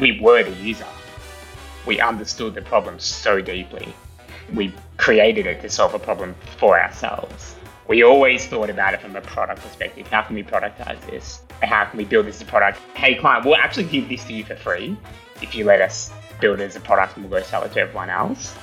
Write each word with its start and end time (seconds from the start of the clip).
we 0.00 0.20
were 0.20 0.42
the 0.42 0.52
user. 0.52 0.86
We 1.86 2.00
understood 2.00 2.54
the 2.54 2.62
problem 2.62 2.98
so 2.98 3.40
deeply. 3.40 3.92
We 4.54 4.72
created 4.96 5.46
it 5.46 5.60
to 5.62 5.70
solve 5.70 5.94
a 5.94 5.98
problem 5.98 6.34
for 6.58 6.80
ourselves. 6.80 7.56
We 7.88 8.02
always 8.02 8.46
thought 8.46 8.70
about 8.70 8.94
it 8.94 9.00
from 9.00 9.16
a 9.16 9.20
product 9.20 9.62
perspective. 9.62 10.06
How 10.08 10.22
can 10.22 10.36
we 10.36 10.42
productize 10.42 11.00
this? 11.06 11.42
How 11.62 11.86
can 11.86 11.96
we 11.96 12.04
build 12.04 12.26
this 12.26 12.36
as 12.36 12.42
a 12.42 12.46
product? 12.46 12.78
Hey, 12.94 13.14
client, 13.14 13.44
we'll 13.44 13.56
actually 13.56 13.84
give 13.84 14.08
this 14.08 14.24
to 14.24 14.34
you 14.34 14.44
for 14.44 14.56
free 14.56 14.96
if 15.42 15.54
you 15.54 15.64
let 15.64 15.80
us 15.80 16.12
build 16.40 16.60
it 16.60 16.64
as 16.64 16.76
a 16.76 16.80
product 16.80 17.16
and 17.16 17.28
we'll 17.28 17.40
go 17.40 17.46
sell 17.46 17.62
it 17.64 17.72
to 17.72 17.80
everyone 17.80 18.10
else. 18.10 18.54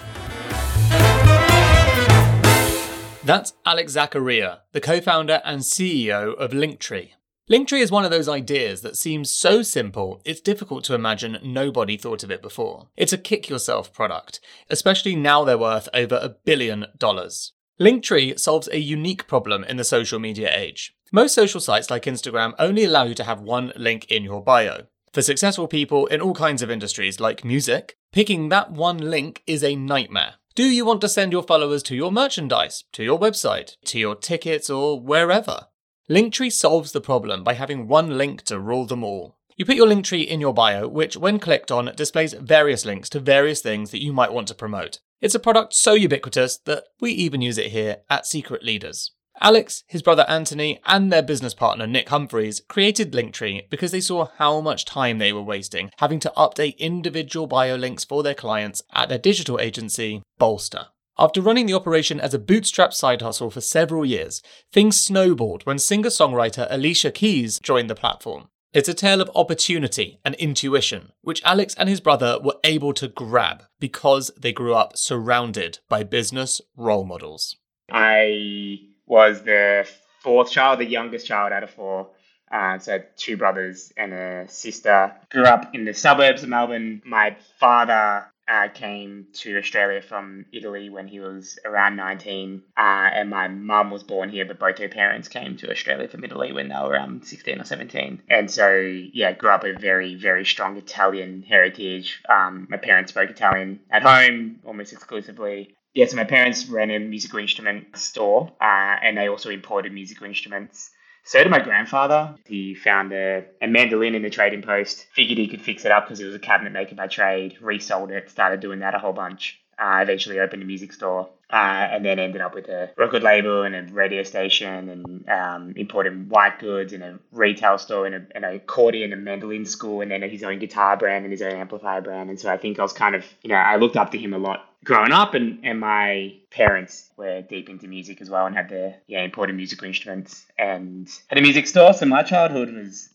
That's 3.24 3.54
Alex 3.66 3.96
Zaccaria, 3.96 4.60
the 4.72 4.82
co 4.82 5.02
founder 5.02 5.42
and 5.44 5.62
CEO 5.62 6.36
of 6.36 6.52
Linktree. 6.52 7.10
Linktree 7.48 7.82
is 7.82 7.92
one 7.92 8.04
of 8.04 8.10
those 8.10 8.28
ideas 8.28 8.82
that 8.82 8.98
seems 8.98 9.30
so 9.30 9.62
simple, 9.62 10.20
it's 10.26 10.42
difficult 10.42 10.84
to 10.86 10.96
imagine 10.96 11.38
nobody 11.44 11.96
thought 11.96 12.24
of 12.24 12.32
it 12.32 12.42
before. 12.42 12.88
It's 12.98 13.14
a 13.14 13.20
kick 13.20 13.50
yourself 13.50 13.94
product, 13.94 14.40
especially 14.72 15.16
now 15.16 15.44
they're 15.44 15.56
worth 15.56 15.88
over 15.94 16.16
a 16.16 16.30
billion 16.30 16.88
dollars. 16.98 17.54
Linktree 17.80 18.40
solves 18.40 18.68
a 18.70 18.80
unique 18.80 19.28
problem 19.28 19.64
in 19.64 19.78
the 19.78 19.84
social 19.84 20.18
media 20.18 20.50
age. 20.58 20.96
Most 21.12 21.36
social 21.36 21.60
sites 21.60 21.92
like 21.92 22.06
Instagram 22.06 22.56
only 22.58 22.84
allow 22.84 23.04
you 23.04 23.14
to 23.14 23.24
have 23.24 23.42
one 23.42 23.72
link 23.76 24.10
in 24.10 24.24
your 24.24 24.42
bio. 24.42 24.88
For 25.14 25.22
successful 25.22 25.68
people 25.68 26.08
in 26.08 26.22
all 26.22 26.34
kinds 26.34 26.64
of 26.64 26.72
industries 26.72 27.20
like 27.20 27.46
music, 27.46 27.96
picking 28.12 28.50
that 28.50 28.72
one 28.72 28.98
link 28.98 29.44
is 29.46 29.64
a 29.64 29.76
nightmare. 29.76 30.36
Do 30.56 30.64
you 30.64 30.84
want 30.84 31.02
to 31.02 31.10
send 31.10 31.32
your 31.32 31.44
followers 31.44 31.84
to 31.84 31.96
your 31.96 32.12
merchandise, 32.12 32.86
to 32.94 33.04
your 33.04 33.20
website, 33.20 33.76
to 33.86 34.00
your 34.00 34.16
tickets, 34.16 34.68
or 34.68 35.00
wherever? 35.00 35.68
Linktree 36.08 36.52
solves 36.52 36.92
the 36.92 37.02
problem 37.02 37.44
by 37.44 37.54
having 37.56 37.88
one 37.88 38.16
link 38.16 38.44
to 38.44 38.60
rule 38.60 38.86
them 38.86 39.04
all. 39.04 39.38
You 39.58 39.66
put 39.66 39.76
your 39.76 39.88
Linktree 39.88 40.28
in 40.28 40.40
your 40.40 40.54
bio, 40.54 40.88
which, 40.88 41.18
when 41.18 41.40
clicked 41.40 41.72
on, 41.72 41.92
displays 41.96 42.34
various 42.34 42.86
links 42.86 43.10
to 43.10 43.20
various 43.20 43.60
things 43.62 43.90
that 43.90 44.04
you 44.04 44.14
might 44.14 44.32
want 44.32 44.48
to 44.50 44.54
promote. 44.54 45.00
It's 45.20 45.34
a 45.34 45.40
product 45.40 45.74
so 45.74 45.94
ubiquitous 45.94 46.58
that 46.66 46.84
we 47.00 47.12
even 47.12 47.42
use 47.42 47.58
it 47.58 47.72
here 47.72 47.98
at 48.08 48.28
Secret 48.28 48.64
Leaders. 48.64 49.14
Alex, 49.42 49.84
his 49.88 50.04
brother 50.04 50.26
Anthony, 50.30 50.80
and 50.86 51.12
their 51.12 51.24
business 51.24 51.56
partner 51.56 51.88
Nick 51.88 52.10
Humphreys 52.10 52.62
created 52.68 53.12
Linktree 53.12 53.68
because 53.72 53.92
they 53.92 54.00
saw 54.00 54.28
how 54.38 54.62
much 54.62 54.86
time 54.86 55.18
they 55.18 55.34
were 55.34 55.42
wasting 55.42 55.90
having 55.98 56.20
to 56.20 56.34
update 56.38 56.78
individual 56.78 57.48
bio 57.48 57.76
links 57.76 58.06
for 58.06 58.22
their 58.22 58.36
clients 58.36 58.84
at 58.94 59.10
their 59.10 59.18
digital 59.18 59.60
agency, 59.60 60.22
Bolster. 60.38 60.88
After 61.18 61.40
running 61.40 61.66
the 61.66 61.74
operation 61.74 62.20
as 62.20 62.34
a 62.34 62.40
bootstrap 62.40 62.94
side 62.94 63.22
hustle 63.22 63.50
for 63.50 63.62
several 63.62 64.06
years, 64.06 64.42
things 64.74 65.00
snowballed 65.00 65.66
when 65.66 65.80
singer 65.80 66.10
songwriter 66.10 66.68
Alicia 66.70 67.10
Keys 67.12 67.58
joined 67.60 67.90
the 67.90 67.96
platform. 67.96 68.50
It's 68.74 68.90
a 68.90 68.94
tale 68.94 69.22
of 69.22 69.32
opportunity 69.34 70.20
and 70.26 70.36
intuition, 70.36 71.14
which 71.22 71.42
Alex 71.46 71.74
and 71.76 71.88
his 71.88 72.02
brother 72.02 72.38
were 72.44 72.58
able 72.66 72.94
to 72.96 73.08
grab 73.08 73.64
because 73.80 74.30
they 74.38 74.52
grew 74.52 74.76
up 74.76 74.98
surrounded 74.98 75.80
by 75.88 76.04
business 76.04 76.60
role 76.76 77.06
models. 77.06 77.56
I 77.90 78.80
was 79.06 79.44
the 79.44 79.88
fourth 80.22 80.52
child, 80.52 80.80
the 80.80 80.86
youngest 80.86 81.26
child 81.26 81.54
out 81.54 81.64
of 81.64 81.70
four. 81.70 82.10
Uh, 82.52 82.78
so 82.78 83.00
two 83.16 83.38
brothers 83.38 83.94
and 83.96 84.14
a 84.14 84.46
sister. 84.50 85.16
Grew 85.32 85.46
up 85.46 85.74
in 85.74 85.86
the 85.86 85.94
suburbs 85.94 86.44
of 86.44 86.50
Melbourne. 86.50 87.02
My 87.06 87.38
father 87.58 88.26
uh, 88.48 88.68
came 88.74 89.28
to 89.34 89.58
Australia 89.58 90.02
from 90.02 90.46
Italy 90.52 90.90
when 90.90 91.08
he 91.08 91.20
was 91.20 91.58
around 91.66 91.96
19, 91.96 92.62
uh, 92.78 92.82
and 92.82 93.30
my 93.30 93.48
mum 93.48 93.92
was 93.92 94.04
born 94.04 94.30
here, 94.30 94.46
but 94.46 94.60
both 94.60 94.78
her 94.78 94.90
parents 94.90 95.28
came 95.28 95.58
to 95.58 95.72
Australia 95.72 96.08
from 96.08 96.24
Italy 96.24 96.52
when 96.52 96.70
they 96.70 96.76
were 96.76 96.90
around 96.90 97.26
16 97.26 97.60
or 97.60 97.64
17. 97.64 98.22
And 98.30 98.50
so, 98.50 98.78
yeah, 98.78 99.34
grew 99.34 99.50
up 99.50 99.64
with 99.64 99.78
a 99.78 99.80
very, 99.80 100.16
very 100.16 100.46
strong 100.46 100.78
Italian 100.78 101.44
heritage. 101.44 102.22
Um, 102.30 102.68
my 102.70 102.78
parents 102.78 103.12
spoke 103.12 103.30
Italian 103.30 103.80
at 103.90 104.04
home 104.04 104.60
almost 104.66 104.94
exclusively. 104.94 105.76
Yeah, 105.96 106.06
so 106.08 106.18
my 106.18 106.26
parents 106.26 106.68
ran 106.68 106.92
a 106.92 107.00
musical 107.00 107.40
instrument 107.40 107.98
store, 107.98 108.52
uh, 108.60 108.98
and 109.02 109.18
they 109.18 109.30
also 109.30 109.50
imported 109.50 109.94
musical 109.94 110.28
instruments. 110.28 110.92
So 111.28 111.42
did 111.42 111.50
my 111.50 111.60
grandfather. 111.60 112.36
He 112.46 112.76
found 112.76 113.12
a, 113.12 113.46
a 113.60 113.68
mandolin 113.68 114.14
in 114.14 114.22
the 114.22 114.30
trading 114.30 114.62
post, 114.62 115.08
figured 115.12 115.40
he 115.40 115.48
could 115.48 115.62
fix 115.62 115.84
it 115.84 115.92
up 115.92 116.06
because 116.06 116.20
he 116.20 116.26
was 116.26 116.36
a 116.36 116.40
cabinet 116.40 116.72
maker 116.72 116.94
by 116.94 117.08
trade, 117.08 117.58
resold 117.62 118.12
it, 118.12 118.30
started 118.30 118.60
doing 118.60 118.80
that 118.80 118.94
a 118.94 119.00
whole 119.00 119.12
bunch. 119.12 119.60
Uh, 119.78 120.00
eventually 120.02 120.40
opened 120.40 120.64
a 120.64 120.66
music 120.66 120.94
store 120.94 121.30
uh, 121.52 121.88
and 121.92 122.06
then 122.06 122.18
ended 122.18 122.42
up 122.42 122.56
with 122.56 122.70
a 122.70 122.90
record 122.98 123.24
label 123.24 123.64
and 123.64 123.76
a 123.76 123.94
radio 123.94 124.24
station 124.24 124.90
and 124.90 125.30
um, 125.30 125.74
imported 125.76 126.30
white 126.30 126.60
goods 126.60 126.94
and 126.94 127.04
a 127.04 127.20
retail 127.32 127.78
store 127.78 128.06
and, 128.06 128.16
a, 128.16 128.38
an 128.38 128.44
accordion 128.44 129.12
and 129.14 129.24
mandolin 129.24 129.66
school 129.66 130.02
and 130.02 130.10
then 130.10 130.22
his 130.22 130.44
own 130.44 130.60
guitar 130.60 130.96
brand 130.96 131.26
and 131.26 131.32
his 131.32 131.42
own 131.42 131.52
amplifier 131.52 132.02
brand. 132.02 132.30
And 132.30 132.40
so 132.40 132.50
I 132.50 132.58
think 132.58 132.80
I 132.80 132.84
was 132.84 132.94
kind 132.94 133.16
of, 133.16 133.26
you 133.44 133.50
know, 133.50 133.56
I 133.56 133.76
looked 133.76 133.98
up 133.98 134.12
to 134.12 134.18
him 134.18 134.34
a 134.34 134.38
lot 134.38 134.66
growing 134.86 135.12
up 135.12 135.34
and, 135.34 135.60
and 135.64 135.80
my 135.80 136.34
parents 136.52 137.10
were 137.18 137.42
deep 137.42 137.70
into 137.70 137.88
music 137.88 138.22
as 138.22 138.30
well 138.30 138.46
and 138.46 138.56
had 138.56 138.70
their 138.70 138.96
yeah 139.08 139.24
imported 139.24 139.56
musical 139.56 139.88
instruments 139.88 140.46
and 140.58 141.10
had 141.28 141.40
a 141.40 141.42
music 141.42 141.66
store 141.68 141.92
so 141.92 142.06
my 142.06 142.22
childhood 142.22 142.72
was 142.72 143.10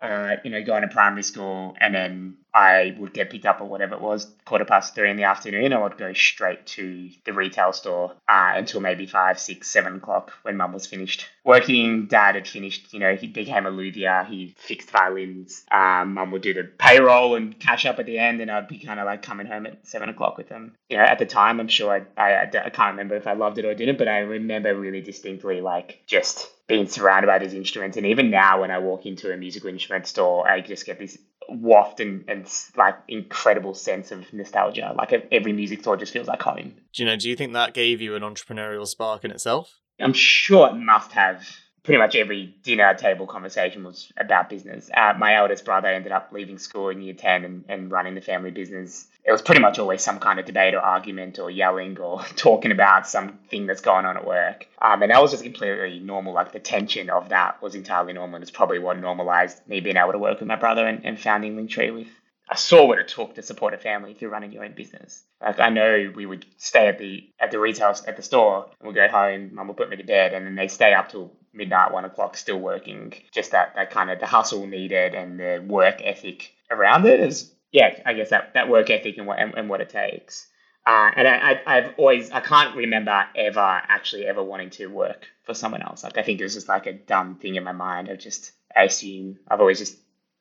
uh, 0.00 0.36
you 0.42 0.50
know 0.50 0.62
going 0.64 0.82
to 0.82 0.88
primary 0.88 1.22
school 1.22 1.76
and 1.78 1.94
then 1.94 2.36
I 2.54 2.94
would 2.98 3.14
get 3.14 3.30
picked 3.30 3.46
up 3.46 3.60
or 3.60 3.64
whatever 3.64 3.94
it 3.94 4.00
was, 4.00 4.26
quarter 4.44 4.64
past 4.64 4.94
three 4.94 5.10
in 5.10 5.16
the 5.16 5.24
afternoon. 5.24 5.72
I 5.72 5.82
would 5.82 5.96
go 5.96 6.12
straight 6.12 6.66
to 6.66 7.10
the 7.24 7.32
retail 7.32 7.72
store 7.72 8.12
uh, 8.28 8.52
until 8.56 8.80
maybe 8.80 9.06
five, 9.06 9.40
six, 9.40 9.70
seven 9.70 9.96
o'clock 9.96 10.32
when 10.42 10.56
mum 10.56 10.72
was 10.72 10.86
finished 10.86 11.26
working. 11.44 12.06
Dad 12.06 12.34
had 12.34 12.46
finished, 12.46 12.92
you 12.92 13.00
know, 13.00 13.14
he 13.14 13.26
became 13.26 13.66
a 13.66 13.70
luthier. 13.70 14.24
He 14.28 14.54
fixed 14.58 14.90
violins. 14.90 15.64
Um, 15.70 16.14
mum 16.14 16.30
would 16.32 16.42
do 16.42 16.54
the 16.54 16.64
payroll 16.64 17.36
and 17.36 17.58
cash 17.58 17.86
up 17.86 17.98
at 17.98 18.06
the 18.06 18.18
end, 18.18 18.40
and 18.40 18.50
I'd 18.50 18.68
be 18.68 18.78
kind 18.78 19.00
of 19.00 19.06
like 19.06 19.22
coming 19.22 19.46
home 19.46 19.66
at 19.66 19.86
seven 19.86 20.08
o'clock 20.08 20.36
with 20.36 20.48
them. 20.48 20.74
You 20.88 20.98
know, 20.98 21.04
at 21.04 21.18
the 21.18 21.26
time, 21.26 21.60
I'm 21.60 21.68
sure 21.68 22.06
I, 22.16 22.20
I, 22.20 22.42
I 22.42 22.70
can't 22.70 22.92
remember 22.92 23.16
if 23.16 23.26
I 23.26 23.32
loved 23.32 23.58
it 23.58 23.64
or 23.64 23.74
didn't, 23.74 23.98
but 23.98 24.08
I 24.08 24.18
remember 24.18 24.78
really 24.78 25.00
distinctly 25.00 25.60
like 25.60 26.02
just 26.06 26.50
being 26.66 26.86
surrounded 26.86 27.26
by 27.26 27.38
these 27.38 27.54
instruments. 27.54 27.96
And 27.96 28.06
even 28.06 28.30
now, 28.30 28.60
when 28.60 28.70
I 28.70 28.78
walk 28.78 29.06
into 29.06 29.32
a 29.32 29.36
musical 29.36 29.68
instrument 29.68 30.06
store, 30.06 30.48
I 30.48 30.60
just 30.60 30.86
get 30.86 30.98
this 30.98 31.18
waft 31.48 32.00
and, 32.00 32.24
and 32.28 32.46
like 32.76 32.96
incredible 33.08 33.74
sense 33.74 34.10
of 34.10 34.32
nostalgia. 34.32 34.94
Like 34.96 35.12
every 35.30 35.52
music 35.52 35.80
store 35.80 35.96
just 35.96 36.12
feels 36.12 36.26
like 36.26 36.42
home. 36.42 36.74
Do 36.92 37.02
you 37.02 37.06
know? 37.06 37.16
Do 37.16 37.28
you 37.28 37.36
think 37.36 37.52
that 37.52 37.74
gave 37.74 38.00
you 38.00 38.14
an 38.14 38.22
entrepreneurial 38.22 38.86
spark 38.86 39.24
in 39.24 39.30
itself? 39.30 39.78
I'm 40.00 40.12
sure 40.12 40.68
it 40.68 40.74
must 40.74 41.12
have. 41.12 41.44
Pretty 41.82 41.98
much 41.98 42.14
every 42.14 42.54
dinner 42.62 42.94
table 42.94 43.26
conversation 43.26 43.82
was 43.82 44.12
about 44.16 44.48
business. 44.48 44.88
Uh, 44.96 45.14
my 45.18 45.34
eldest 45.34 45.64
brother 45.64 45.88
ended 45.88 46.12
up 46.12 46.28
leaving 46.30 46.58
school 46.58 46.90
in 46.90 47.02
year 47.02 47.14
10 47.14 47.44
and, 47.44 47.64
and 47.68 47.90
running 47.90 48.14
the 48.14 48.20
family 48.20 48.52
business 48.52 49.08
it 49.24 49.30
was 49.30 49.42
pretty 49.42 49.60
much 49.60 49.78
always 49.78 50.02
some 50.02 50.18
kind 50.18 50.40
of 50.40 50.46
debate 50.46 50.74
or 50.74 50.80
argument 50.80 51.38
or 51.38 51.50
yelling 51.50 51.98
or 51.98 52.22
talking 52.36 52.72
about 52.72 53.06
something 53.06 53.66
that's 53.66 53.80
going 53.80 54.04
on 54.04 54.16
at 54.16 54.26
work. 54.26 54.66
Um, 54.80 55.02
and 55.02 55.10
that 55.10 55.22
was 55.22 55.30
just 55.30 55.44
completely 55.44 56.00
normal. 56.00 56.34
Like 56.34 56.52
the 56.52 56.58
tension 56.58 57.08
of 57.08 57.28
that 57.28 57.62
was 57.62 57.74
entirely 57.74 58.12
normal. 58.12 58.36
And 58.36 58.42
it's 58.42 58.50
probably 58.50 58.80
what 58.80 58.98
normalized 58.98 59.66
me 59.68 59.80
being 59.80 59.96
able 59.96 60.12
to 60.12 60.18
work 60.18 60.40
with 60.40 60.48
my 60.48 60.56
brother 60.56 60.86
and, 60.86 61.04
and 61.04 61.18
founding 61.18 61.56
Linktree 61.56 61.94
with. 61.94 62.08
I 62.48 62.56
saw 62.56 62.84
what 62.86 62.98
it 62.98 63.08
took 63.08 63.36
to 63.36 63.42
support 63.42 63.72
a 63.72 63.78
family 63.78 64.12
through 64.12 64.28
running 64.30 64.52
your 64.52 64.64
own 64.64 64.74
business. 64.74 65.22
Like 65.40 65.60
I 65.60 65.70
know 65.70 66.12
we 66.14 66.26
would 66.26 66.44
stay 66.58 66.88
at 66.88 66.98
the 66.98 67.30
at 67.40 67.50
the 67.50 67.60
retail 67.60 67.94
at 68.06 68.16
the 68.16 68.22
store 68.22 68.66
and 68.80 68.88
we'd 68.88 68.96
go 68.96 69.08
home, 69.08 69.54
mum 69.54 69.68
would 69.68 69.76
put 69.76 69.88
me 69.88 69.96
to 69.96 70.04
bed 70.04 70.34
and 70.34 70.44
then 70.44 70.56
they 70.56 70.68
stay 70.68 70.92
up 70.92 71.08
till 71.08 71.32
midnight, 71.54 71.92
one 71.92 72.04
o'clock, 72.04 72.36
still 72.36 72.58
working. 72.58 73.14
Just 73.32 73.52
that, 73.52 73.74
that 73.76 73.90
kind 73.90 74.10
of 74.10 74.18
the 74.18 74.26
hustle 74.26 74.66
needed 74.66 75.14
and 75.14 75.38
the 75.38 75.64
work 75.66 76.02
ethic 76.02 76.52
around 76.70 77.06
it 77.06 77.20
is 77.20 77.51
yeah, 77.72 77.98
I 78.04 78.12
guess 78.12 78.30
that, 78.30 78.54
that 78.54 78.68
work 78.68 78.90
ethic 78.90 79.18
and 79.18 79.26
what 79.26 79.38
and, 79.38 79.54
and 79.54 79.68
what 79.68 79.80
it 79.80 79.88
takes. 79.88 80.46
Uh, 80.84 81.10
and 81.14 81.28
I, 81.28 81.60
I, 81.64 81.74
have 81.76 81.94
always 81.96 82.30
I 82.32 82.40
can't 82.40 82.76
remember 82.76 83.24
ever 83.36 83.60
actually 83.60 84.26
ever 84.26 84.42
wanting 84.42 84.70
to 84.70 84.88
work 84.88 85.26
for 85.44 85.54
someone 85.54 85.82
else. 85.82 86.02
Like 86.02 86.18
I 86.18 86.22
think 86.22 86.40
it 86.40 86.44
was 86.44 86.54
just 86.54 86.68
like 86.68 86.86
a 86.86 86.92
dumb 86.92 87.36
thing 87.36 87.54
in 87.54 87.64
my 87.64 87.72
mind 87.72 88.08
of 88.08 88.18
just 88.18 88.52
I 88.76 88.84
assume 88.84 89.38
I've 89.48 89.60
always 89.60 89.78
just 89.78 89.96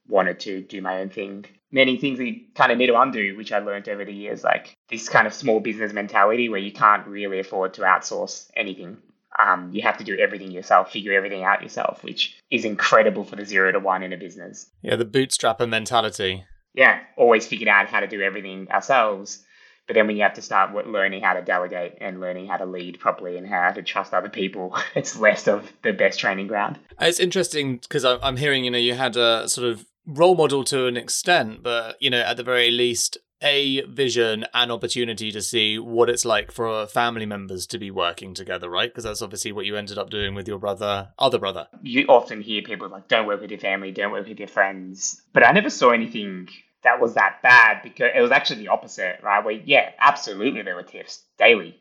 wanted 0.07 0.39
to 0.41 0.61
do 0.61 0.81
my 0.81 0.99
own 0.99 1.09
thing. 1.09 1.45
Many 1.71 1.97
things 1.97 2.19
you 2.19 2.41
kind 2.55 2.71
of 2.71 2.79
need 2.79 2.87
to 2.87 2.99
undo, 2.99 3.37
which 3.37 3.53
I 3.53 3.59
learned 3.59 3.87
over 3.87 4.03
the 4.03 4.13
years, 4.13 4.43
like 4.43 4.75
this 4.89 5.07
kind 5.07 5.27
of 5.27 5.33
small 5.33 5.59
business 5.59 5.93
mentality 5.93 6.49
where 6.49 6.59
you 6.59 6.73
can't 6.73 7.07
really 7.07 7.39
afford 7.39 7.75
to 7.75 7.81
outsource 7.81 8.49
anything. 8.57 8.97
Um, 9.39 9.69
you 9.71 9.83
have 9.83 9.99
to 9.99 10.03
do 10.03 10.17
everything 10.17 10.51
yourself, 10.51 10.91
figure 10.91 11.13
everything 11.13 11.43
out 11.43 11.61
yourself, 11.63 12.03
which 12.03 12.37
is 12.49 12.65
incredible 12.65 13.23
for 13.23 13.37
the 13.37 13.45
zero 13.45 13.71
to 13.71 13.79
one 13.79 14.03
in 14.03 14.11
a 14.11 14.17
business. 14.17 14.67
Yeah, 14.81 14.97
the 14.97 15.05
bootstrapper 15.05 15.69
mentality 15.69 16.43
yeah, 16.73 16.99
always 17.17 17.45
figured 17.47 17.67
out 17.67 17.87
how 17.87 17.99
to 17.99 18.07
do 18.07 18.21
everything 18.21 18.69
ourselves. 18.71 19.43
But 19.87 19.95
then 19.95 20.07
when 20.07 20.15
you 20.15 20.23
have 20.23 20.35
to 20.35 20.41
start 20.41 20.73
learning 20.87 21.21
how 21.21 21.33
to 21.33 21.41
delegate 21.41 21.97
and 21.99 22.21
learning 22.21 22.47
how 22.47 22.57
to 22.57 22.65
lead 22.65 22.99
properly 22.99 23.37
and 23.37 23.47
how 23.47 23.71
to 23.71 23.81
trust 23.81 24.13
other 24.13 24.29
people, 24.29 24.75
it's 24.95 25.17
less 25.17 25.47
of 25.47 25.71
the 25.83 25.91
best 25.91 26.19
training 26.19 26.47
ground. 26.47 26.79
Uh, 26.91 27.05
it's 27.05 27.19
interesting 27.19 27.77
because 27.77 28.05
I'm 28.05 28.37
hearing, 28.37 28.63
you 28.63 28.71
know, 28.71 28.77
you 28.77 28.93
had 28.93 29.17
a 29.17 29.49
sort 29.49 29.67
of 29.67 29.85
role 30.05 30.35
model 30.35 30.63
to 30.65 30.87
an 30.87 30.97
extent, 30.97 31.63
but, 31.63 32.01
you 32.01 32.09
know, 32.09 32.21
at 32.21 32.37
the 32.37 32.43
very 32.43 32.71
least, 32.71 33.17
a 33.41 33.81
vision 33.81 34.45
and 34.53 34.71
opportunity 34.71 35.31
to 35.31 35.41
see 35.41 35.79
what 35.79 36.09
it's 36.09 36.25
like 36.25 36.51
for 36.51 36.85
family 36.87 37.25
members 37.25 37.65
to 37.67 37.79
be 37.79 37.91
working 37.91 38.33
together, 38.33 38.69
right? 38.69 38.89
Because 38.89 39.03
that's 39.03 39.21
obviously 39.21 39.51
what 39.51 39.65
you 39.65 39.75
ended 39.75 39.97
up 39.97 40.09
doing 40.09 40.35
with 40.35 40.47
your 40.47 40.59
brother, 40.59 41.09
other 41.17 41.39
brother. 41.39 41.67
You 41.81 42.05
often 42.07 42.41
hear 42.41 42.61
people 42.61 42.89
like, 42.89 43.07
don't 43.07 43.27
work 43.27 43.41
with 43.41 43.51
your 43.51 43.59
family, 43.59 43.91
don't 43.91 44.11
work 44.11 44.27
with 44.27 44.39
your 44.39 44.47
friends. 44.47 45.21
But 45.33 45.45
I 45.45 45.51
never 45.51 45.69
saw 45.69 45.91
anything 45.91 46.49
that 46.83 46.99
was 46.99 47.13
that 47.15 47.41
bad 47.41 47.81
because 47.83 48.11
it 48.15 48.21
was 48.21 48.31
actually 48.31 48.63
the 48.63 48.69
opposite, 48.69 49.19
right? 49.23 49.43
Where 49.43 49.53
yeah, 49.53 49.91
absolutely 49.99 50.61
there 50.61 50.75
were 50.75 50.83
tiffs 50.83 51.23
daily, 51.37 51.79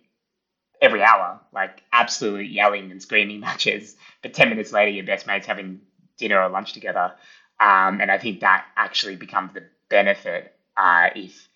every 0.81 1.03
hour, 1.03 1.41
like 1.53 1.83
absolutely 1.93 2.47
yelling 2.47 2.91
and 2.91 3.01
screaming 3.03 3.41
matches. 3.41 3.97
But 4.23 4.35
ten 4.35 4.49
minutes 4.49 4.73
later, 4.73 4.91
your 4.91 5.07
best 5.07 5.27
mates 5.27 5.47
having 5.47 5.81
dinner 6.19 6.41
or 6.41 6.49
lunch 6.49 6.73
together, 6.73 7.13
um, 7.59 8.01
and 8.01 8.11
I 8.11 8.19
think 8.19 8.41
that 8.41 8.67
actually 8.77 9.17
becomes 9.17 9.55
the 9.55 9.65
benefit 9.89 10.55
uh, 10.77 11.09
if 11.15 11.49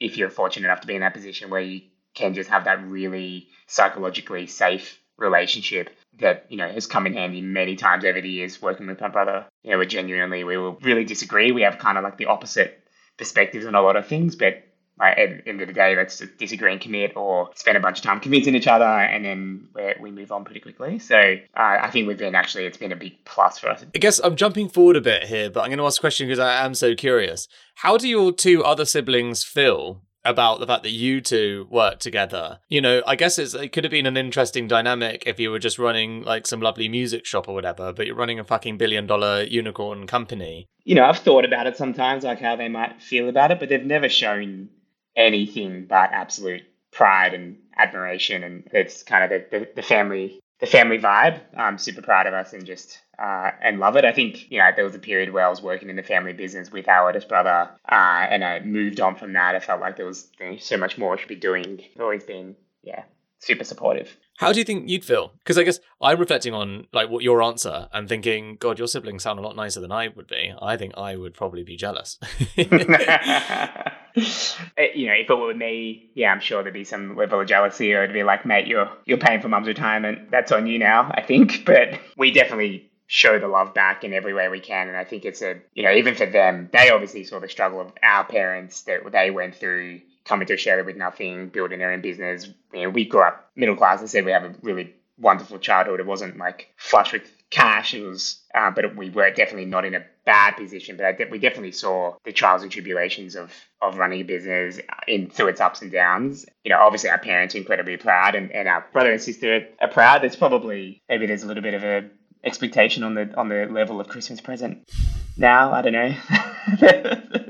if 0.00 0.16
you're 0.16 0.30
fortunate 0.30 0.66
enough 0.66 0.80
to 0.80 0.86
be 0.86 0.94
in 0.94 1.02
that 1.02 1.14
position 1.14 1.50
where 1.50 1.60
you 1.60 1.82
can 2.14 2.34
just 2.34 2.50
have 2.50 2.64
that 2.64 2.84
really 2.86 3.48
psychologically 3.66 4.46
safe 4.46 4.98
relationship 5.16 5.90
that 6.18 6.46
you 6.48 6.56
know 6.56 6.68
has 6.68 6.86
come 6.86 7.06
in 7.06 7.12
handy 7.12 7.42
many 7.42 7.76
times 7.76 8.04
over 8.04 8.20
the 8.20 8.28
years 8.28 8.60
working 8.60 8.86
with 8.86 9.00
my 9.00 9.08
brother. 9.08 9.46
You 9.62 9.72
know, 9.72 9.78
we 9.78 9.86
genuinely 9.86 10.42
we 10.44 10.56
will 10.56 10.78
really 10.82 11.04
disagree. 11.04 11.52
We 11.52 11.62
have 11.62 11.78
kind 11.78 11.98
of 11.98 12.04
like 12.04 12.16
the 12.16 12.26
opposite 12.26 12.82
perspectives 13.16 13.66
on 13.66 13.74
a 13.74 13.82
lot 13.82 13.96
of 13.96 14.06
things, 14.06 14.34
but 14.34 14.64
like, 15.00 15.18
at 15.18 15.44
the 15.44 15.48
end 15.48 15.60
of 15.60 15.68
the 15.68 15.72
day, 15.72 15.96
let's 15.96 16.18
just 16.18 16.36
disagree 16.36 16.72
and 16.72 16.80
commit 16.80 17.16
or 17.16 17.50
spend 17.54 17.76
a 17.76 17.80
bunch 17.80 17.98
of 17.98 18.04
time 18.04 18.20
convincing 18.20 18.54
each 18.54 18.66
other 18.66 18.84
and 18.84 19.24
then 19.24 19.68
we 20.00 20.10
move 20.10 20.30
on 20.30 20.44
pretty 20.44 20.60
quickly. 20.60 20.98
So 20.98 21.16
uh, 21.16 21.78
I 21.82 21.90
think 21.90 22.06
we've 22.06 22.18
been 22.18 22.34
actually, 22.34 22.66
it's 22.66 22.78
been 22.78 22.92
a 22.92 22.96
big 22.96 23.24
plus 23.24 23.58
for 23.58 23.70
us. 23.70 23.84
I 23.94 23.98
guess 23.98 24.20
I'm 24.20 24.36
jumping 24.36 24.68
forward 24.68 24.96
a 24.96 25.00
bit 25.00 25.24
here, 25.24 25.50
but 25.50 25.60
I'm 25.60 25.68
going 25.68 25.78
to 25.78 25.86
ask 25.86 26.00
a 26.00 26.02
question 26.02 26.26
because 26.28 26.38
I 26.38 26.64
am 26.64 26.74
so 26.74 26.94
curious. 26.94 27.48
How 27.76 27.96
do 27.96 28.08
your 28.08 28.32
two 28.32 28.62
other 28.62 28.84
siblings 28.84 29.42
feel 29.42 30.02
about 30.24 30.60
the 30.60 30.66
fact 30.66 30.82
that 30.82 30.90
you 30.90 31.20
two 31.20 31.66
work 31.70 31.98
together. 31.98 32.58
You 32.68 32.80
know, 32.80 33.02
I 33.06 33.16
guess 33.16 33.38
it 33.38 33.72
could 33.72 33.84
have 33.84 33.90
been 33.90 34.06
an 34.06 34.16
interesting 34.16 34.68
dynamic 34.68 35.22
if 35.26 35.40
you 35.40 35.50
were 35.50 35.58
just 35.58 35.78
running 35.78 36.22
like 36.22 36.46
some 36.46 36.60
lovely 36.60 36.88
music 36.88 37.24
shop 37.24 37.48
or 37.48 37.54
whatever, 37.54 37.92
but 37.92 38.06
you're 38.06 38.16
running 38.16 38.38
a 38.38 38.44
fucking 38.44 38.76
billion 38.76 39.06
dollar 39.06 39.42
unicorn 39.44 40.06
company. 40.06 40.68
You 40.84 40.94
know, 40.94 41.04
I've 41.04 41.18
thought 41.18 41.44
about 41.44 41.66
it 41.66 41.76
sometimes, 41.76 42.24
like 42.24 42.40
how 42.40 42.56
they 42.56 42.68
might 42.68 43.00
feel 43.00 43.28
about 43.28 43.50
it, 43.50 43.60
but 43.60 43.68
they've 43.68 43.84
never 43.84 44.08
shown 44.08 44.68
anything 45.16 45.86
but 45.86 46.12
absolute 46.12 46.62
pride 46.90 47.34
and 47.34 47.58
admiration. 47.76 48.42
And 48.44 48.68
it's 48.72 49.02
kind 49.02 49.24
of 49.24 49.30
the, 49.30 49.58
the, 49.58 49.68
the 49.76 49.82
family 49.82 50.40
the 50.60 50.66
family 50.66 50.98
vibe. 50.98 51.40
I'm 51.56 51.78
super 51.78 52.02
proud 52.02 52.26
of 52.26 52.34
us 52.34 52.52
and 52.52 52.64
just 52.64 52.98
uh, 53.18 53.50
and 53.62 53.80
love 53.80 53.96
it. 53.96 54.04
I 54.04 54.12
think 54.12 54.50
you 54.50 54.58
know 54.58 54.70
there 54.74 54.84
was 54.84 54.94
a 54.94 54.98
period 54.98 55.32
where 55.32 55.44
I 55.44 55.48
was 55.48 55.62
working 55.62 55.90
in 55.90 55.96
the 55.96 56.02
family 56.02 56.32
business 56.32 56.70
with 56.70 56.86
our 56.88 57.08
eldest 57.08 57.28
brother, 57.28 57.70
uh, 57.90 58.26
and 58.30 58.44
I 58.44 58.60
moved 58.60 59.00
on 59.00 59.16
from 59.16 59.32
that. 59.32 59.54
I 59.54 59.60
felt 59.60 59.80
like 59.80 59.96
there 59.96 60.06
was 60.06 60.28
you 60.38 60.50
know, 60.50 60.56
so 60.58 60.76
much 60.76 60.98
more 60.98 61.14
I 61.14 61.18
should 61.18 61.28
be 61.28 61.36
doing. 61.36 61.82
always 61.98 62.24
been 62.24 62.56
yeah 62.82 63.04
super 63.38 63.64
supportive. 63.64 64.16
How 64.36 64.52
do 64.52 64.58
you 64.58 64.64
think 64.64 64.88
you'd 64.88 65.04
feel? 65.04 65.32
Because 65.38 65.58
I 65.58 65.64
guess 65.64 65.80
I'm 66.00 66.18
reflecting 66.18 66.54
on 66.54 66.86
like 66.92 67.10
what 67.10 67.22
your 67.22 67.42
answer 67.42 67.88
and 67.92 68.08
thinking, 68.08 68.56
God, 68.58 68.78
your 68.78 68.88
siblings 68.88 69.22
sound 69.22 69.38
a 69.38 69.42
lot 69.42 69.56
nicer 69.56 69.80
than 69.80 69.92
I 69.92 70.08
would 70.08 70.28
be. 70.28 70.54
I 70.60 70.76
think 70.76 70.94
I 70.96 71.16
would 71.16 71.34
probably 71.34 71.62
be 71.62 71.76
jealous. 71.76 72.18
Eh, 74.16 74.88
you 74.94 75.06
know, 75.06 75.14
if 75.14 75.30
it 75.30 75.34
were 75.34 75.54
me, 75.54 76.10
yeah, 76.14 76.32
I'm 76.32 76.40
sure 76.40 76.62
there'd 76.62 76.74
be 76.74 76.84
some 76.84 77.16
level 77.16 77.40
of 77.40 77.46
jealousy, 77.46 77.92
or 77.94 78.04
it'd 78.04 78.14
be 78.14 78.22
like, 78.22 78.44
mate, 78.46 78.66
you're 78.66 78.90
you're 79.04 79.18
paying 79.18 79.40
for 79.40 79.48
mum's 79.48 79.66
retirement. 79.68 80.30
That's 80.30 80.52
on 80.52 80.66
you 80.66 80.78
now, 80.78 81.10
I 81.14 81.22
think. 81.22 81.64
But 81.70 82.00
we 82.16 82.30
definitely 82.32 82.90
show 83.06 83.38
the 83.38 83.48
love 83.48 83.74
back 83.74 84.04
in 84.04 84.12
every 84.14 84.34
way 84.34 84.48
we 84.48 84.60
can. 84.60 84.88
And 84.88 84.96
I 84.96 85.04
think 85.04 85.24
it's 85.24 85.42
a, 85.42 85.60
you 85.74 85.82
know, 85.82 85.92
even 85.92 86.14
for 86.14 86.26
them, 86.26 86.68
they 86.72 86.90
obviously 86.90 87.24
saw 87.24 87.40
the 87.40 87.48
struggle 87.48 87.80
of 87.80 87.92
our 88.02 88.24
parents 88.24 88.82
that 88.82 89.00
they 89.10 89.30
went 89.32 89.56
through 89.56 90.00
coming 90.24 90.46
to 90.46 90.54
Australia 90.54 90.84
with 90.84 90.96
nothing, 90.96 91.48
building 91.48 91.80
their 91.80 91.90
own 91.92 92.02
business. 92.02 92.48
You 92.72 92.84
know, 92.84 92.90
we 92.90 93.04
grew 93.04 93.22
up 93.22 93.50
middle 93.56 93.74
class. 93.76 94.00
I 94.02 94.06
said 94.06 94.24
we 94.24 94.32
have 94.32 94.44
a 94.44 94.54
really 94.62 94.94
wonderful 95.18 95.58
childhood. 95.58 96.00
It 96.00 96.06
wasn't 96.06 96.38
like 96.38 96.72
flush 96.76 97.12
with 97.12 97.28
cash. 97.50 97.94
It 97.94 98.02
was, 98.02 98.40
uh, 98.54 98.70
but 98.70 98.96
we 98.96 99.10
were 99.10 99.30
definitely 99.30 99.66
not 99.66 99.84
in 99.84 99.94
a 99.94 100.04
bad 100.24 100.56
position. 100.56 100.96
But 100.96 101.18
de- 101.18 101.30
we 101.30 101.38
definitely 101.38 101.72
saw 101.72 102.16
the 102.24 102.32
trials 102.32 102.62
and 102.62 102.70
tribulations 102.70 103.36
of 103.36 103.52
of 103.82 103.98
running 103.98 104.20
a 104.20 104.24
business 104.24 104.80
in 105.06 105.30
through 105.30 105.48
its 105.48 105.60
ups 105.60 105.82
and 105.82 105.90
downs. 105.90 106.46
You 106.64 106.70
know, 106.70 106.80
obviously 106.80 107.10
our 107.10 107.18
parents 107.18 107.54
are 107.54 107.58
incredibly 107.58 107.96
proud, 107.96 108.34
and, 108.34 108.50
and 108.52 108.68
our 108.68 108.86
brother 108.92 109.12
and 109.12 109.20
sister 109.20 109.66
are 109.80 109.88
proud. 109.88 110.22
There's 110.22 110.36
probably 110.36 111.02
maybe 111.08 111.26
there's 111.26 111.42
a 111.42 111.46
little 111.46 111.62
bit 111.62 111.74
of 111.74 111.84
a 111.84 112.08
expectation 112.44 113.02
on 113.02 113.14
the 113.14 113.34
on 113.36 113.48
the 113.48 113.66
level 113.66 114.00
of 114.00 114.08
Christmas 114.08 114.40
present 114.40 114.88
now. 115.36 115.72
I 115.72 115.82
don't 115.82 115.92
know. 115.92 116.14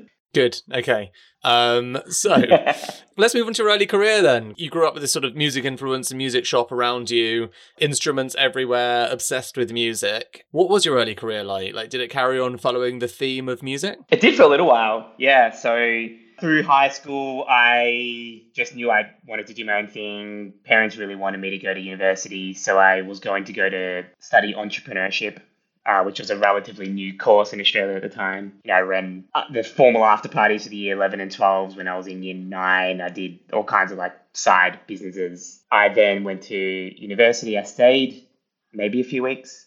Good. 0.32 0.60
Okay. 0.72 1.10
Um, 1.42 1.98
so 2.08 2.36
let's 3.16 3.34
move 3.34 3.46
on 3.46 3.54
to 3.54 3.62
your 3.62 3.72
early 3.72 3.86
career 3.86 4.22
then. 4.22 4.54
You 4.56 4.70
grew 4.70 4.86
up 4.86 4.94
with 4.94 5.02
this 5.02 5.12
sort 5.12 5.24
of 5.24 5.34
music 5.34 5.64
influence 5.64 6.10
and 6.10 6.18
music 6.18 6.44
shop 6.44 6.70
around 6.70 7.10
you, 7.10 7.50
instruments 7.78 8.36
everywhere, 8.38 9.08
obsessed 9.10 9.56
with 9.56 9.72
music. 9.72 10.46
What 10.50 10.68
was 10.68 10.84
your 10.84 10.96
early 10.96 11.14
career 11.14 11.42
like? 11.42 11.74
Like, 11.74 11.90
did 11.90 12.00
it 12.00 12.10
carry 12.10 12.38
on 12.38 12.58
following 12.58 12.98
the 12.98 13.08
theme 13.08 13.48
of 13.48 13.62
music? 13.62 13.98
It 14.10 14.20
did 14.20 14.36
for 14.36 14.42
a 14.42 14.48
little 14.48 14.66
while. 14.66 15.12
Yeah. 15.18 15.50
So 15.50 16.06
through 16.40 16.62
high 16.62 16.88
school, 16.88 17.44
I 17.48 18.42
just 18.54 18.74
knew 18.74 18.90
I 18.90 19.10
wanted 19.26 19.46
to 19.48 19.54
do 19.54 19.64
my 19.64 19.74
own 19.74 19.88
thing. 19.88 20.54
Parents 20.64 20.96
really 20.96 21.16
wanted 21.16 21.40
me 21.40 21.50
to 21.50 21.58
go 21.58 21.74
to 21.74 21.80
university, 21.80 22.54
so 22.54 22.78
I 22.78 23.02
was 23.02 23.20
going 23.20 23.44
to 23.44 23.52
go 23.52 23.68
to 23.68 24.04
study 24.18 24.54
entrepreneurship 24.54 25.38
uh, 25.86 26.02
which 26.02 26.18
was 26.18 26.30
a 26.30 26.36
relatively 26.36 26.88
new 26.88 27.16
course 27.16 27.52
in 27.52 27.60
Australia 27.60 27.96
at 27.96 28.02
the 28.02 28.08
time. 28.08 28.60
You 28.64 28.68
know, 28.68 28.74
I 28.74 28.80
ran 28.80 29.24
uh, 29.34 29.44
the 29.50 29.62
formal 29.62 30.04
after 30.04 30.28
parties 30.28 30.64
for 30.64 30.68
the 30.68 30.76
year 30.76 30.96
11 30.96 31.20
and 31.20 31.30
12s 31.30 31.76
when 31.76 31.88
I 31.88 31.96
was 31.96 32.06
in 32.06 32.22
year 32.22 32.34
nine. 32.34 33.00
I 33.00 33.08
did 33.08 33.40
all 33.52 33.64
kinds 33.64 33.92
of 33.92 33.98
like 33.98 34.14
side 34.32 34.80
businesses. 34.86 35.62
I 35.70 35.88
then 35.88 36.24
went 36.24 36.42
to 36.44 36.56
university. 36.56 37.58
I 37.58 37.62
stayed 37.62 38.26
maybe 38.72 39.00
a 39.00 39.04
few 39.04 39.22
weeks, 39.22 39.66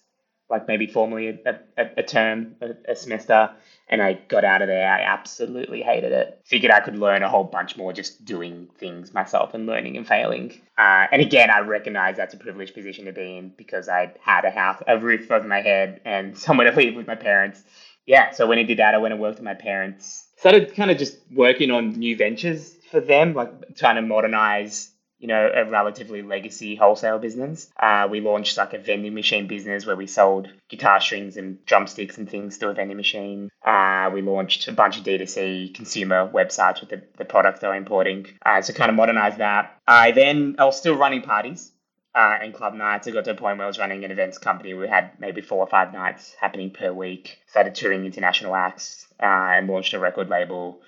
like 0.49 0.67
maybe 0.67 0.87
formally 0.87 1.29
a, 1.29 1.59
a, 1.77 1.89
a 1.97 2.03
term, 2.03 2.55
a, 2.61 2.91
a 2.91 2.95
semester 2.95 3.51
and 3.89 4.01
I 4.01 4.13
got 4.13 4.43
out 4.43 4.61
of 4.61 4.67
there. 4.67 4.91
I 4.91 5.01
absolutely 5.01 5.81
hated 5.81 6.11
it. 6.11 6.39
Figured 6.45 6.71
I 6.71 6.79
could 6.79 6.97
learn 6.97 7.23
a 7.23 7.29
whole 7.29 7.43
bunch 7.43 7.77
more 7.77 7.93
just 7.93 8.23
doing 8.25 8.69
things 8.77 9.13
myself 9.13 9.53
and 9.53 9.65
learning 9.65 9.97
and 9.97 10.07
failing. 10.07 10.61
Uh, 10.77 11.07
and 11.11 11.21
again, 11.21 11.49
I 11.49 11.59
recognize 11.59 12.17
that's 12.17 12.33
a 12.33 12.37
privileged 12.37 12.73
position 12.73 13.05
to 13.05 13.11
be 13.11 13.37
in 13.37 13.49
because 13.55 13.89
I 13.89 14.13
had 14.21 14.45
a 14.45 14.51
house, 14.51 14.81
a 14.87 14.97
roof 14.97 15.29
over 15.29 15.47
my 15.47 15.61
head, 15.61 16.01
and 16.05 16.37
somewhere 16.45 16.69
to 16.69 16.75
live 16.75 16.95
with 16.95 17.07
my 17.07 17.15
parents. 17.15 17.63
Yeah, 18.05 18.31
so 18.31 18.47
when 18.47 18.59
I 18.59 18.63
did 18.63 18.79
that, 18.79 18.95
I 18.95 18.97
went 18.97 19.13
and 19.13 19.21
worked 19.21 19.37
with 19.37 19.45
my 19.45 19.53
parents. 19.53 20.27
Started 20.37 20.75
kind 20.75 20.91
of 20.91 20.97
just 20.97 21.17
working 21.31 21.71
on 21.71 21.91
new 21.91 22.17
ventures 22.17 22.75
for 22.91 22.99
them, 22.99 23.33
like 23.33 23.75
trying 23.75 23.95
to 23.95 24.01
modernize 24.01 24.89
you 25.23 25.27
know, 25.29 25.49
a 25.55 25.63
relatively 25.63 26.21
legacy 26.21 26.75
wholesale 26.75 27.17
business. 27.17 27.71
Uh, 27.79 28.09
we 28.11 28.19
launched 28.19 28.57
like 28.57 28.73
a 28.73 28.77
vending 28.77 29.13
machine 29.13 29.47
business 29.47 29.85
where 29.85 29.95
we 29.95 30.05
sold 30.05 30.49
guitar 30.67 30.99
strings 30.99 31.37
and 31.37 31.65
drumsticks 31.65 32.17
and 32.17 32.29
things 32.29 32.57
to 32.57 32.67
a 32.67 32.73
vending 32.73 32.97
machine. 32.97 33.49
Uh, 33.65 34.11
we 34.13 34.21
launched 34.21 34.67
a 34.67 34.73
bunch 34.73 34.97
of 34.97 35.05
D2C 35.05 35.73
consumer 35.73 36.29
websites 36.29 36.81
with 36.81 36.89
the, 36.89 37.01
the 37.17 37.23
products 37.23 37.61
they 37.61 37.69
were 37.69 37.75
importing. 37.75 38.25
Uh, 38.45 38.61
so 38.61 38.73
kind 38.73 38.89
of 38.89 38.97
modernize 38.97 39.37
that. 39.37 39.79
I 39.87 40.11
then, 40.11 40.57
I 40.59 40.65
was 40.65 40.77
still 40.77 40.97
running 40.97 41.21
parties. 41.21 41.71
Uh, 42.13 42.37
and 42.43 42.53
club 42.53 42.75
nights. 42.75 43.07
I 43.07 43.11
got 43.11 43.25
to 43.25 43.31
a 43.31 43.33
point 43.33 43.57
where 43.57 43.65
I 43.65 43.67
was 43.67 43.79
running 43.79 44.03
an 44.05 44.11
events 44.11 44.37
company. 44.37 44.75
We 44.75 44.87
had 44.87 45.19
maybe 45.19 45.41
four 45.41 45.59
or 45.59 45.67
five 45.67 45.93
nights 45.93 46.35
happening 46.39 46.69
per 46.69 46.93
week. 46.93 47.39
Started 47.47 47.73
touring 47.73 48.05
international 48.05 48.55
acts 48.55 49.07
uh, 49.19 49.25
and 49.25 49.67
launched 49.67 49.95
a 49.95 49.99
record 49.99 50.29
label 50.29 50.81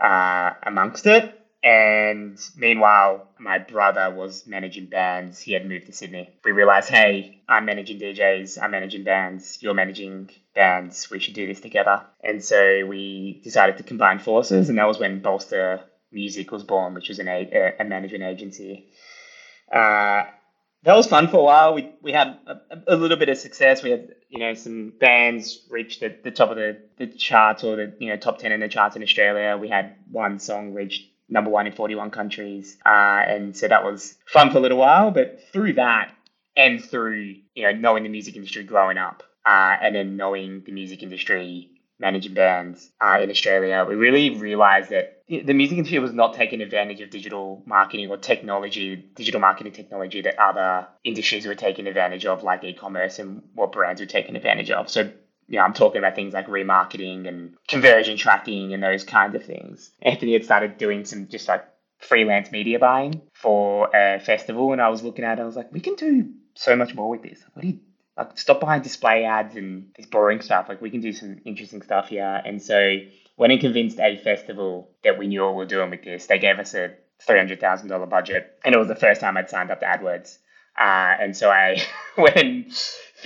uh, 0.00 0.54
amongst 0.64 1.06
it. 1.06 1.45
And 1.66 2.38
meanwhile, 2.56 3.26
my 3.40 3.58
brother 3.58 4.14
was 4.14 4.46
managing 4.46 4.86
bands. 4.86 5.40
He 5.40 5.52
had 5.52 5.66
moved 5.66 5.86
to 5.86 5.92
Sydney. 5.92 6.30
We 6.44 6.52
realized, 6.52 6.88
hey, 6.88 7.42
I'm 7.48 7.64
managing 7.64 7.98
DJs, 7.98 8.62
I'm 8.62 8.70
managing 8.70 9.02
bands, 9.02 9.58
you're 9.60 9.74
managing 9.74 10.30
bands. 10.54 11.10
We 11.10 11.18
should 11.18 11.34
do 11.34 11.48
this 11.48 11.58
together. 11.58 12.06
And 12.22 12.44
so 12.44 12.86
we 12.86 13.40
decided 13.42 13.78
to 13.78 13.82
combine 13.82 14.20
forces, 14.20 14.68
and 14.68 14.78
that 14.78 14.86
was 14.86 15.00
when 15.00 15.18
Bolster 15.18 15.80
Music 16.12 16.52
was 16.52 16.62
born, 16.62 16.94
which 16.94 17.08
was 17.08 17.18
an 17.18 17.26
a, 17.26 17.74
a 17.80 17.84
management 17.84 18.22
agency. 18.22 18.86
Uh, 19.68 20.22
that 20.84 20.94
was 20.94 21.08
fun 21.08 21.26
for 21.26 21.38
a 21.38 21.42
while. 21.42 21.74
We 21.74 21.92
we 22.00 22.12
had 22.12 22.38
a, 22.46 22.94
a, 22.94 22.96
little 22.96 23.16
bit 23.16 23.28
of 23.28 23.38
success. 23.38 23.82
We 23.82 23.90
had 23.90 24.14
you 24.28 24.38
know 24.38 24.54
some 24.54 24.92
bands 25.00 25.66
reach 25.68 25.98
the, 25.98 26.14
the 26.22 26.30
top 26.30 26.50
of 26.50 26.58
the, 26.58 26.80
the 26.96 27.08
charts 27.08 27.64
or 27.64 27.74
the 27.74 27.92
you 27.98 28.10
know 28.10 28.16
top 28.16 28.38
ten 28.38 28.52
in 28.52 28.60
the 28.60 28.68
charts 28.68 28.94
in 28.94 29.02
Australia. 29.02 29.58
We 29.60 29.68
had 29.68 29.96
one 30.12 30.38
song 30.38 30.72
reach 30.72 31.10
number 31.28 31.50
one 31.50 31.66
in 31.66 31.72
41 31.72 32.10
countries. 32.10 32.76
Uh, 32.84 32.88
and 33.26 33.56
so 33.56 33.68
that 33.68 33.84
was 33.84 34.14
fun 34.26 34.50
for 34.50 34.58
a 34.58 34.60
little 34.60 34.78
while. 34.78 35.10
But 35.10 35.40
through 35.52 35.74
that 35.74 36.12
and 36.56 36.82
through, 36.82 37.36
you 37.54 37.62
know, 37.64 37.72
knowing 37.72 38.02
the 38.02 38.08
music 38.08 38.36
industry 38.36 38.64
growing 38.64 38.98
up 38.98 39.22
uh, 39.44 39.76
and 39.80 39.94
then 39.94 40.16
knowing 40.16 40.62
the 40.64 40.72
music 40.72 41.02
industry 41.02 41.70
managing 41.98 42.34
bands 42.34 42.90
uh, 43.00 43.18
in 43.22 43.30
Australia, 43.30 43.84
we 43.88 43.94
really 43.94 44.30
realized 44.30 44.90
that 44.90 45.22
the 45.28 45.54
music 45.54 45.78
industry 45.78 45.98
was 45.98 46.12
not 46.12 46.34
taking 46.34 46.60
advantage 46.60 47.00
of 47.00 47.10
digital 47.10 47.62
marketing 47.66 48.10
or 48.10 48.16
technology, 48.16 48.96
digital 49.14 49.40
marketing 49.40 49.72
technology 49.72 50.20
that 50.22 50.38
other 50.38 50.86
industries 51.04 51.46
were 51.46 51.54
taking 51.54 51.86
advantage 51.86 52.26
of, 52.26 52.42
like 52.42 52.62
e-commerce 52.62 53.18
and 53.18 53.42
what 53.54 53.72
brands 53.72 54.00
were 54.00 54.06
taking 54.06 54.36
advantage 54.36 54.70
of. 54.70 54.88
So 54.88 55.10
you 55.48 55.58
know, 55.58 55.64
I'm 55.64 55.72
talking 55.72 55.98
about 55.98 56.14
things 56.14 56.34
like 56.34 56.48
remarketing 56.48 57.28
and 57.28 57.54
conversion 57.68 58.16
tracking 58.16 58.74
and 58.74 58.82
those 58.82 59.04
kinds 59.04 59.34
of 59.34 59.44
things. 59.44 59.90
Anthony 60.02 60.32
had 60.32 60.44
started 60.44 60.78
doing 60.78 61.04
some 61.04 61.28
just 61.28 61.48
like 61.48 61.64
freelance 61.98 62.50
media 62.50 62.78
buying 62.78 63.22
for 63.32 63.88
a 63.94 64.20
festival, 64.20 64.72
and 64.72 64.80
I 64.80 64.88
was 64.88 65.02
looking 65.02 65.24
at 65.24 65.38
it, 65.38 65.42
I 65.42 65.44
was 65.44 65.56
like, 65.56 65.72
we 65.72 65.80
can 65.80 65.94
do 65.94 66.32
so 66.54 66.74
much 66.76 66.94
more 66.94 67.08
with 67.08 67.22
this. 67.22 67.42
What 67.52 67.62
do 67.62 67.68
you 67.68 67.80
like? 68.16 68.38
Stop 68.38 68.60
buying 68.60 68.82
display 68.82 69.24
ads 69.24 69.56
and 69.56 69.88
this 69.96 70.06
boring 70.06 70.40
stuff. 70.40 70.68
Like 70.68 70.80
we 70.80 70.90
can 70.90 71.00
do 71.00 71.12
some 71.12 71.40
interesting 71.44 71.82
stuff 71.82 72.08
here. 72.08 72.42
And 72.44 72.60
so 72.60 72.96
when 73.36 73.50
and 73.50 73.60
convinced 73.60 74.00
a 74.00 74.16
festival 74.16 74.90
that 75.04 75.18
we 75.18 75.26
knew 75.26 75.42
what 75.42 75.52
we 75.52 75.58
were 75.58 75.66
doing 75.66 75.90
with 75.90 76.02
this. 76.02 76.26
They 76.26 76.38
gave 76.38 76.58
us 76.58 76.74
a 76.74 76.94
$300,000 77.28 78.10
budget, 78.10 78.58
and 78.64 78.74
it 78.74 78.78
was 78.78 78.88
the 78.88 78.96
first 78.96 79.20
time 79.20 79.36
I'd 79.36 79.50
signed 79.50 79.70
up 79.70 79.80
to 79.80 79.86
AdWords. 79.86 80.38
Uh, 80.78 81.16
and 81.20 81.36
so 81.36 81.50
I 81.50 81.82
went 82.18 82.36
and 82.36 82.72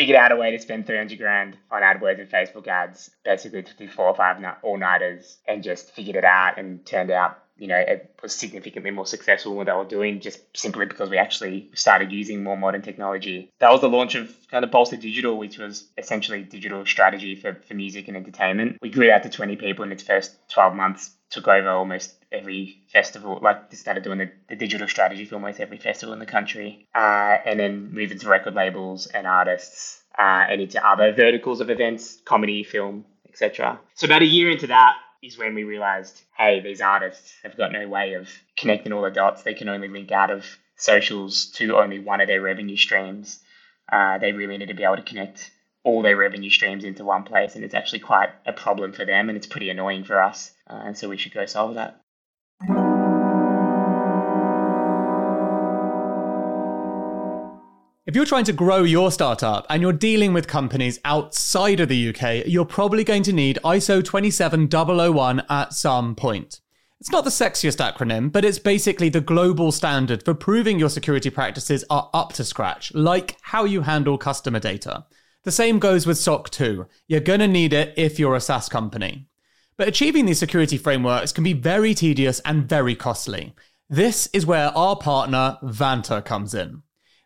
figured 0.00 0.16
out 0.16 0.33
a 0.33 0.37
way 0.37 0.50
to 0.50 0.59
spend 0.59 0.87
300 0.87 1.19
grand 1.19 1.59
on 1.71 1.83
AdWords 1.83 2.19
and 2.19 2.30
Facebook 2.30 2.66
ads, 2.66 3.11
basically 3.23 3.62
to 3.62 3.76
do 3.76 3.87
four 3.87 4.07
or 4.07 4.14
five 4.14 4.42
all 4.62 4.78
nighters, 4.78 5.37
and 5.47 5.62
just 5.62 5.90
figured 5.90 6.16
it 6.16 6.25
out 6.25 6.59
and 6.59 6.87
turned 6.87 7.11
out 7.11 7.37
you 7.59 7.66
know, 7.66 7.76
it 7.76 8.19
was 8.23 8.35
significantly 8.35 8.90
more 8.90 9.04
successful 9.04 9.52
than 9.52 9.59
what 9.59 9.66
they 9.66 9.73
were 9.75 9.85
doing 9.85 10.21
just 10.21 10.40
simply 10.57 10.87
because 10.87 11.11
we 11.11 11.19
actually 11.19 11.71
started 11.75 12.11
using 12.11 12.42
more 12.42 12.57
modern 12.57 12.80
technology. 12.80 13.52
That 13.59 13.71
was 13.71 13.83
the 13.83 13.88
launch 13.90 14.14
of 14.14 14.35
kind 14.50 14.64
of 14.64 14.71
Bolster 14.71 14.97
Digital, 14.97 15.37
which 15.37 15.59
was 15.59 15.87
essentially 15.99 16.42
digital 16.42 16.87
strategy 16.87 17.37
for, 17.37 17.61
for 17.69 17.75
music 17.75 18.09
and 18.09 18.16
entertainment. 18.16 18.78
We 18.80 18.88
grew 18.88 19.12
out 19.12 19.25
to 19.25 19.28
20 19.28 19.57
people 19.57 19.85
in 19.85 19.92
its 19.92 20.02
first 20.02 20.38
12 20.49 20.75
months, 20.75 21.11
took 21.30 21.49
over 21.49 21.70
almost 21.70 22.14
every 22.32 22.82
festival, 22.92 23.38
like 23.42 23.70
they 23.70 23.76
started 23.76 24.02
doing 24.02 24.18
the, 24.18 24.30
the 24.49 24.56
digital 24.56 24.88
strategy 24.88 25.25
for 25.25 25.37
almost 25.37 25.60
every 25.60 25.78
festival 25.78 26.12
in 26.12 26.18
the 26.18 26.26
country, 26.26 26.87
uh, 26.94 27.37
and 27.46 27.58
then 27.58 27.92
moved 27.92 28.12
into 28.12 28.28
record 28.28 28.54
labels 28.54 29.06
and 29.06 29.26
artists 29.26 30.02
uh, 30.18 30.44
and 30.49 30.60
into 30.60 30.84
other 30.87 31.12
verticals 31.12 31.60
of 31.60 31.70
events, 31.70 32.18
comedy, 32.25 32.64
film, 32.64 33.04
etc. 33.28 33.78
So 33.94 34.06
about 34.06 34.22
a 34.22 34.26
year 34.26 34.50
into 34.50 34.66
that, 34.68 34.96
is 35.22 35.37
when 35.37 35.54
we 35.54 35.64
realized, 35.64 36.22
hey, 36.37 36.60
these 36.60 36.80
artists 36.80 37.34
have 37.42 37.56
got 37.56 37.72
no 37.72 37.87
way 37.87 38.14
of 38.14 38.28
connecting 38.56 38.92
all 38.92 39.02
the 39.02 39.10
dots. 39.10 39.42
They 39.42 39.54
can 39.54 39.68
only 39.68 39.88
link 39.88 40.10
out 40.10 40.30
of 40.30 40.46
socials 40.76 41.46
to 41.56 41.76
only 41.76 41.99
one 41.99 42.20
of 42.20 42.26
their 42.26 42.40
revenue 42.40 42.76
streams. 42.76 43.40
Uh, 43.90 44.18
they 44.18 44.32
really 44.32 44.56
need 44.56 44.68
to 44.68 44.75
be 44.75 44.84
able 44.84 44.96
to 44.96 45.02
connect 45.02 45.50
all 45.82 46.02
their 46.02 46.16
revenue 46.16 46.50
streams 46.50 46.84
into 46.84 47.04
one 47.04 47.25
place, 47.25 47.54
and 47.54 47.64
it's 47.64 47.75
actually 47.75 48.00
quite 48.00 48.30
a 48.46 48.52
problem 48.52 48.92
for 48.92 49.04
them, 49.04 49.28
and 49.28 49.37
it's 49.37 49.46
pretty 49.46 49.70
annoying 49.70 50.04
for 50.04 50.20
us. 50.20 50.52
Uh, 50.68 50.82
and 50.84 50.99
so 50.99 51.08
we 51.08 51.16
should 51.16 51.32
go 51.32 51.46
solve 51.46 51.75
that. 51.75 52.00
If 58.06 58.16
you're 58.16 58.25
trying 58.25 58.44
to 58.46 58.52
grow 58.52 58.82
your 58.82 59.12
startup 59.12 59.66
and 59.70 59.80
you're 59.80 59.92
dealing 59.92 60.32
with 60.32 60.49
companies 60.49 60.99
outside 61.04 61.78
of 61.78 61.88
the 61.88 62.08
UK, 62.08 62.44
you're 62.44 62.64
probably 62.64 63.04
going 63.04 63.22
to 63.22 63.32
need 63.32 63.60
ISO 63.62 64.04
27001 64.04 65.42
at 65.49 65.72
some 65.72 66.16
point. 66.16 66.60
It's 66.99 67.12
not 67.12 67.22
the 67.22 67.30
sexiest 67.30 67.76
acronym, 67.76 68.32
but 68.32 68.44
it's 68.44 68.58
basically 68.58 69.10
the 69.10 69.20
global 69.20 69.70
standard 69.70 70.25
for 70.25 70.34
proving 70.34 70.78
your 70.78 70.88
security 70.90 71.30
practices 71.30 71.84
are 71.88 72.10
up 72.12 72.32
to 72.32 72.44
scratch, 72.44 72.92
like 72.94 73.37
how 73.42 73.64
you 73.64 73.82
handle 73.82 74.18
customer 74.18 74.58
data. 74.58 75.06
The 75.44 75.52
same 75.52 75.78
goes 75.78 76.06
with 76.06 76.18
SOC 76.18 76.50
2. 76.50 76.87
You're 77.09 77.20
going 77.20 77.40
to 77.40 77.49
need 77.49 77.73
it 77.73 77.94
if 77.97 78.18
you're 78.18 78.37
a 78.37 78.40
SaaS 78.40 78.68
company. 78.68 79.26
But 79.78 79.88
achieving 79.88 80.26
these 80.26 80.38
security 80.38 80.76
frameworks 80.76 81.32
can 81.32 81.44
be 81.44 81.54
very 81.54 81.94
tedious 81.94 82.40
and 82.40 82.68
very 82.68 82.94
costly. 82.94 83.54
This 83.88 84.28
is 84.35 84.44
where 84.44 84.68
our 84.76 84.97
partner, 84.97 85.56
Vanta, 85.62 86.23
comes 86.23 86.52
in. 86.52 86.82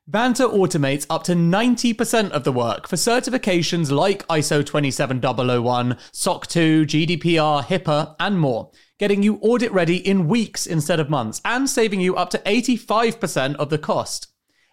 Vanta 0.09 0.49
automates 0.49 1.06
up 1.11 1.25
to 1.25 1.33
90% 1.33 2.30
of 2.30 2.44
the 2.44 2.52
work 2.52 2.87
for 2.87 2.97
certifications 2.97 3.90
like 3.90 4.26
ISO 4.28 4.64
27001, 4.64 5.97
SOC 6.12 6.47
2, 6.47 6.87
GDPR, 6.87 7.64
HIPAA, 7.64 8.14
and 8.21 8.38
more, 8.38 8.71
getting 8.99 9.23
you 9.23 9.38
audit 9.42 9.73
ready 9.73 9.97
in 9.97 10.28
weeks 10.28 10.66
instead 10.66 11.00
of 11.00 11.11
months 11.11 11.40
and 11.44 11.68
saving 11.68 12.00
you 12.00 12.14
up 12.14 12.30
to 12.30 12.38
85% 12.38 13.56
of 13.56 13.71
the 13.71 13.78
cost. 13.78 14.28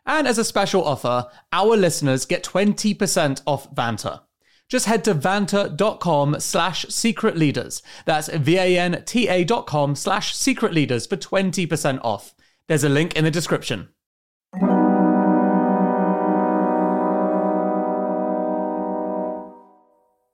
And 0.05 0.27
as 0.27 0.37
a 0.37 0.45
special 0.45 0.83
offer, 0.83 1.27
our 1.51 1.77
listeners 1.77 2.25
get 2.25 2.43
20% 2.43 3.41
off 3.45 3.73
Vanta. 3.73 4.21
Just 4.67 4.85
head 4.85 5.03
to 5.03 5.13
vanta.com 5.13 6.39
slash 6.39 6.85
secret 6.87 7.35
leaders. 7.35 7.83
That's 8.05 8.29
V-A-N-T-A 8.29 9.43
dot 9.43 9.67
com 9.67 9.95
slash 9.95 10.35
secret 10.35 10.73
leaders 10.73 11.05
for 11.05 11.17
20% 11.17 11.99
off. 12.03 12.33
There's 12.67 12.85
a 12.85 12.89
link 12.89 13.17
in 13.17 13.25
the 13.25 13.31
description. 13.31 13.89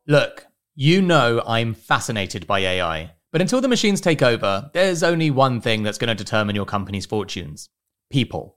Look, 0.05 0.45
you 0.75 1.01
know 1.01 1.41
I'm 1.45 1.74
fascinated 1.74 2.45
by 2.45 2.59
AI, 2.59 3.15
but 3.31 3.41
until 3.41 3.59
the 3.59 3.67
machines 3.67 4.00
take 4.00 4.21
over, 4.21 4.69
there's 4.74 5.01
only 5.01 5.31
one 5.31 5.59
thing 5.59 5.81
that's 5.81 5.97
going 5.97 6.15
to 6.15 6.24
determine 6.24 6.55
your 6.55 6.65
company's 6.65 7.07
fortunes 7.07 7.69
people. 8.09 8.56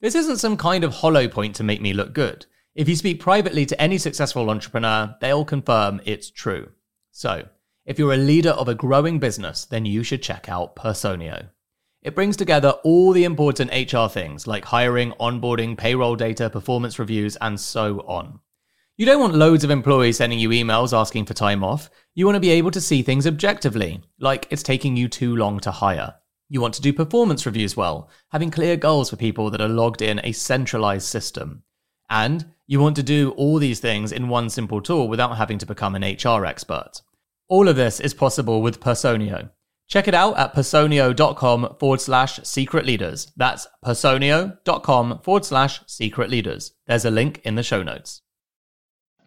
This 0.00 0.14
isn't 0.14 0.38
some 0.38 0.56
kind 0.56 0.84
of 0.84 0.94
hollow 0.94 1.28
point 1.28 1.56
to 1.56 1.64
make 1.64 1.80
me 1.80 1.92
look 1.92 2.12
good. 2.12 2.46
If 2.74 2.88
you 2.88 2.96
speak 2.96 3.20
privately 3.20 3.64
to 3.66 3.80
any 3.80 3.98
successful 3.98 4.50
entrepreneur, 4.50 5.16
they'll 5.20 5.44
confirm 5.44 6.00
it's 6.04 6.30
true. 6.30 6.72
So, 7.12 7.48
if 7.86 7.98
you're 7.98 8.14
a 8.14 8.16
leader 8.16 8.50
of 8.50 8.68
a 8.68 8.74
growing 8.74 9.18
business, 9.18 9.64
then 9.64 9.86
you 9.86 10.02
should 10.02 10.22
check 10.22 10.48
out 10.48 10.74
Personio. 10.74 11.50
It 12.02 12.14
brings 12.14 12.36
together 12.36 12.70
all 12.82 13.12
the 13.12 13.24
important 13.24 13.70
HR 13.70 14.08
things 14.08 14.46
like 14.46 14.64
hiring, 14.64 15.12
onboarding, 15.12 15.76
payroll 15.76 16.16
data, 16.16 16.50
performance 16.50 16.98
reviews, 16.98 17.36
and 17.36 17.58
so 17.58 18.00
on. 18.00 18.40
You 18.96 19.06
don't 19.06 19.20
want 19.20 19.34
loads 19.34 19.64
of 19.64 19.70
employees 19.70 20.18
sending 20.18 20.38
you 20.38 20.50
emails 20.50 20.96
asking 20.96 21.26
for 21.26 21.34
time 21.34 21.64
off. 21.64 21.90
You 22.14 22.26
want 22.26 22.36
to 22.36 22.40
be 22.40 22.50
able 22.50 22.70
to 22.72 22.80
see 22.80 23.02
things 23.02 23.26
objectively, 23.26 24.02
like 24.20 24.46
it's 24.50 24.62
taking 24.62 24.96
you 24.96 25.08
too 25.08 25.34
long 25.34 25.60
to 25.60 25.70
hire. 25.70 26.14
You 26.48 26.60
want 26.60 26.74
to 26.74 26.82
do 26.82 26.92
performance 26.92 27.46
reviews 27.46 27.76
well, 27.76 28.08
having 28.30 28.50
clear 28.50 28.76
goals 28.76 29.10
for 29.10 29.16
people 29.16 29.50
that 29.50 29.60
are 29.60 29.68
logged 29.68 30.02
in 30.02 30.20
a 30.22 30.32
centralized 30.32 31.06
system. 31.06 31.62
And 32.10 32.52
you 32.66 32.80
want 32.80 32.96
to 32.96 33.02
do 33.02 33.30
all 33.32 33.58
these 33.58 33.80
things 33.80 34.12
in 34.12 34.28
one 34.28 34.50
simple 34.50 34.80
tool 34.80 35.08
without 35.08 35.36
having 35.36 35.58
to 35.58 35.66
become 35.66 35.94
an 35.94 36.02
HR 36.02 36.44
expert. 36.44 37.02
All 37.48 37.68
of 37.68 37.76
this 37.76 38.00
is 38.00 38.14
possible 38.14 38.62
with 38.62 38.80
Personio. 38.80 39.50
Check 39.86 40.08
it 40.08 40.14
out 40.14 40.38
at 40.38 40.54
personio.com 40.54 41.76
forward 41.78 42.00
slash 42.00 42.40
secret 42.42 42.86
leaders. 42.86 43.32
That's 43.36 43.66
personio.com 43.84 45.20
forward 45.22 45.44
slash 45.44 45.80
secret 45.86 46.30
leaders. 46.30 46.72
There's 46.86 47.04
a 47.04 47.10
link 47.10 47.40
in 47.44 47.54
the 47.54 47.62
show 47.62 47.82
notes. 47.82 48.22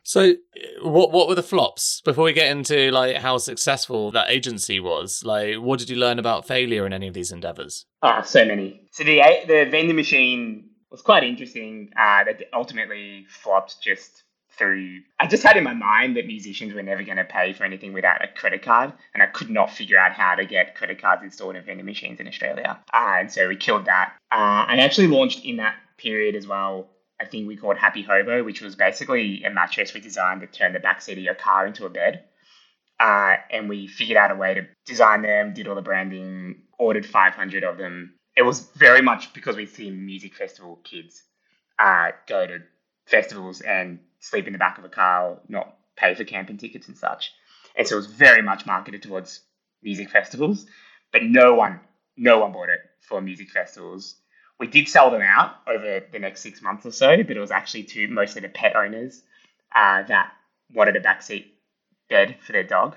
So, 0.07 0.35
what 0.83 1.11
what 1.11 1.27
were 1.27 1.35
the 1.35 1.43
flops 1.43 1.99
before 1.99 2.23
we 2.23 2.31
get 2.31 2.49
into 2.49 2.91
like 2.91 3.17
how 3.17 3.37
successful 3.39 4.09
that 4.11 4.29
agency 4.29 4.79
was? 4.79 5.21
Like, 5.25 5.55
what 5.55 5.79
did 5.79 5.89
you 5.89 5.97
learn 5.97 6.17
about 6.17 6.47
failure 6.47 6.85
in 6.85 6.93
any 6.93 7.09
of 7.09 7.13
these 7.13 7.33
endeavors? 7.33 7.85
Ah, 8.01 8.21
so 8.21 8.45
many. 8.45 8.87
So 8.91 9.03
the 9.03 9.21
the 9.45 9.67
vending 9.69 9.97
machine 9.97 10.69
was 10.89 11.01
quite 11.01 11.25
interesting. 11.25 11.89
Uh, 11.99 12.23
that 12.23 12.41
ultimately 12.53 13.25
flopped 13.27 13.81
just 13.83 14.23
through. 14.57 15.01
I 15.19 15.27
just 15.27 15.43
had 15.43 15.57
in 15.57 15.65
my 15.65 15.73
mind 15.73 16.15
that 16.15 16.25
musicians 16.25 16.73
were 16.73 16.83
never 16.83 17.03
going 17.03 17.17
to 17.17 17.25
pay 17.25 17.51
for 17.51 17.65
anything 17.65 17.91
without 17.91 18.23
a 18.23 18.29
credit 18.29 18.61
card, 18.61 18.93
and 19.13 19.21
I 19.21 19.25
could 19.25 19.49
not 19.49 19.71
figure 19.71 19.97
out 19.97 20.13
how 20.13 20.35
to 20.35 20.45
get 20.45 20.75
credit 20.75 21.01
cards 21.01 21.21
installed 21.21 21.57
in 21.57 21.65
vending 21.65 21.85
machines 21.85 22.21
in 22.21 22.29
Australia. 22.29 22.79
Uh, 22.93 23.15
and 23.19 23.29
so 23.29 23.49
we 23.49 23.57
killed 23.57 23.83
that. 23.87 24.13
Uh, 24.31 24.71
I 24.71 24.77
actually 24.77 25.07
launched 25.07 25.43
in 25.43 25.57
that 25.57 25.75
period 25.97 26.33
as 26.33 26.47
well 26.47 26.87
a 27.19 27.25
thing 27.25 27.47
we 27.47 27.57
called 27.57 27.77
Happy 27.77 28.03
Hobo, 28.03 28.43
which 28.43 28.61
was 28.61 28.75
basically 28.75 29.43
a 29.43 29.49
mattress 29.49 29.93
we 29.93 29.99
designed 29.99 30.41
to 30.41 30.47
turn 30.47 30.73
the 30.73 30.79
backseat 30.79 31.13
of 31.13 31.19
your 31.19 31.35
car 31.35 31.65
into 31.65 31.85
a 31.85 31.89
bed. 31.89 32.23
Uh, 32.99 33.35
and 33.51 33.69
we 33.69 33.87
figured 33.87 34.17
out 34.17 34.31
a 34.31 34.35
way 34.35 34.55
to 34.55 34.67
design 34.85 35.21
them, 35.21 35.53
did 35.53 35.67
all 35.67 35.75
the 35.75 35.81
branding, 35.81 36.63
ordered 36.79 37.05
500 37.05 37.63
of 37.63 37.77
them. 37.77 38.13
It 38.35 38.43
was 38.43 38.61
very 38.75 39.01
much 39.01 39.33
because 39.33 39.55
we'd 39.55 39.69
seen 39.69 40.05
music 40.05 40.35
festival 40.35 40.79
kids 40.83 41.23
uh, 41.79 42.11
go 42.27 42.45
to 42.45 42.59
festivals 43.05 43.61
and 43.61 43.99
sleep 44.19 44.47
in 44.47 44.53
the 44.53 44.59
back 44.59 44.77
of 44.77 44.85
a 44.85 44.89
car, 44.89 45.39
not 45.47 45.75
pay 45.95 46.13
for 46.15 46.23
camping 46.23 46.57
tickets 46.57 46.87
and 46.87 46.97
such. 46.97 47.31
And 47.75 47.87
so 47.87 47.95
it 47.95 47.97
was 47.97 48.07
very 48.07 48.41
much 48.41 48.65
marketed 48.65 49.03
towards 49.03 49.41
music 49.83 50.09
festivals, 50.09 50.65
but 51.11 51.23
no 51.23 51.53
one, 51.53 51.79
no 52.15 52.39
one 52.39 52.51
bought 52.51 52.69
it 52.69 52.81
for 53.01 53.21
music 53.21 53.49
festivals. 53.49 54.15
We 54.59 54.67
did 54.67 54.87
sell 54.87 55.11
them 55.11 55.21
out 55.21 55.55
over 55.67 56.03
the 56.11 56.19
next 56.19 56.41
six 56.41 56.61
months 56.61 56.85
or 56.85 56.91
so, 56.91 57.15
but 57.23 57.37
it 57.37 57.39
was 57.39 57.51
actually 57.51 57.83
to 57.83 58.07
mostly 58.07 58.41
the 58.41 58.49
pet 58.49 58.75
owners 58.75 59.21
uh, 59.75 60.03
that 60.03 60.31
wanted 60.73 60.95
a 60.95 61.01
backseat 61.01 61.45
bed 62.09 62.37
for 62.41 62.53
their 62.53 62.63
dog. 62.63 62.95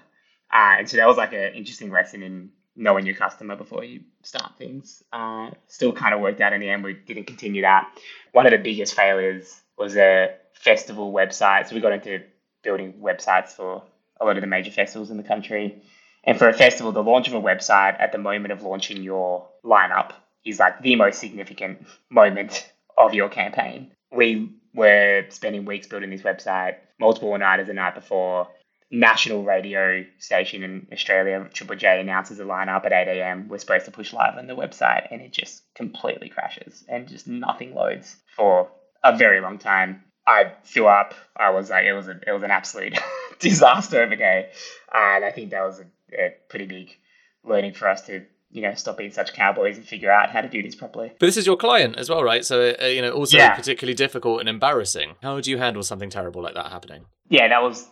Uh, 0.53 0.77
and 0.79 0.89
so 0.89 0.97
that 0.97 1.07
was 1.07 1.17
like 1.17 1.33
an 1.33 1.55
interesting 1.55 1.91
lesson 1.91 2.23
in 2.23 2.51
knowing 2.77 3.05
your 3.05 3.15
customer 3.15 3.57
before 3.57 3.85
you 3.85 4.01
start 4.23 4.57
things. 4.59 5.03
Uh, 5.13 5.51
still 5.67 5.93
kind 5.93 6.15
of 6.15 6.21
worked 6.21 6.41
out 6.41 6.53
in 6.53 6.61
the 6.61 6.71
end. 6.71 6.83
We 6.83 6.95
didn't 6.95 7.25
continue 7.25 7.63
that. 7.63 7.91
One 8.33 8.47
of 8.47 8.53
the 8.53 8.59
biggest 8.59 8.95
failures 8.95 9.61
was 9.77 9.97
a 9.97 10.35
festival 10.55 11.13
website. 11.13 11.69
So 11.69 11.75
we 11.75 11.81
got 11.81 11.93
into 11.93 12.23
building 12.63 12.95
websites 13.03 13.51
for 13.51 13.83
a 14.21 14.25
lot 14.25 14.37
of 14.37 14.41
the 14.41 14.47
major 14.47 14.71
festivals 14.71 15.11
in 15.11 15.17
the 15.17 15.23
country. 15.23 15.83
And 16.25 16.39
for 16.39 16.49
a 16.49 16.53
festival, 16.53 16.93
the 16.93 17.03
launch 17.03 17.29
of 17.29 17.35
a 17.35 17.41
website 17.41 18.01
at 18.01 18.13
the 18.13 18.19
moment 18.19 18.53
of 18.53 18.63
launching 18.63 19.03
your 19.03 19.49
lineup 19.65 20.13
is 20.45 20.59
like 20.59 20.81
the 20.83 20.97
most 20.97 21.19
significant 21.21 21.87
moment 22.09 22.71
of 22.97 23.15
your 23.15 23.29
campaign. 23.29 23.93
We 24.13 24.51
were 24.75 25.27
spending 25.31 25.65
weeks 25.65 25.87
building 25.87 26.11
this 26.11 26.23
website, 26.23 26.77
multiple 26.99 27.37
nighters 27.39 27.67
the 27.67 27.75
night 27.75 27.95
before. 27.95 28.49
National 28.93 29.45
radio 29.45 30.05
station 30.19 30.65
in 30.65 30.89
Australia, 30.93 31.49
Triple 31.53 31.77
J, 31.77 32.01
announces 32.01 32.41
a 32.41 32.45
lineup 32.45 32.85
at 32.85 32.93
8 32.93 33.21
a.m. 33.21 33.47
We're 33.49 33.59
supposed 33.59 33.85
to 33.85 33.93
push 33.93 34.13
live 34.13 34.37
on 34.37 34.49
the 34.49 34.57
website, 34.57 35.07
and 35.13 35.23
it 35.23 35.33
just 35.33 35.63
completely 35.75 36.29
crashes 36.29 36.85
and 36.89 37.07
just 37.07 37.29
nothing 37.29 37.73
loads 37.73 38.17
for 38.35 38.69
a 39.05 39.17
very 39.17 39.41
long 39.41 39.59
time. 39.59 40.03
I 40.27 40.53
threw 40.65 40.89
up. 40.89 41.15
I 41.37 41.51
was 41.51 41.71
like, 41.71 41.85
it 41.85 41.93
was 41.93 42.09
a, 42.09 42.19
it 42.27 42.33
was 42.33 42.43
an 42.43 42.51
absolute 42.51 42.99
disaster 43.39 44.03
of 44.03 44.11
a 44.11 44.17
day, 44.17 44.51
and 44.93 45.25
I 45.25 45.31
think 45.31 45.51
that 45.51 45.63
was 45.63 45.81
a, 45.81 45.85
a 46.13 46.35
pretty 46.49 46.67
big 46.67 46.97
learning 47.45 47.75
for 47.75 47.89
us 47.89 48.03
to 48.03 48.25
you 48.51 48.63
know 48.63 48.75
stop 48.75 48.99
being 48.99 49.11
such 49.11 49.33
cowboys 49.33 49.77
and 49.77 49.87
figure 49.87 50.11
out 50.11 50.31
how 50.31 50.41
to 50.41 50.49
do 50.49 50.63
this 50.63 50.75
properly. 50.75 51.13
But 51.19 51.27
this 51.27 51.37
is 51.37 51.47
your 51.47 51.57
client 51.57 51.97
as 51.97 52.11
well, 52.11 52.23
right? 52.23 52.45
So 52.45 52.75
uh, 52.81 52.87
you 52.87 53.03
know, 53.03 53.13
also 53.13 53.37
yeah. 53.37 53.55
particularly 53.55 53.95
difficult 53.95 54.41
and 54.41 54.49
embarrassing. 54.49 55.15
How 55.23 55.35
would 55.35 55.47
you 55.47 55.59
handle 55.59 55.83
something 55.83 56.11
terrible 56.11 56.43
like 56.43 56.55
that 56.55 56.71
happening? 56.71 57.07
Yeah, 57.29 57.49
that 57.49 57.63
was 57.63 57.87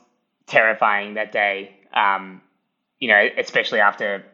terrifying 0.47 1.15
that 1.15 1.33
day. 1.33 1.77
Um, 1.93 2.43
you 2.99 3.09
know, 3.09 3.29
especially 3.39 3.81
after 3.81 4.25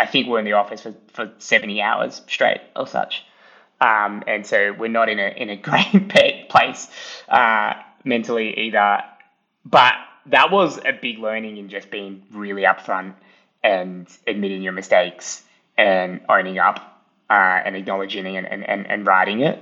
I 0.00 0.06
think 0.06 0.28
we're 0.28 0.38
in 0.38 0.46
the 0.46 0.54
office 0.54 0.80
for, 0.80 0.94
for 1.12 1.30
70 1.38 1.82
hours 1.82 2.22
straight 2.26 2.60
or 2.74 2.86
such. 2.86 3.24
Um, 3.82 4.22
and 4.26 4.46
so 4.46 4.72
we're 4.72 4.88
not 4.88 5.08
in 5.08 5.18
a, 5.18 5.28
in 5.28 5.50
a 5.50 5.56
great 6.10 6.48
place 6.48 6.88
uh, 7.28 7.74
mentally 8.02 8.58
either. 8.58 9.02
But 9.64 9.94
that 10.26 10.50
was 10.50 10.78
a 10.78 10.92
big 11.00 11.18
learning 11.18 11.58
in 11.58 11.68
just 11.68 11.90
being 11.90 12.22
really 12.32 12.62
upfront 12.62 13.14
and 13.62 14.08
admitting 14.26 14.62
your 14.62 14.72
mistakes 14.72 15.42
and 15.80 16.20
owning 16.28 16.58
up 16.58 16.78
uh, 17.30 17.32
and 17.64 17.74
acknowledging 17.74 18.26
it 18.26 18.44
and, 18.44 18.64
and, 18.64 18.86
and 18.86 19.06
writing 19.06 19.40
it. 19.40 19.58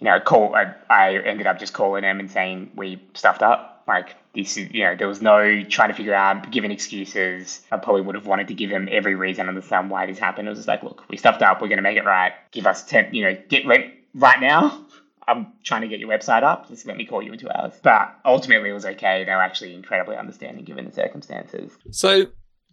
You 0.00 0.06
know, 0.06 0.20
call 0.20 0.54
I, 0.54 0.74
I 0.90 1.16
ended 1.16 1.46
up 1.46 1.58
just 1.58 1.72
calling 1.72 2.02
them 2.02 2.20
and 2.20 2.30
saying 2.30 2.72
we 2.76 3.02
stuffed 3.14 3.42
up. 3.42 3.82
Like 3.86 4.16
this 4.34 4.56
is, 4.56 4.72
you 4.72 4.84
know, 4.84 4.96
there 4.96 5.08
was 5.08 5.22
no 5.22 5.62
trying 5.64 5.88
to 5.88 5.94
figure 5.94 6.14
out, 6.14 6.50
giving 6.50 6.70
excuses. 6.70 7.60
I 7.70 7.76
probably 7.78 8.02
would 8.02 8.14
have 8.14 8.26
wanted 8.26 8.48
to 8.48 8.54
give 8.54 8.70
them 8.70 8.88
every 8.90 9.14
reason 9.14 9.48
on 9.48 9.54
the 9.54 9.60
understand 9.60 9.90
why 9.90 10.06
this 10.06 10.18
happened. 10.18 10.48
It 10.48 10.50
was 10.50 10.58
just 10.58 10.68
like, 10.68 10.82
look, 10.82 11.04
we 11.08 11.16
stuffed 11.16 11.42
up. 11.42 11.60
We're 11.60 11.68
going 11.68 11.78
to 11.78 11.82
make 11.82 11.96
it 11.96 12.04
right. 12.04 12.32
Give 12.50 12.66
us 12.66 12.84
ten, 12.84 13.14
you 13.14 13.24
know, 13.24 13.36
get 13.48 13.66
right 13.66 13.94
right 14.14 14.40
now. 14.40 14.84
I'm 15.26 15.46
trying 15.62 15.82
to 15.82 15.88
get 15.88 16.00
your 16.00 16.10
website 16.10 16.42
up. 16.42 16.68
Just 16.68 16.86
let 16.86 16.98
me 16.98 17.06
call 17.06 17.22
you 17.22 17.32
in 17.32 17.38
two 17.38 17.48
hours. 17.48 17.72
But 17.82 18.14
ultimately, 18.26 18.68
it 18.68 18.74
was 18.74 18.84
okay. 18.84 19.24
They 19.24 19.32
were 19.32 19.40
actually 19.40 19.74
incredibly 19.74 20.16
understanding 20.16 20.64
given 20.64 20.84
the 20.84 20.92
circumstances. 20.92 21.72
So 21.90 22.26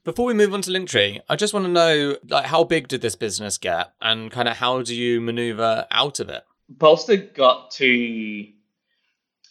before 0.04 0.26
we 0.26 0.34
move 0.34 0.54
on 0.54 0.62
to 0.64 0.72
Linktree, 0.72 1.22
I 1.30 1.36
just 1.36 1.54
want 1.54 1.66
to 1.66 1.72
know 1.72 2.18
like 2.30 2.46
how 2.46 2.64
big 2.64 2.88
did 2.88 3.02
this 3.02 3.16
business 3.16 3.58
get 3.58 3.94
and 4.02 4.32
kind 4.32 4.48
of 4.48 4.58
how 4.58 4.82
do 4.82 4.96
you 4.96 5.22
maneuver 5.22 5.86
out 5.92 6.20
of 6.20 6.30
it? 6.30 6.44
Bolster 6.70 7.18
got 7.18 7.72
to 7.72 8.48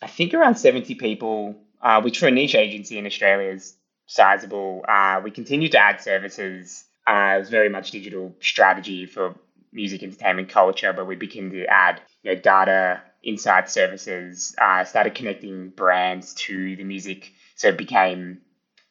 I 0.02 0.06
think 0.06 0.32
around 0.32 0.56
70 0.56 0.94
people, 0.94 1.56
uh, 1.82 2.00
which 2.00 2.18
for 2.18 2.26
a 2.26 2.30
niche 2.30 2.54
agency 2.54 2.98
in 2.98 3.06
Australia 3.06 3.50
is 3.50 3.76
sizable. 4.06 4.84
Uh, 4.88 5.20
we 5.22 5.30
continued 5.30 5.72
to 5.72 5.78
add 5.78 6.00
services. 6.00 6.84
Uh, 7.06 7.34
it 7.36 7.40
was 7.40 7.50
very 7.50 7.68
much 7.68 7.90
digital 7.90 8.34
strategy 8.40 9.06
for 9.06 9.34
music, 9.72 10.02
entertainment, 10.02 10.48
culture, 10.48 10.92
but 10.92 11.06
we 11.06 11.16
began 11.16 11.50
to 11.50 11.64
add 11.66 12.00
you 12.22 12.34
know, 12.34 12.40
data, 12.40 13.02
insight 13.22 13.70
services, 13.70 14.54
uh, 14.60 14.84
started 14.84 15.14
connecting 15.14 15.68
brands 15.68 16.34
to 16.34 16.76
the 16.76 16.84
music. 16.84 17.32
So 17.56 17.68
it 17.68 17.78
became 17.78 18.40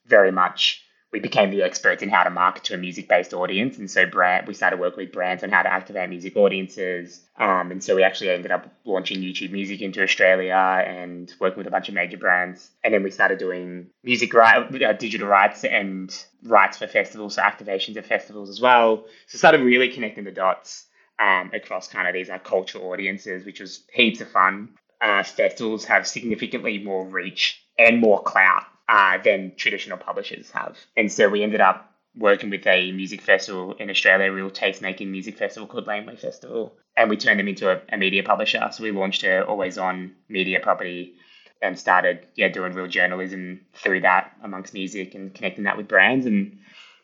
very 0.06 0.32
much 0.32 0.84
we 1.12 1.20
became 1.20 1.50
the 1.50 1.64
experts 1.64 2.04
in 2.04 2.10
how 2.10 2.24
to 2.24 2.30
market 2.30 2.66
to 2.66 2.76
a 2.76 2.78
music-based 2.78 3.34
audience, 3.34 3.78
and 3.78 3.90
so 3.90 4.06
brand 4.06 4.48
we 4.48 4.54
started 4.54 4.80
working 4.80 5.06
with 5.06 5.14
brands 5.14 5.44
on 5.44 5.50
how 5.50 5.64
to 5.64 5.72
activate 5.72 6.10
music 6.10 6.36
audiences. 6.36 7.22
Um, 7.38 7.72
and 7.72 7.84
so 7.84 7.96
we 7.96 8.04
actually 8.04 8.30
ended 8.30 8.52
up 8.52 8.72
launching 8.86 9.22
YouTube 9.22 9.52
Music 9.52 9.82
into 9.82 10.04
Australia 10.04 10.54
and 10.54 11.34
working 11.40 11.58
with 11.58 11.68
a 11.68 11.72
bunch 11.72 11.90
of 11.90 11.96
major 11.96 12.18
brands. 12.18 12.70
And 12.84 12.94
then 12.94 13.02
we 13.02 13.12
started 13.12 13.40
doing 13.40 13.88
music 14.04 14.34
right, 14.34 14.84
uh, 14.84 14.94
digital 14.94 15.28
rights 15.28 15.64
and 15.64 16.16
rights 16.44 16.78
for 16.78 16.88
festivals, 16.88 17.36
so 17.36 17.42
activations 17.42 17.98
of 17.98 18.06
festivals 18.06 18.50
as 18.50 18.62
well. 18.62 19.06
So 19.28 19.38
started 19.38 19.62
really 19.62 19.90
connecting 19.90 20.26
the 20.26 20.32
dots 20.32 20.86
um, 21.18 21.52
across 21.54 21.88
kind 21.88 22.08
of 22.08 22.14
these 22.14 22.30
like 22.30 22.44
cultural 22.44 22.92
audiences, 22.92 23.46
which 23.46 23.60
was 23.60 23.84
heaps 23.94 24.22
of 24.22 24.30
fun. 24.30 24.70
Uh, 25.02 25.24
festivals 25.24 25.86
have 25.86 26.06
significantly 26.06 26.78
more 26.78 27.06
reach 27.06 27.64
and 27.78 28.00
more 28.00 28.22
clout 28.22 28.66
uh, 28.90 29.20
than 29.24 29.54
traditional 29.56 29.98
publishers 30.00 30.50
have. 30.52 30.76
And 30.98 31.12
so 31.12 31.30
we 31.30 31.44
ended 31.44 31.62
up 31.62 31.94
working 32.18 32.50
with 32.50 32.66
a 32.66 32.92
music 32.92 33.22
festival 33.22 33.74
in 33.74 33.90
Australia, 33.90 34.32
a 34.32 34.34
real 34.34 34.50
taste 34.50 34.82
making 34.82 35.12
music 35.12 35.38
festival 35.38 35.68
called 35.68 35.86
Laneway 35.86 36.16
Festival. 36.16 36.74
And 36.98 37.10
we 37.10 37.16
turned 37.16 37.40
them 37.40 37.48
into 37.48 37.72
a, 37.72 37.80
a 37.94 37.98
media 37.98 38.24
publisher. 38.24 38.68
So 38.72 38.84
we 38.84 38.92
launched 38.92 39.24
a 39.24 39.46
always 39.46 39.78
on 39.78 40.16
media 40.28 40.60
property 40.60 41.14
and 41.62 41.78
started 41.78 42.26
yeah 42.36 42.48
doing 42.48 42.74
real 42.74 42.88
journalism 42.88 43.62
through 43.74 44.02
that 44.02 44.32
amongst 44.44 44.74
music 44.74 45.14
and 45.14 45.34
connecting 45.36 45.66
that 45.66 45.78
with 45.78 45.88
brands. 45.88 46.26
And 46.26 46.58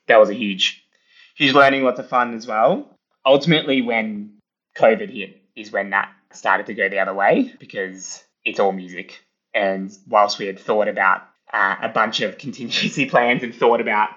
that 0.08 0.19
was 0.19 0.30
a 0.30 0.34
huge, 0.34 0.84
huge 1.36 1.54
learning, 1.54 1.84
lots 1.84 2.00
of 2.00 2.10
fun 2.10 2.34
as 2.34 2.48
well. 2.48 2.89
Ultimately, 3.26 3.84
when 3.84 4.39
COVID 4.76 5.13
hit, 5.13 5.41
is 5.56 5.71
when 5.71 5.91
that 5.91 6.12
started 6.32 6.65
to 6.65 6.74
go 6.74 6.89
the 6.89 7.00
other 7.00 7.13
way 7.13 7.54
because 7.60 8.24
it's 8.43 8.60
all 8.60 8.71
music. 8.71 9.24
And 9.54 9.95
whilst 10.08 10.39
we 10.39 10.48
had 10.48 10.60
thought 10.60 10.88
about 10.88 11.21
uh, 11.51 11.75
a 11.81 11.89
bunch 11.89 12.21
of 12.21 12.38
contingency 12.38 13.05
plans 13.10 13.43
and 13.43 13.53
thought 13.53 13.81
about, 13.81 14.10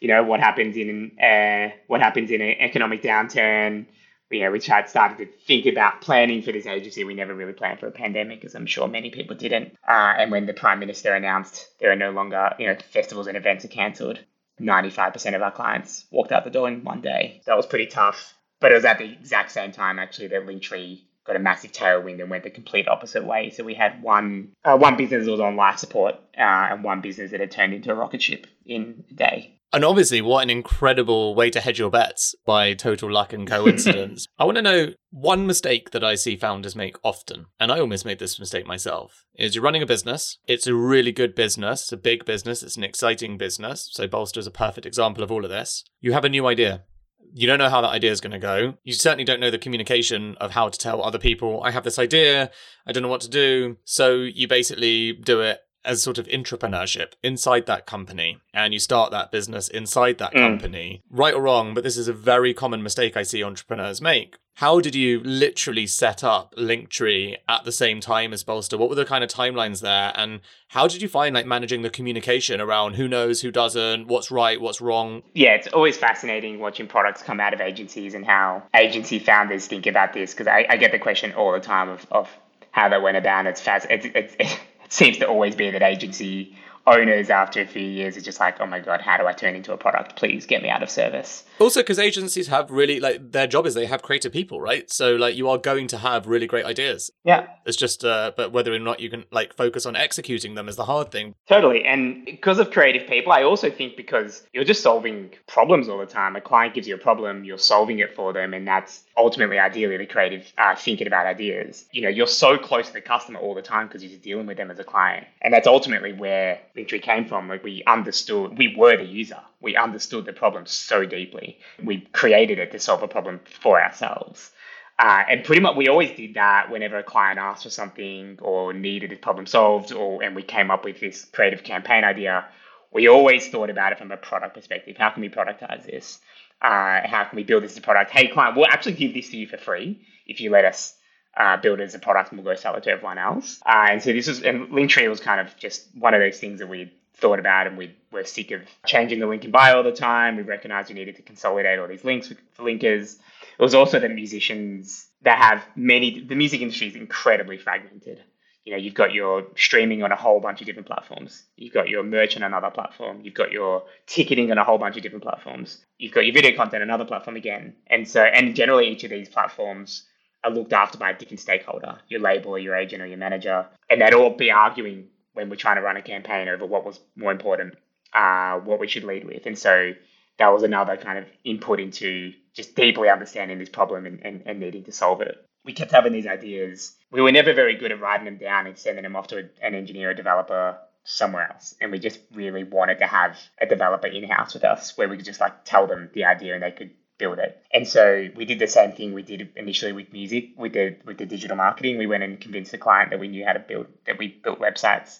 you 0.00 0.08
know, 0.08 0.22
what 0.22 0.40
happens 0.40 0.76
in 0.76 1.18
uh, 1.18 1.70
what 1.86 2.00
happens 2.00 2.30
in 2.30 2.40
an 2.40 2.56
economic 2.58 3.02
downturn. 3.02 3.86
Know, 4.30 4.50
we 4.50 4.60
had 4.60 4.88
started 4.88 5.18
to 5.18 5.26
think 5.46 5.66
about 5.66 6.00
planning 6.00 6.42
for 6.42 6.50
this 6.50 6.66
agency. 6.66 7.04
We 7.04 7.14
never 7.14 7.32
really 7.32 7.52
planned 7.52 7.78
for 7.78 7.86
a 7.86 7.92
pandemic, 7.92 8.44
as 8.44 8.56
I'm 8.56 8.66
sure 8.66 8.88
many 8.88 9.10
people 9.10 9.36
didn't. 9.36 9.76
Uh, 9.86 10.14
and 10.18 10.32
when 10.32 10.46
the 10.46 10.52
prime 10.54 10.80
minister 10.80 11.14
announced 11.14 11.68
there 11.78 11.92
are 11.92 11.96
no 11.96 12.10
longer, 12.10 12.52
you 12.58 12.66
know, 12.66 12.76
festivals 12.90 13.28
and 13.28 13.36
events 13.36 13.64
are 13.64 13.68
cancelled, 13.68 14.18
95% 14.60 15.36
of 15.36 15.42
our 15.42 15.52
clients 15.52 16.06
walked 16.10 16.32
out 16.32 16.42
the 16.42 16.50
door 16.50 16.66
in 16.66 16.82
one 16.82 17.00
day. 17.00 17.42
That 17.46 17.56
was 17.56 17.66
pretty 17.66 17.86
tough. 17.86 18.34
But 18.60 18.72
it 18.72 18.76
was 18.76 18.84
at 18.84 18.98
the 18.98 19.12
exact 19.12 19.52
same 19.52 19.72
time, 19.72 19.98
actually, 19.98 20.28
that 20.28 20.46
Linktree 20.46 21.02
got 21.24 21.36
a 21.36 21.40
massive 21.40 21.72
tailwind 21.72 22.20
and 22.20 22.30
went 22.30 22.44
the 22.44 22.50
complete 22.50 22.88
opposite 22.88 23.24
way. 23.24 23.50
So 23.50 23.64
we 23.64 23.74
had 23.74 24.02
one 24.02 24.52
uh, 24.64 24.76
one 24.76 24.96
business 24.96 25.24
that 25.24 25.30
was 25.30 25.40
on 25.40 25.56
life 25.56 25.78
support 25.78 26.14
uh, 26.36 26.68
and 26.70 26.84
one 26.84 27.00
business 27.00 27.30
that 27.30 27.40
had 27.40 27.50
turned 27.50 27.74
into 27.74 27.90
a 27.90 27.94
rocket 27.94 28.22
ship 28.22 28.46
in 28.66 29.04
a 29.10 29.14
day. 29.14 29.54
And 29.74 29.84
obviously, 29.84 30.22
what 30.22 30.44
an 30.44 30.50
incredible 30.50 31.34
way 31.34 31.50
to 31.50 31.60
hedge 31.60 31.80
your 31.80 31.90
bets 31.90 32.36
by 32.46 32.74
total 32.74 33.10
luck 33.10 33.32
and 33.32 33.44
coincidence. 33.44 34.24
I 34.38 34.44
want 34.44 34.54
to 34.56 34.62
know 34.62 34.92
one 35.10 35.48
mistake 35.48 35.90
that 35.90 36.04
I 36.04 36.14
see 36.14 36.36
founders 36.36 36.76
make 36.76 36.96
often, 37.02 37.46
and 37.58 37.72
I 37.72 37.80
almost 37.80 38.04
made 38.04 38.20
this 38.20 38.38
mistake 38.38 38.68
myself, 38.68 39.24
is 39.34 39.56
you're 39.56 39.64
running 39.64 39.82
a 39.82 39.86
business. 39.86 40.38
It's 40.46 40.68
a 40.68 40.76
really 40.76 41.10
good 41.10 41.34
business, 41.34 41.82
it's 41.82 41.92
a 41.92 41.96
big 41.96 42.24
business, 42.24 42.62
it's 42.62 42.76
an 42.76 42.84
exciting 42.84 43.36
business. 43.36 43.88
So 43.90 44.06
Bolster 44.06 44.38
is 44.38 44.46
a 44.46 44.52
perfect 44.52 44.86
example 44.86 45.24
of 45.24 45.32
all 45.32 45.44
of 45.44 45.50
this. 45.50 45.82
You 46.00 46.12
have 46.12 46.24
a 46.24 46.28
new 46.28 46.46
idea 46.46 46.84
you 47.32 47.46
don't 47.46 47.58
know 47.58 47.68
how 47.68 47.80
that 47.80 47.88
idea 47.88 48.10
is 48.10 48.20
going 48.20 48.32
to 48.32 48.38
go. 48.38 48.74
You 48.84 48.92
certainly 48.92 49.24
don't 49.24 49.40
know 49.40 49.50
the 49.50 49.58
communication 49.58 50.36
of 50.40 50.52
how 50.52 50.68
to 50.68 50.78
tell 50.78 51.02
other 51.02 51.18
people, 51.18 51.62
I 51.62 51.70
have 51.70 51.84
this 51.84 51.98
idea, 51.98 52.50
I 52.86 52.92
don't 52.92 53.02
know 53.02 53.08
what 53.08 53.22
to 53.22 53.28
do. 53.28 53.76
So 53.84 54.16
you 54.16 54.46
basically 54.46 55.12
do 55.12 55.40
it 55.40 55.60
as 55.84 56.02
sort 56.02 56.18
of 56.18 56.26
entrepreneurship 56.28 57.12
inside 57.22 57.66
that 57.66 57.86
company 57.86 58.38
and 58.52 58.72
you 58.72 58.80
start 58.80 59.10
that 59.10 59.30
business 59.30 59.68
inside 59.68 60.18
that 60.18 60.32
mm. 60.32 60.38
company. 60.38 61.02
Right 61.10 61.34
or 61.34 61.42
wrong, 61.42 61.74
but 61.74 61.84
this 61.84 61.96
is 61.96 62.08
a 62.08 62.12
very 62.12 62.54
common 62.54 62.82
mistake 62.82 63.16
I 63.16 63.22
see 63.22 63.42
entrepreneurs 63.42 64.00
make. 64.00 64.36
How 64.58 64.80
did 64.80 64.94
you 64.94 65.20
literally 65.24 65.86
set 65.88 66.22
up 66.22 66.54
Linktree 66.54 67.38
at 67.48 67.64
the 67.64 67.72
same 67.72 67.98
time 67.98 68.32
as 68.32 68.44
Bolster? 68.44 68.78
What 68.78 68.88
were 68.88 68.94
the 68.94 69.04
kind 69.04 69.24
of 69.24 69.30
timelines 69.30 69.80
there? 69.80 70.12
And 70.14 70.40
how 70.68 70.86
did 70.86 71.02
you 71.02 71.08
find 71.08 71.34
like 71.34 71.44
managing 71.44 71.82
the 71.82 71.90
communication 71.90 72.60
around 72.60 72.94
who 72.94 73.08
knows, 73.08 73.40
who 73.40 73.50
doesn't, 73.50 74.06
what's 74.06 74.30
right, 74.30 74.60
what's 74.60 74.80
wrong? 74.80 75.22
Yeah, 75.34 75.54
it's 75.54 75.66
always 75.68 75.96
fascinating 75.96 76.60
watching 76.60 76.86
products 76.86 77.20
come 77.20 77.40
out 77.40 77.52
of 77.52 77.60
agencies 77.60 78.14
and 78.14 78.24
how 78.24 78.62
agency 78.74 79.18
founders 79.18 79.66
think 79.66 79.88
about 79.88 80.12
this 80.12 80.32
because 80.32 80.46
I, 80.46 80.66
I, 80.68 80.76
get 80.76 80.92
the 80.92 81.00
question 81.00 81.32
all 81.32 81.50
the 81.50 81.58
time 81.58 81.88
of, 81.88 82.06
of 82.12 82.30
how 82.70 82.88
they 82.88 82.98
went 82.98 83.16
about 83.16 83.46
it. 83.46 83.50
It's 83.50 83.60
fast. 83.60 83.88
It's, 83.90 84.06
it's, 84.14 84.36
it 84.38 84.60
seems 84.88 85.18
to 85.18 85.26
always 85.28 85.54
be 85.54 85.70
that 85.70 85.82
agency 85.82 86.56
owners 86.86 87.30
after 87.30 87.60
a 87.60 87.66
few 87.66 87.82
years 87.82 88.16
are 88.16 88.20
just 88.20 88.40
like, 88.40 88.60
oh 88.60 88.66
my 88.66 88.80
god, 88.80 89.00
how 89.00 89.16
do 89.16 89.26
I 89.26 89.32
turn 89.32 89.54
into 89.54 89.72
a 89.72 89.76
product? 89.76 90.16
Please 90.16 90.46
get 90.46 90.62
me 90.62 90.68
out 90.68 90.82
of 90.82 90.90
service. 90.90 91.44
Also, 91.58 91.80
because 91.80 91.98
agencies 91.98 92.48
have 92.48 92.70
really 92.70 93.00
like 93.00 93.32
their 93.32 93.46
job 93.46 93.66
is 93.66 93.74
they 93.74 93.86
have 93.86 94.02
creative 94.02 94.32
people, 94.32 94.60
right? 94.60 94.90
So 94.90 95.16
like 95.16 95.36
you 95.36 95.48
are 95.48 95.58
going 95.58 95.88
to 95.88 95.98
have 95.98 96.26
really 96.26 96.46
great 96.46 96.64
ideas. 96.64 97.10
Yeah, 97.24 97.46
it's 97.64 97.76
just, 97.76 98.04
uh, 98.04 98.32
but 98.36 98.52
whether 98.52 98.72
or 98.72 98.78
not 98.78 99.00
you 99.00 99.10
can 99.10 99.24
like 99.30 99.54
focus 99.54 99.86
on 99.86 99.96
executing 99.96 100.54
them 100.54 100.68
is 100.68 100.76
the 100.76 100.84
hard 100.84 101.10
thing. 101.10 101.34
Totally, 101.48 101.84
and 101.84 102.24
because 102.24 102.58
of 102.58 102.70
creative 102.70 103.08
people, 103.08 103.32
I 103.32 103.42
also 103.42 103.70
think 103.70 103.96
because 103.96 104.46
you're 104.52 104.64
just 104.64 104.82
solving 104.82 105.30
problems 105.46 105.88
all 105.88 105.98
the 105.98 106.06
time. 106.06 106.36
A 106.36 106.40
client 106.40 106.74
gives 106.74 106.86
you 106.88 106.94
a 106.94 106.98
problem, 106.98 107.44
you're 107.44 107.58
solving 107.58 107.98
it 107.98 108.14
for 108.14 108.32
them, 108.32 108.54
and 108.54 108.66
that's 108.66 109.04
ultimately, 109.16 109.58
ideally, 109.58 109.96
the 109.96 110.06
creative 110.06 110.52
uh, 110.58 110.74
thinking 110.76 111.06
about 111.06 111.26
ideas. 111.26 111.86
You 111.92 112.02
know, 112.02 112.08
you're 112.08 112.26
so 112.26 112.58
close 112.58 112.88
to 112.88 112.92
the 112.92 113.00
customer 113.00 113.38
all 113.38 113.54
the 113.54 113.62
time 113.62 113.86
because 113.86 114.02
you're 114.02 114.10
just 114.10 114.22
dealing 114.22 114.46
with 114.46 114.56
them 114.56 114.70
as 114.70 114.78
a 114.78 114.84
client, 114.84 115.26
and 115.40 115.52
that's 115.54 115.66
ultimately 115.66 116.12
where 116.12 116.60
Linktree 116.76 117.02
came 117.02 117.26
from. 117.26 117.48
Like 117.48 117.62
we 117.62 117.82
understood, 117.86 118.58
we 118.58 118.74
were 118.76 118.96
the 118.96 119.04
user. 119.04 119.40
We 119.60 119.76
understood 119.76 120.24
the 120.26 120.32
problem 120.32 120.66
so 120.66 121.04
deeply. 121.04 121.58
We 121.82 122.00
created 122.12 122.58
it 122.58 122.72
to 122.72 122.78
solve 122.78 123.02
a 123.02 123.08
problem 123.08 123.40
for 123.60 123.82
ourselves. 123.82 124.50
Uh, 124.98 125.24
and 125.28 125.44
pretty 125.44 125.60
much 125.60 125.76
we 125.76 125.88
always 125.88 126.16
did 126.16 126.34
that 126.34 126.70
whenever 126.70 126.98
a 126.98 127.02
client 127.02 127.38
asked 127.38 127.64
for 127.64 127.70
something 127.70 128.38
or 128.40 128.72
needed 128.72 129.12
a 129.12 129.16
problem 129.16 129.44
solved 129.44 129.92
or 129.92 130.22
and 130.22 130.36
we 130.36 130.42
came 130.42 130.70
up 130.70 130.84
with 130.84 131.00
this 131.00 131.24
creative 131.24 131.64
campaign 131.64 132.04
idea 132.04 132.44
we 132.92 133.08
always 133.08 133.48
thought 133.48 133.70
about 133.70 133.90
it 133.90 133.98
from 133.98 134.12
a 134.12 134.16
product 134.16 134.54
perspective 134.54 134.96
how 134.96 135.10
can 135.10 135.20
we 135.20 135.28
productize 135.28 135.84
this 135.84 136.20
uh, 136.62 137.00
how 137.06 137.24
can 137.28 137.34
we 137.34 137.42
build 137.42 137.64
this 137.64 137.72
as 137.72 137.78
a 137.78 137.80
product 137.80 138.12
hey 138.12 138.28
client 138.28 138.56
we'll 138.56 138.68
actually 138.68 138.92
give 138.92 139.12
this 139.12 139.30
to 139.30 139.36
you 139.36 139.48
for 139.48 139.56
free 139.56 140.00
if 140.26 140.40
you 140.40 140.50
let 140.50 140.64
us 140.64 140.94
uh, 141.36 141.56
build 141.56 141.80
it 141.80 141.84
as 141.84 141.94
a 141.94 141.98
product 141.98 142.30
and 142.30 142.38
we'll 142.38 142.54
go 142.54 142.58
sell 142.58 142.74
it 142.76 142.82
to 142.84 142.90
everyone 142.90 143.18
else. 143.18 143.60
Uh, 143.66 143.86
and 143.90 144.02
so 144.02 144.12
this 144.12 144.28
was, 144.28 144.42
and 144.42 144.68
Linktree 144.68 145.08
was 145.08 145.20
kind 145.20 145.40
of 145.40 145.56
just 145.56 145.88
one 145.94 146.14
of 146.14 146.20
those 146.20 146.38
things 146.38 146.60
that 146.60 146.68
we 146.68 146.92
thought 147.16 147.38
about 147.38 147.66
and 147.66 147.78
we 147.78 147.94
were 148.12 148.24
sick 148.24 148.50
of 148.50 148.62
changing 148.86 149.20
the 149.20 149.26
link 149.26 149.44
in 149.44 149.50
bio 149.50 149.78
all 149.78 149.82
the 149.82 149.92
time. 149.92 150.36
We 150.36 150.42
recognized 150.42 150.88
we 150.88 150.94
needed 150.94 151.16
to 151.16 151.22
consolidate 151.22 151.78
all 151.78 151.88
these 151.88 152.04
links 152.04 152.28
for 152.28 152.62
linkers. 152.62 153.18
It 153.58 153.62
was 153.62 153.74
also 153.74 154.00
that 154.00 154.10
musicians 154.10 155.06
that 155.22 155.38
have 155.38 155.64
many, 155.76 156.20
the 156.20 156.34
music 156.34 156.60
industry 156.60 156.88
is 156.88 156.96
incredibly 156.96 157.56
fragmented. 157.56 158.22
You 158.64 158.72
know, 158.72 158.78
you've 158.78 158.94
got 158.94 159.12
your 159.12 159.46
streaming 159.56 160.02
on 160.02 160.10
a 160.10 160.16
whole 160.16 160.40
bunch 160.40 160.60
of 160.60 160.66
different 160.66 160.86
platforms. 160.86 161.42
You've 161.56 161.74
got 161.74 161.88
your 161.88 162.02
merch 162.02 162.36
on 162.36 162.42
another 162.42 162.70
platform. 162.70 163.20
You've 163.22 163.34
got 163.34 163.52
your 163.52 163.84
ticketing 164.06 164.50
on 164.50 164.58
a 164.58 164.64
whole 164.64 164.78
bunch 164.78 164.96
of 164.96 165.02
different 165.02 165.22
platforms. 165.22 165.84
You've 165.98 166.14
got 166.14 166.24
your 166.24 166.32
video 166.32 166.56
content 166.56 166.82
on 166.82 166.88
another 166.88 167.04
platform 167.04 167.36
again. 167.36 167.74
And 167.88 168.08
so, 168.08 168.22
and 168.22 168.56
generally 168.56 168.88
each 168.88 169.04
of 169.04 169.10
these 169.10 169.28
platforms 169.28 170.04
are 170.44 170.50
looked 170.50 170.72
after 170.72 170.98
by 170.98 171.10
a 171.10 171.18
different 171.18 171.40
stakeholder, 171.40 171.98
your 172.08 172.20
label 172.20 172.52
or 172.52 172.58
your 172.58 172.76
agent 172.76 173.02
or 173.02 173.06
your 173.06 173.16
manager. 173.16 173.66
And 173.90 174.00
they'd 174.00 174.14
all 174.14 174.30
be 174.30 174.50
arguing 174.50 175.08
when 175.32 175.50
we're 175.50 175.56
trying 175.56 175.76
to 175.76 175.82
run 175.82 175.96
a 175.96 176.02
campaign 176.02 176.48
over 176.48 176.66
what 176.66 176.84
was 176.84 177.00
more 177.16 177.32
important, 177.32 177.74
uh, 178.12 178.58
what 178.58 178.78
we 178.78 178.86
should 178.86 179.04
lead 179.04 179.24
with. 179.24 179.46
And 179.46 179.58
so 179.58 179.92
that 180.38 180.48
was 180.48 180.62
another 180.62 180.96
kind 180.96 181.18
of 181.18 181.24
input 181.44 181.80
into 181.80 182.32
just 182.52 182.76
deeply 182.76 183.08
understanding 183.08 183.58
this 183.58 183.68
problem 183.68 184.06
and, 184.06 184.20
and, 184.22 184.42
and 184.46 184.60
needing 184.60 184.84
to 184.84 184.92
solve 184.92 185.22
it. 185.22 185.44
We 185.64 185.72
kept 185.72 185.92
having 185.92 186.12
these 186.12 186.26
ideas. 186.26 186.94
We 187.10 187.22
were 187.22 187.32
never 187.32 187.54
very 187.54 187.76
good 187.76 187.90
at 187.90 188.00
writing 188.00 188.26
them 188.26 188.36
down 188.36 188.66
and 188.66 188.76
sending 188.76 189.02
them 189.02 189.16
off 189.16 189.28
to 189.28 189.48
an 189.62 189.74
engineer 189.74 190.10
or 190.10 190.14
developer 190.14 190.78
somewhere 191.04 191.50
else. 191.50 191.74
And 191.80 191.90
we 191.90 191.98
just 191.98 192.20
really 192.32 192.64
wanted 192.64 192.98
to 192.98 193.06
have 193.06 193.38
a 193.60 193.66
developer 193.66 194.06
in 194.06 194.24
house 194.24 194.54
with 194.54 194.64
us 194.64 194.96
where 194.96 195.08
we 195.08 195.16
could 195.16 195.24
just 195.24 195.40
like 195.40 195.64
tell 195.64 195.86
them 195.86 196.10
the 196.12 196.24
idea 196.24 196.54
and 196.54 196.62
they 196.62 196.70
could 196.70 196.90
build 197.18 197.38
it. 197.38 197.62
And 197.72 197.86
so 197.86 198.28
we 198.36 198.44
did 198.44 198.58
the 198.58 198.66
same 198.66 198.92
thing 198.92 199.14
we 199.14 199.22
did 199.22 199.50
initially 199.56 199.92
with 199.92 200.12
music, 200.12 200.50
with 200.56 200.72
the 200.72 200.96
with 201.04 201.18
the 201.18 201.26
digital 201.26 201.56
marketing. 201.56 201.98
We 201.98 202.06
went 202.06 202.22
and 202.22 202.40
convinced 202.40 202.72
the 202.72 202.78
client 202.78 203.10
that 203.10 203.20
we 203.20 203.28
knew 203.28 203.44
how 203.44 203.52
to 203.52 203.60
build 203.60 203.86
that 204.06 204.18
we 204.18 204.28
built 204.28 204.60
websites. 204.60 205.18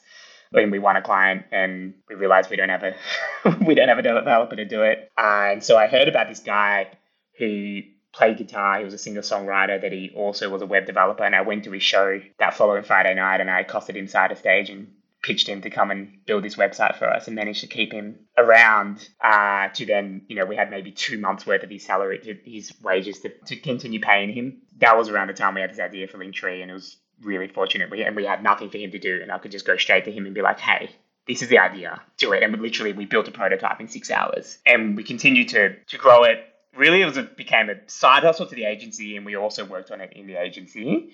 When 0.50 0.70
we 0.70 0.78
won 0.78 0.94
a 0.94 1.02
client 1.02 1.46
and 1.50 1.94
we 2.08 2.14
realized 2.14 2.48
we 2.48 2.56
don't 2.56 2.68
have 2.68 2.84
a 2.84 2.94
we 3.66 3.74
don't 3.74 3.88
have 3.88 3.98
a 3.98 4.02
developer 4.02 4.56
to 4.56 4.64
do 4.64 4.82
it. 4.82 5.10
Uh, 5.18 5.50
and 5.52 5.64
so 5.64 5.76
I 5.76 5.88
heard 5.88 6.08
about 6.08 6.28
this 6.28 6.40
guy 6.40 6.90
who 7.38 7.80
played 8.12 8.38
guitar. 8.38 8.78
He 8.78 8.84
was 8.84 8.94
a 8.94 8.98
singer 8.98 9.22
songwriter 9.22 9.80
that 9.80 9.92
he 9.92 10.12
also 10.14 10.48
was 10.48 10.62
a 10.62 10.66
web 10.66 10.86
developer. 10.86 11.24
And 11.24 11.34
I 11.34 11.42
went 11.42 11.64
to 11.64 11.72
his 11.72 11.82
show 11.82 12.20
that 12.38 12.54
following 12.54 12.84
Friday 12.84 13.14
night 13.14 13.40
and 13.40 13.50
I 13.50 13.60
accosted 13.60 13.96
him 13.96 14.06
side 14.06 14.30
of 14.30 14.38
stage 14.38 14.70
and 14.70 14.92
pitched 15.24 15.48
him 15.48 15.62
to 15.62 15.70
come 15.70 15.90
and 15.90 16.18
build 16.26 16.44
this 16.44 16.56
website 16.56 16.96
for 16.98 17.08
us 17.08 17.26
and 17.26 17.34
managed 17.34 17.62
to 17.62 17.66
keep 17.66 17.90
him 17.90 18.18
around 18.36 19.08
uh, 19.22 19.68
to 19.68 19.86
then, 19.86 20.20
you 20.28 20.36
know, 20.36 20.44
we 20.44 20.54
had 20.54 20.70
maybe 20.70 20.92
two 20.92 21.18
months 21.18 21.46
worth 21.46 21.62
of 21.62 21.70
his 21.70 21.82
salary, 21.82 22.18
to, 22.18 22.36
his 22.44 22.74
wages 22.82 23.20
to, 23.20 23.30
to 23.46 23.56
continue 23.56 24.00
paying 24.00 24.30
him. 24.30 24.58
That 24.78 24.98
was 24.98 25.08
around 25.08 25.28
the 25.28 25.32
time 25.32 25.54
we 25.54 25.62
had 25.62 25.70
this 25.70 25.80
idea 25.80 26.08
for 26.08 26.18
Linktree 26.18 26.60
and 26.60 26.70
it 26.70 26.74
was 26.74 26.98
really 27.22 27.48
fortunate. 27.48 27.90
We, 27.90 28.02
and 28.02 28.14
we 28.14 28.26
had 28.26 28.42
nothing 28.42 28.68
for 28.68 28.76
him 28.76 28.90
to 28.90 28.98
do 28.98 29.20
and 29.22 29.32
I 29.32 29.38
could 29.38 29.50
just 29.50 29.66
go 29.66 29.78
straight 29.78 30.04
to 30.04 30.12
him 30.12 30.26
and 30.26 30.34
be 30.34 30.42
like, 30.42 30.60
hey, 30.60 30.90
this 31.26 31.40
is 31.40 31.48
the 31.48 31.58
idea, 31.58 32.02
do 32.18 32.34
it. 32.34 32.42
And 32.42 32.60
literally 32.60 32.92
we 32.92 33.06
built 33.06 33.26
a 33.26 33.32
prototype 33.32 33.80
in 33.80 33.88
six 33.88 34.10
hours 34.10 34.58
and 34.66 34.94
we 34.94 35.04
continued 35.04 35.48
to, 35.48 35.74
to 35.86 35.96
grow 35.96 36.24
it. 36.24 36.44
Really, 36.76 37.00
it 37.00 37.06
was 37.06 37.16
a, 37.16 37.22
became 37.22 37.70
a 37.70 37.76
side 37.86 38.24
hustle 38.24 38.46
to 38.46 38.54
the 38.54 38.64
agency 38.66 39.16
and 39.16 39.24
we 39.24 39.36
also 39.36 39.64
worked 39.64 39.90
on 39.90 40.02
it 40.02 40.12
in 40.12 40.26
the 40.26 40.34
agency. 40.34 41.12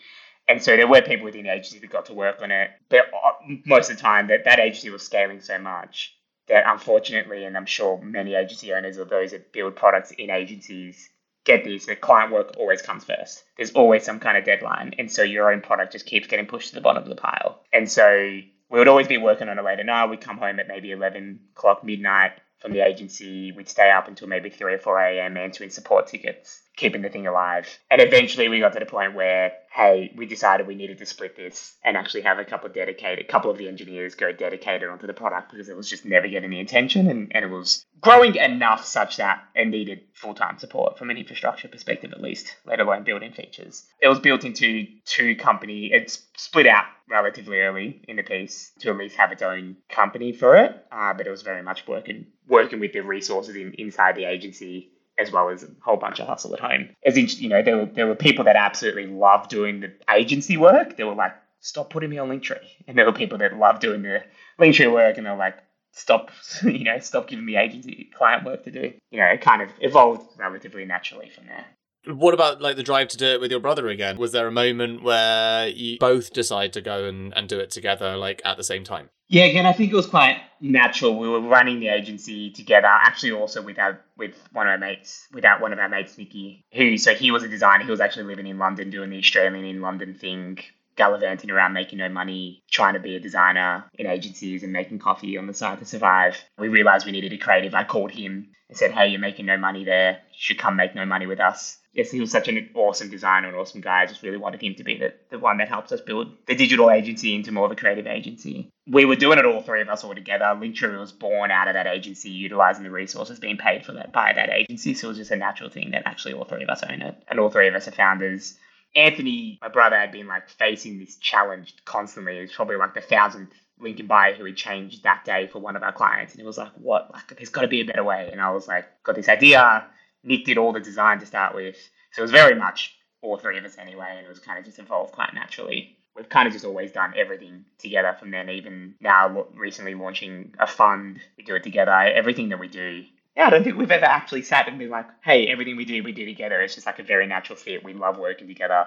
And 0.50 0.60
so 0.60 0.76
there 0.76 0.88
were 0.88 1.00
people 1.00 1.26
within 1.26 1.44
the 1.44 1.52
agency 1.52 1.78
that 1.78 1.90
got 1.90 2.06
to 2.06 2.12
work 2.12 2.42
on 2.42 2.50
it. 2.50 2.70
But 2.88 3.02
uh, 3.14 3.54
most 3.64 3.88
of 3.88 3.96
the 3.96 4.02
time, 4.02 4.26
that, 4.28 4.44
that 4.46 4.58
agency 4.58 4.90
was 4.90 5.04
scaling 5.04 5.40
so 5.40 5.58
much 5.60 6.16
that 6.48 6.64
unfortunately, 6.66 7.44
and 7.44 7.56
I'm 7.56 7.66
sure 7.66 8.02
many 8.02 8.34
agency 8.34 8.72
owners 8.72 8.98
or 8.98 9.04
those 9.04 9.30
that 9.30 9.52
build 9.52 9.76
products 9.76 10.10
in 10.10 10.28
agencies 10.28 11.08
get 11.44 11.62
this, 11.62 11.86
that 11.86 12.00
client 12.00 12.32
work 12.32 12.54
always 12.58 12.82
comes 12.82 13.04
first. 13.04 13.44
There's 13.56 13.70
always 13.70 14.02
some 14.02 14.18
kind 14.18 14.36
of 14.36 14.44
deadline. 14.44 14.94
And 14.98 15.10
so 15.10 15.22
your 15.22 15.52
own 15.52 15.60
product 15.60 15.92
just 15.92 16.06
keeps 16.06 16.26
getting 16.26 16.46
pushed 16.46 16.70
to 16.70 16.74
the 16.74 16.80
bottom 16.80 17.04
of 17.04 17.08
the 17.08 17.14
pile. 17.14 17.60
And 17.72 17.88
so 17.88 18.40
we 18.70 18.78
would 18.78 18.88
always 18.88 19.06
be 19.06 19.18
working 19.18 19.48
on 19.48 19.56
it 19.56 19.64
later 19.64 19.84
night. 19.84 20.10
We'd 20.10 20.20
come 20.20 20.38
home 20.38 20.58
at 20.58 20.66
maybe 20.66 20.90
11 20.90 21.38
o'clock, 21.56 21.84
midnight 21.84 22.32
from 22.58 22.72
the 22.72 22.80
agency. 22.80 23.52
We'd 23.52 23.68
stay 23.68 23.90
up 23.90 24.08
until 24.08 24.26
maybe 24.26 24.50
3 24.50 24.74
or 24.74 24.78
4 24.78 25.00
a.m. 25.00 25.36
answering 25.36 25.70
support 25.70 26.08
tickets 26.08 26.60
keeping 26.80 27.02
the 27.02 27.10
thing 27.10 27.26
alive. 27.26 27.68
And 27.90 28.00
eventually 28.00 28.48
we 28.48 28.58
got 28.58 28.72
to 28.72 28.80
the 28.80 28.86
point 28.86 29.14
where, 29.14 29.52
hey, 29.70 30.12
we 30.16 30.24
decided 30.24 30.66
we 30.66 30.74
needed 30.74 30.96
to 30.98 31.06
split 31.06 31.36
this 31.36 31.76
and 31.84 31.94
actually 31.94 32.22
have 32.22 32.38
a 32.38 32.44
couple 32.44 32.68
of 32.68 32.74
dedicated, 32.74 33.22
a 33.22 33.28
couple 33.28 33.50
of 33.50 33.58
the 33.58 33.68
engineers 33.68 34.14
go 34.14 34.32
dedicated 34.32 34.88
onto 34.88 35.06
the 35.06 35.12
product 35.12 35.50
because 35.50 35.68
it 35.68 35.76
was 35.76 35.90
just 35.90 36.06
never 36.06 36.26
getting 36.26 36.48
the 36.48 36.60
attention 36.60 37.06
and, 37.08 37.32
and 37.34 37.44
it 37.44 37.50
was 37.50 37.84
growing 38.00 38.36
enough 38.36 38.86
such 38.86 39.18
that 39.18 39.42
it 39.54 39.68
needed 39.68 40.00
full-time 40.14 40.58
support 40.58 40.98
from 40.98 41.10
an 41.10 41.18
infrastructure 41.18 41.68
perspective 41.68 42.12
at 42.12 42.22
least, 42.22 42.56
let 42.64 42.80
alone 42.80 43.04
building 43.04 43.32
features. 43.32 43.84
It 44.00 44.08
was 44.08 44.18
built 44.18 44.44
into 44.44 44.86
two 45.04 45.36
company, 45.36 45.90
it's 45.92 46.22
split 46.38 46.66
out 46.66 46.86
relatively 47.10 47.60
early 47.60 48.02
in 48.08 48.16
the 48.16 48.22
piece 48.22 48.72
to 48.78 48.88
at 48.88 48.96
least 48.96 49.16
have 49.16 49.32
its 49.32 49.42
own 49.42 49.76
company 49.90 50.32
for 50.32 50.56
it, 50.56 50.82
uh, 50.90 51.12
but 51.12 51.26
it 51.26 51.30
was 51.30 51.42
very 51.42 51.62
much 51.62 51.86
working 51.86 52.26
working 52.48 52.80
with 52.80 52.94
the 52.94 53.00
resources 53.00 53.54
in, 53.54 53.74
inside 53.74 54.16
the 54.16 54.24
agency 54.24 54.90
as 55.20 55.30
well 55.30 55.50
as 55.50 55.62
a 55.62 55.68
whole 55.82 55.96
bunch 55.96 56.20
of 56.20 56.26
hustle 56.26 56.54
at 56.54 56.60
home. 56.60 56.90
As 57.04 57.16
in, 57.16 57.28
you 57.28 57.48
know, 57.48 57.62
there 57.62 57.76
were 57.76 57.86
there 57.86 58.06
were 58.06 58.14
people 58.14 58.44
that 58.44 58.56
absolutely 58.56 59.06
loved 59.06 59.50
doing 59.50 59.80
the 59.80 59.92
agency 60.10 60.56
work. 60.56 60.96
They 60.96 61.04
were 61.04 61.14
like, 61.14 61.34
stop 61.60 61.90
putting 61.90 62.10
me 62.10 62.18
on 62.18 62.28
Linktree, 62.28 62.66
and 62.86 62.96
there 62.96 63.06
were 63.06 63.12
people 63.12 63.38
that 63.38 63.56
loved 63.56 63.80
doing 63.80 64.02
the 64.02 64.22
Linktree 64.58 64.92
work, 64.92 65.16
and 65.18 65.26
they 65.26 65.30
were 65.30 65.36
like, 65.36 65.58
stop, 65.92 66.30
you 66.62 66.84
know, 66.84 66.98
stop 66.98 67.28
giving 67.28 67.44
me 67.44 67.56
agency 67.56 68.10
client 68.16 68.44
work 68.44 68.64
to 68.64 68.70
do. 68.70 68.92
You 69.10 69.20
know, 69.20 69.26
it 69.26 69.40
kind 69.40 69.62
of 69.62 69.70
evolved 69.80 70.38
relatively 70.38 70.84
naturally 70.84 71.30
from 71.30 71.46
there. 71.46 71.66
What 72.06 72.34
about 72.34 72.62
like 72.62 72.76
the 72.76 72.82
drive 72.82 73.08
to 73.08 73.16
do 73.16 73.26
it 73.26 73.40
with 73.40 73.50
your 73.50 73.60
brother 73.60 73.88
again? 73.88 74.16
Was 74.16 74.32
there 74.32 74.46
a 74.46 74.52
moment 74.52 75.02
where 75.02 75.68
you 75.68 75.98
both 75.98 76.32
decide 76.32 76.72
to 76.72 76.80
go 76.80 77.04
and, 77.04 77.36
and 77.36 77.48
do 77.48 77.58
it 77.58 77.70
together, 77.70 78.16
like 78.16 78.40
at 78.44 78.56
the 78.56 78.64
same 78.64 78.84
time? 78.84 79.10
Yeah, 79.28 79.44
again, 79.44 79.66
I 79.66 79.72
think 79.72 79.92
it 79.92 79.96
was 79.96 80.06
quite 80.06 80.40
natural. 80.60 81.16
We 81.16 81.28
were 81.28 81.40
running 81.40 81.78
the 81.78 81.88
agency 81.88 82.50
together, 82.50 82.88
actually, 82.88 83.32
also 83.32 83.62
with 83.62 83.78
our 83.78 84.00
with 84.16 84.34
one 84.52 84.66
of 84.66 84.72
our 84.72 84.78
mates, 84.78 85.28
without 85.32 85.60
one 85.60 85.72
of 85.72 85.78
our 85.78 85.88
mates, 85.88 86.16
Nicky, 86.16 86.64
who 86.72 86.96
so 86.96 87.14
he 87.14 87.30
was 87.30 87.42
a 87.42 87.48
designer. 87.48 87.84
He 87.84 87.90
was 87.90 88.00
actually 88.00 88.24
living 88.24 88.46
in 88.46 88.58
London, 88.58 88.90
doing 88.90 89.10
the 89.10 89.18
Australian 89.18 89.64
in 89.64 89.82
London 89.82 90.14
thing, 90.14 90.58
gallivanting 90.96 91.50
around, 91.50 91.74
making 91.74 91.98
no 91.98 92.08
money, 92.08 92.62
trying 92.70 92.94
to 92.94 93.00
be 93.00 93.14
a 93.14 93.20
designer 93.20 93.84
in 93.94 94.06
agencies 94.06 94.62
and 94.62 94.72
making 94.72 94.98
coffee 94.98 95.36
on 95.36 95.46
the 95.46 95.54
side 95.54 95.78
to 95.78 95.84
survive. 95.84 96.42
We 96.58 96.68
realized 96.68 97.04
we 97.04 97.12
needed 97.12 97.32
a 97.34 97.38
creative. 97.38 97.74
I 97.74 97.84
called 97.84 98.10
him 98.10 98.48
and 98.68 98.76
said, 98.76 98.90
"Hey, 98.90 99.08
you're 99.08 99.20
making 99.20 99.46
no 99.46 99.58
money 99.58 99.84
there. 99.84 100.12
You 100.32 100.38
should 100.38 100.58
come 100.58 100.76
make 100.76 100.94
no 100.94 101.04
money 101.04 101.26
with 101.26 101.40
us." 101.40 101.76
Yes, 101.92 102.10
he 102.10 102.20
was 102.20 102.30
such 102.30 102.46
an 102.46 102.70
awesome 102.74 103.10
designer 103.10 103.48
and 103.48 103.56
awesome 103.56 103.80
guy. 103.80 104.02
I 104.02 104.06
just 104.06 104.22
really 104.22 104.36
wanted 104.36 104.62
him 104.62 104.76
to 104.76 104.84
be 104.84 104.96
the, 104.96 105.12
the 105.28 105.40
one 105.40 105.58
that 105.58 105.68
helps 105.68 105.90
us 105.90 106.00
build 106.00 106.32
the 106.46 106.54
digital 106.54 106.88
agency 106.88 107.34
into 107.34 107.50
more 107.50 107.66
of 107.66 107.72
a 107.72 107.76
creative 107.76 108.06
agency. 108.06 108.70
We 108.86 109.04
were 109.04 109.16
doing 109.16 109.38
it 109.38 109.44
all 109.44 109.60
three 109.60 109.82
of 109.82 109.88
us 109.88 110.04
all 110.04 110.14
together. 110.14 110.44
Linktree 110.44 110.98
was 110.98 111.10
born 111.10 111.50
out 111.50 111.66
of 111.66 111.74
that 111.74 111.88
agency, 111.88 112.30
utilizing 112.30 112.84
the 112.84 112.90
resources 112.90 113.40
being 113.40 113.56
paid 113.56 113.84
for 113.84 113.92
that 113.94 114.12
by 114.12 114.32
that 114.32 114.50
agency. 114.50 114.94
So 114.94 115.08
it 115.08 115.10
was 115.10 115.18
just 115.18 115.32
a 115.32 115.36
natural 115.36 115.68
thing 115.68 115.90
that 115.90 116.06
actually 116.06 116.34
all 116.34 116.44
three 116.44 116.62
of 116.62 116.68
us 116.68 116.84
own 116.84 117.02
it. 117.02 117.22
And 117.28 117.40
all 117.40 117.50
three 117.50 117.66
of 117.66 117.74
us 117.74 117.88
are 117.88 117.92
founders. 117.92 118.56
Anthony, 118.94 119.58
my 119.60 119.68
brother, 119.68 119.98
had 119.98 120.12
been 120.12 120.28
like 120.28 120.48
facing 120.48 120.98
this 120.98 121.16
challenge 121.16 121.74
constantly. 121.84 122.38
It's 122.38 122.54
probably 122.54 122.76
like 122.76 122.94
the 122.94 123.00
thousandth 123.00 123.52
link 123.80 123.98
in 123.98 124.06
bio 124.06 124.34
who 124.34 124.44
had 124.44 124.56
changed 124.56 125.02
that 125.02 125.24
day 125.24 125.48
for 125.48 125.58
one 125.58 125.74
of 125.74 125.82
our 125.82 125.92
clients. 125.92 126.34
And 126.34 126.40
he 126.40 126.46
was 126.46 126.58
like, 126.58 126.72
what? 126.74 127.10
Like, 127.12 127.36
there's 127.36 127.48
got 127.48 127.62
to 127.62 127.68
be 127.68 127.80
a 127.80 127.84
better 127.84 128.04
way. 128.04 128.28
And 128.30 128.40
I 128.40 128.50
was 128.50 128.68
like, 128.68 128.86
got 129.02 129.16
this 129.16 129.28
idea 129.28 129.86
Nick 130.22 130.44
did 130.44 130.58
all 130.58 130.72
the 130.72 130.80
design 130.80 131.20
to 131.20 131.26
start 131.26 131.54
with. 131.54 131.76
So 132.12 132.22
it 132.22 132.24
was 132.24 132.30
very 132.30 132.54
much 132.54 132.96
all 133.22 133.36
three 133.36 133.58
of 133.58 133.64
us 133.64 133.78
anyway, 133.78 134.14
and 134.16 134.26
it 134.26 134.28
was 134.28 134.38
kind 134.38 134.58
of 134.58 134.64
just 134.64 134.78
evolved 134.78 135.12
quite 135.12 135.34
naturally. 135.34 135.96
We've 136.16 136.28
kind 136.28 136.46
of 136.46 136.52
just 136.52 136.64
always 136.64 136.92
done 136.92 137.14
everything 137.16 137.64
together 137.78 138.16
from 138.18 138.30
then, 138.30 138.50
even 138.50 138.94
now 139.00 139.46
recently 139.54 139.94
launching 139.94 140.54
a 140.58 140.66
fund, 140.66 141.20
we 141.36 141.44
do 141.44 141.54
it 141.54 141.62
together. 141.62 141.92
Everything 141.92 142.48
that 142.48 142.58
we 142.58 142.68
do. 142.68 143.04
Yeah, 143.36 143.46
I 143.46 143.50
don't 143.50 143.62
think 143.62 143.76
we've 143.76 143.90
ever 143.90 144.06
actually 144.06 144.42
sat 144.42 144.66
and 144.66 144.78
been 144.78 144.90
like, 144.90 145.06
hey, 145.22 145.46
everything 145.46 145.76
we 145.76 145.84
do, 145.84 146.02
we 146.02 146.12
do 146.12 146.26
together. 146.26 146.60
It's 146.60 146.74
just 146.74 146.86
like 146.86 146.98
a 146.98 147.04
very 147.04 147.26
natural 147.26 147.56
fit. 147.56 147.84
We 147.84 147.94
love 147.94 148.18
working 148.18 148.48
together. 148.48 148.86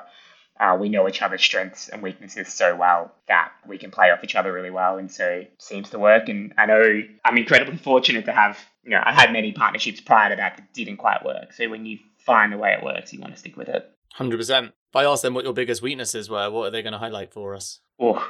Uh, 0.59 0.77
we 0.79 0.89
know 0.89 1.07
each 1.07 1.21
other's 1.21 1.41
strengths 1.41 1.89
and 1.89 2.01
weaknesses 2.03 2.53
so 2.53 2.75
well 2.75 3.11
that 3.27 3.51
we 3.65 3.77
can 3.77 3.89
play 3.89 4.11
off 4.11 4.23
each 4.23 4.35
other 4.35 4.51
really 4.53 4.69
well. 4.69 4.97
And 4.97 5.09
so 5.09 5.27
it 5.27 5.53
seems 5.57 5.89
to 5.91 5.99
work. 5.99 6.29
And 6.29 6.53
I 6.57 6.65
know 6.65 7.01
I'm 7.25 7.37
incredibly 7.37 7.77
fortunate 7.77 8.25
to 8.25 8.33
have, 8.33 8.59
you 8.83 8.91
know, 8.91 9.01
I 9.03 9.13
had 9.13 9.31
many 9.31 9.53
partnerships 9.53 10.01
prior 10.01 10.29
to 10.29 10.35
that 10.35 10.57
that 10.57 10.73
didn't 10.73 10.97
quite 10.97 11.23
work. 11.23 11.53
So 11.53 11.69
when 11.69 11.85
you 11.85 11.99
find 12.17 12.51
the 12.51 12.57
way 12.57 12.73
it 12.73 12.83
works, 12.83 13.13
you 13.13 13.19
want 13.19 13.33
to 13.33 13.39
stick 13.39 13.55
with 13.55 13.69
it. 13.69 13.89
100%. 14.17 14.67
If 14.67 14.95
I 14.95 15.05
ask 15.05 15.21
them 15.21 15.33
what 15.33 15.45
your 15.45 15.53
biggest 15.53 15.81
weaknesses 15.81 16.29
were, 16.29 16.49
what 16.51 16.67
are 16.67 16.71
they 16.71 16.81
going 16.81 16.93
to 16.93 16.99
highlight 16.99 17.31
for 17.31 17.55
us? 17.55 17.79
Oh, 17.99 18.25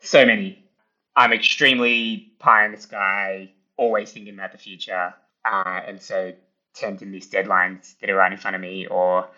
so 0.00 0.26
many. 0.26 0.64
I'm 1.16 1.32
extremely 1.32 2.32
pie 2.38 2.66
in 2.66 2.72
the 2.72 2.80
sky, 2.80 3.52
always 3.76 4.12
thinking 4.12 4.34
about 4.34 4.52
the 4.52 4.58
future. 4.58 5.14
Uh, 5.44 5.80
and 5.86 6.00
so 6.02 6.32
tend 6.74 6.98
to 6.98 7.06
miss 7.06 7.28
deadlines 7.28 7.98
that 8.00 8.10
are 8.10 8.16
right 8.16 8.32
in 8.32 8.38
front 8.38 8.54
of 8.54 8.60
me 8.60 8.86
or, 8.86 9.28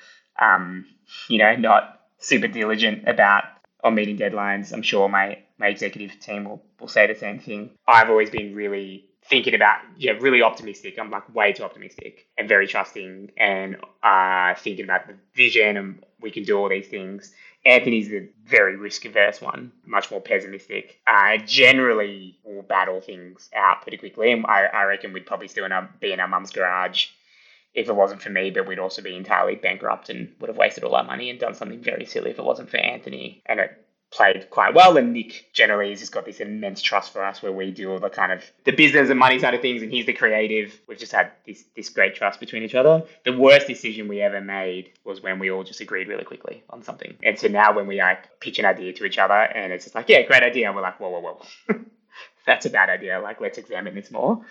um, 0.41 0.87
you 1.29 1.39
know, 1.39 1.55
not 1.57 2.01
super 2.19 2.49
diligent 2.49 3.07
about 3.09 3.45
on 3.85 3.95
meeting 3.95 4.19
deadlines. 4.19 4.73
I'm 4.73 4.83
sure 4.83 5.09
my, 5.09 5.39
my 5.59 5.69
executive 5.69 6.19
team 6.21 6.45
will, 6.45 6.63
will 6.81 6.89
say 6.89 7.07
the 7.07 7.15
same 7.15 7.39
thing. 7.39 7.71
I've 7.87 8.11
always 8.11 8.31
been 8.31 8.55
really 8.55 9.10
thinking 9.25 9.55
about, 9.55 9.81
yeah, 9.97 10.13
really 10.13 10.43
optimistic. 10.43 10.99
I'm 10.99 11.11
like 11.11 11.35
way 11.35 11.53
too 11.53 11.63
optimistic 11.63 12.27
and 12.39 12.49
very 12.49 12.67
trusting 12.67 13.31
and 13.37 13.77
uh, 14.03 14.55
thinking 14.55 14.85
about 14.85 15.07
the 15.07 15.15
vision 15.35 15.77
and 15.77 16.05
we 16.21 16.31
can 16.31 16.45
do 16.45 16.59
all 16.59 16.69
these 16.69 16.89
things. 16.89 17.33
Anthony's 17.65 18.09
the 18.09 18.29
very 18.47 18.77
risk 18.77 19.05
averse 19.05 19.41
one, 19.41 19.73
much 19.85 20.11
more 20.11 20.21
pessimistic. 20.21 20.99
Uh, 21.07 21.37
generally 21.45 22.39
will 22.43 22.63
battle 22.63 23.01
things 23.01 23.51
out 23.55 23.83
pretty 23.83 23.99
quickly. 23.99 24.33
And 24.33 24.47
I, 24.47 24.65
I 24.65 24.85
reckon 24.85 25.13
we'd 25.13 25.27
probably 25.27 25.49
still 25.49 25.69
be 26.01 26.13
in 26.13 26.21
our 26.21 26.29
mum's 26.29 26.51
garage 26.51 27.07
if 27.75 27.89
it 27.89 27.95
wasn't 27.95 28.23
for 28.23 28.31
me, 28.31 28.51
but 28.51 28.67
we'd 28.67 28.79
also 28.79 29.03
be 29.03 29.15
entirely 29.15 29.55
bankrupt 29.55 30.09
and 30.09 30.33
would 30.41 30.49
have 30.49 30.57
wasted 30.57 30.85
all 30.85 30.97
our 30.97 31.05
money 31.05 31.31
and 31.31 31.39
done 31.39 31.55
something 31.55 31.83
very 31.83 32.07
silly 32.07 32.31
if 32.31 32.39
it 32.39 32.45
wasn't 32.45 32.71
for 32.71 32.79
Anthony. 32.79 33.43
And 33.47 33.61
it 33.61 33.87
played 34.11 34.51
quite 34.51 34.75
well. 34.75 34.97
And 34.97 35.13
Nick 35.13 35.51
generally 35.53 35.91
has 35.91 36.09
got 36.09 36.25
this 36.25 36.41
immense 36.41 36.83
trust 36.83 37.13
for 37.13 37.25
us 37.25 37.43
where 37.43 37.53
we 37.53 37.71
do 37.71 37.91
all 37.93 37.99
the 37.99 38.11
kind 38.11 38.33
of 38.33 38.45
the 38.65 38.73
business 38.73 39.09
and 39.11 39.19
money 39.19 39.39
side 39.39 39.55
of 39.55 39.63
things 39.63 39.83
and 39.83 39.93
he's 39.93 40.07
the 40.07 40.13
creative. 40.13 40.79
We've 40.89 40.99
just 40.99 41.13
had 41.13 41.31
this 41.47 41.65
this 41.77 41.89
great 41.89 42.15
trust 42.15 42.41
between 42.41 42.63
each 42.63 42.75
other. 42.75 43.05
The 43.25 43.33
worst 43.37 43.67
decision 43.67 44.09
we 44.09 44.21
ever 44.21 44.41
made 44.41 44.91
was 45.05 45.23
when 45.23 45.39
we 45.39 45.51
all 45.51 45.65
just 45.65 45.81
agreed 45.81 46.09
really 46.09 46.25
quickly 46.25 46.63
on 46.71 46.83
something. 46.83 47.17
And 47.23 47.39
so 47.39 47.49
now 47.49 47.75
when 47.75 47.87
we 47.87 47.99
like 47.99 48.41
pitch 48.41 48.59
an 48.59 48.65
idea 48.65 48.93
to 48.95 49.05
each 49.05 49.19
other 49.19 49.35
and 49.35 49.73
it's 49.73 49.85
just 49.85 49.95
like, 49.95 50.09
yeah, 50.09 50.23
great 50.23 50.43
idea, 50.43 50.67
and 50.67 50.77
we're 50.77 50.83
like, 50.83 50.99
whoa, 50.99 51.11
whoa, 51.11 51.21
whoa. 51.69 51.81
That's 52.47 52.67
a 52.67 52.71
bad 52.71 52.91
idea. 52.91 53.21
Like 53.21 53.41
let's 53.41 53.59
examine 53.59 53.95
this 53.95 54.11
more. 54.11 54.45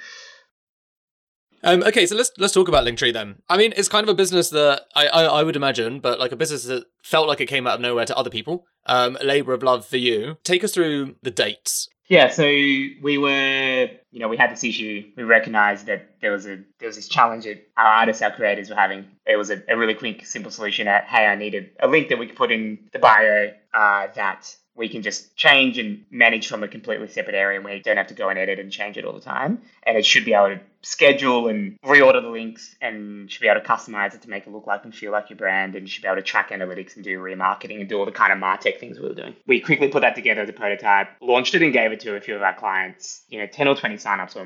Um, 1.63 1.83
okay, 1.83 2.05
so 2.05 2.15
let's 2.15 2.31
let's 2.37 2.53
talk 2.53 2.67
about 2.67 2.85
Linktree 2.85 3.13
then. 3.13 3.41
I 3.49 3.57
mean, 3.57 3.73
it's 3.75 3.89
kind 3.89 4.03
of 4.03 4.09
a 4.09 4.15
business 4.15 4.49
that 4.51 4.85
I, 4.95 5.07
I, 5.07 5.23
I 5.23 5.43
would 5.43 5.55
imagine, 5.55 5.99
but 5.99 6.19
like 6.19 6.31
a 6.31 6.37
business 6.37 6.63
that 6.65 6.85
felt 7.03 7.27
like 7.27 7.41
it 7.41 7.47
came 7.47 7.67
out 7.67 7.75
of 7.75 7.81
nowhere 7.81 8.05
to 8.05 8.17
other 8.17 8.29
people. 8.29 8.65
Um, 8.85 9.17
labor 9.23 9.53
of 9.53 9.63
love 9.63 9.85
for 9.85 9.97
you. 9.97 10.37
Take 10.43 10.63
us 10.63 10.73
through 10.73 11.15
the 11.21 11.31
dates. 11.31 11.89
Yeah, 12.07 12.29
so 12.29 12.43
we 12.43 13.19
were, 13.19 13.87
you 14.11 14.19
know, 14.19 14.27
we 14.29 14.35
had 14.35 14.51
this 14.51 14.63
issue. 14.63 15.11
We 15.15 15.21
recognized 15.21 15.85
that 15.85 16.15
there 16.21 16.31
was 16.31 16.47
a 16.47 16.59
there 16.79 16.87
was 16.87 16.95
this 16.95 17.07
challenge 17.07 17.43
that 17.43 17.67
our 17.77 17.85
artists, 17.85 18.23
our 18.23 18.31
creators 18.31 18.69
were 18.69 18.75
having. 18.75 19.05
It 19.27 19.35
was 19.35 19.51
a, 19.51 19.61
a 19.69 19.77
really 19.77 19.93
quick, 19.93 20.25
simple 20.25 20.51
solution. 20.51 20.87
At 20.87 21.05
hey, 21.05 21.27
I 21.27 21.35
needed 21.35 21.71
a 21.79 21.87
link 21.87 22.09
that 22.09 22.17
we 22.17 22.25
could 22.25 22.35
put 22.35 22.51
in 22.51 22.79
the 22.93 22.99
bio 22.99 23.51
uh, 23.73 24.07
that 24.15 24.55
we 24.79 24.89
can 24.89 25.01
just 25.01 25.35
change 25.35 25.77
and 25.77 26.05
manage 26.09 26.47
from 26.47 26.63
a 26.63 26.67
completely 26.67 27.09
separate 27.09 27.35
area 27.35 27.59
and 27.59 27.65
we 27.65 27.81
don't 27.81 27.97
have 27.97 28.07
to 28.07 28.13
go 28.13 28.29
and 28.29 28.39
edit 28.39 28.59
and 28.59 28.71
change 28.71 28.97
it 28.97 29.03
all 29.03 29.11
the 29.11 29.19
time. 29.19 29.61
And 29.83 29.97
it 29.97 30.05
should 30.05 30.23
be 30.23 30.33
able 30.33 30.55
to 30.55 30.61
schedule 30.81 31.47
and 31.47 31.79
reorder 31.81 32.21
the 32.21 32.29
links 32.29 32.75
and 32.81 33.29
should 33.29 33.41
be 33.41 33.47
able 33.47 33.59
to 33.61 33.67
customize 33.67 34.13
it 34.13 34.21
to 34.21 34.29
make 34.29 34.47
it 34.47 34.51
look 34.51 34.67
like 34.67 34.83
and 34.85 34.95
feel 34.95 35.11
like 35.11 35.29
your 35.29 35.37
brand 35.37 35.75
and 35.75 35.89
should 35.89 36.01
be 36.01 36.07
able 36.07 36.15
to 36.15 36.21
track 36.21 36.51
analytics 36.51 36.95
and 36.95 37.03
do 37.03 37.19
remarketing 37.19 37.79
and 37.79 37.89
do 37.89 37.97
all 37.97 38.05
the 38.05 38.11
kind 38.11 38.31
of 38.31 38.39
martech 38.39 38.79
things 38.79 38.99
we 38.99 39.07
were 39.07 39.13
doing. 39.13 39.35
We 39.45 39.59
quickly 39.59 39.89
put 39.89 40.01
that 40.01 40.15
together 40.15 40.41
as 40.41 40.49
a 40.49 40.53
prototype, 40.53 41.09
launched 41.21 41.55
it 41.55 41.61
and 41.61 41.73
gave 41.73 41.91
it 41.91 41.99
to 42.01 42.15
a 42.15 42.21
few 42.21 42.35
of 42.35 42.41
our 42.41 42.55
clients, 42.55 43.23
you 43.29 43.39
know, 43.39 43.47
10 43.47 43.67
or 43.67 43.75
20 43.75 43.95
signups 43.95 44.37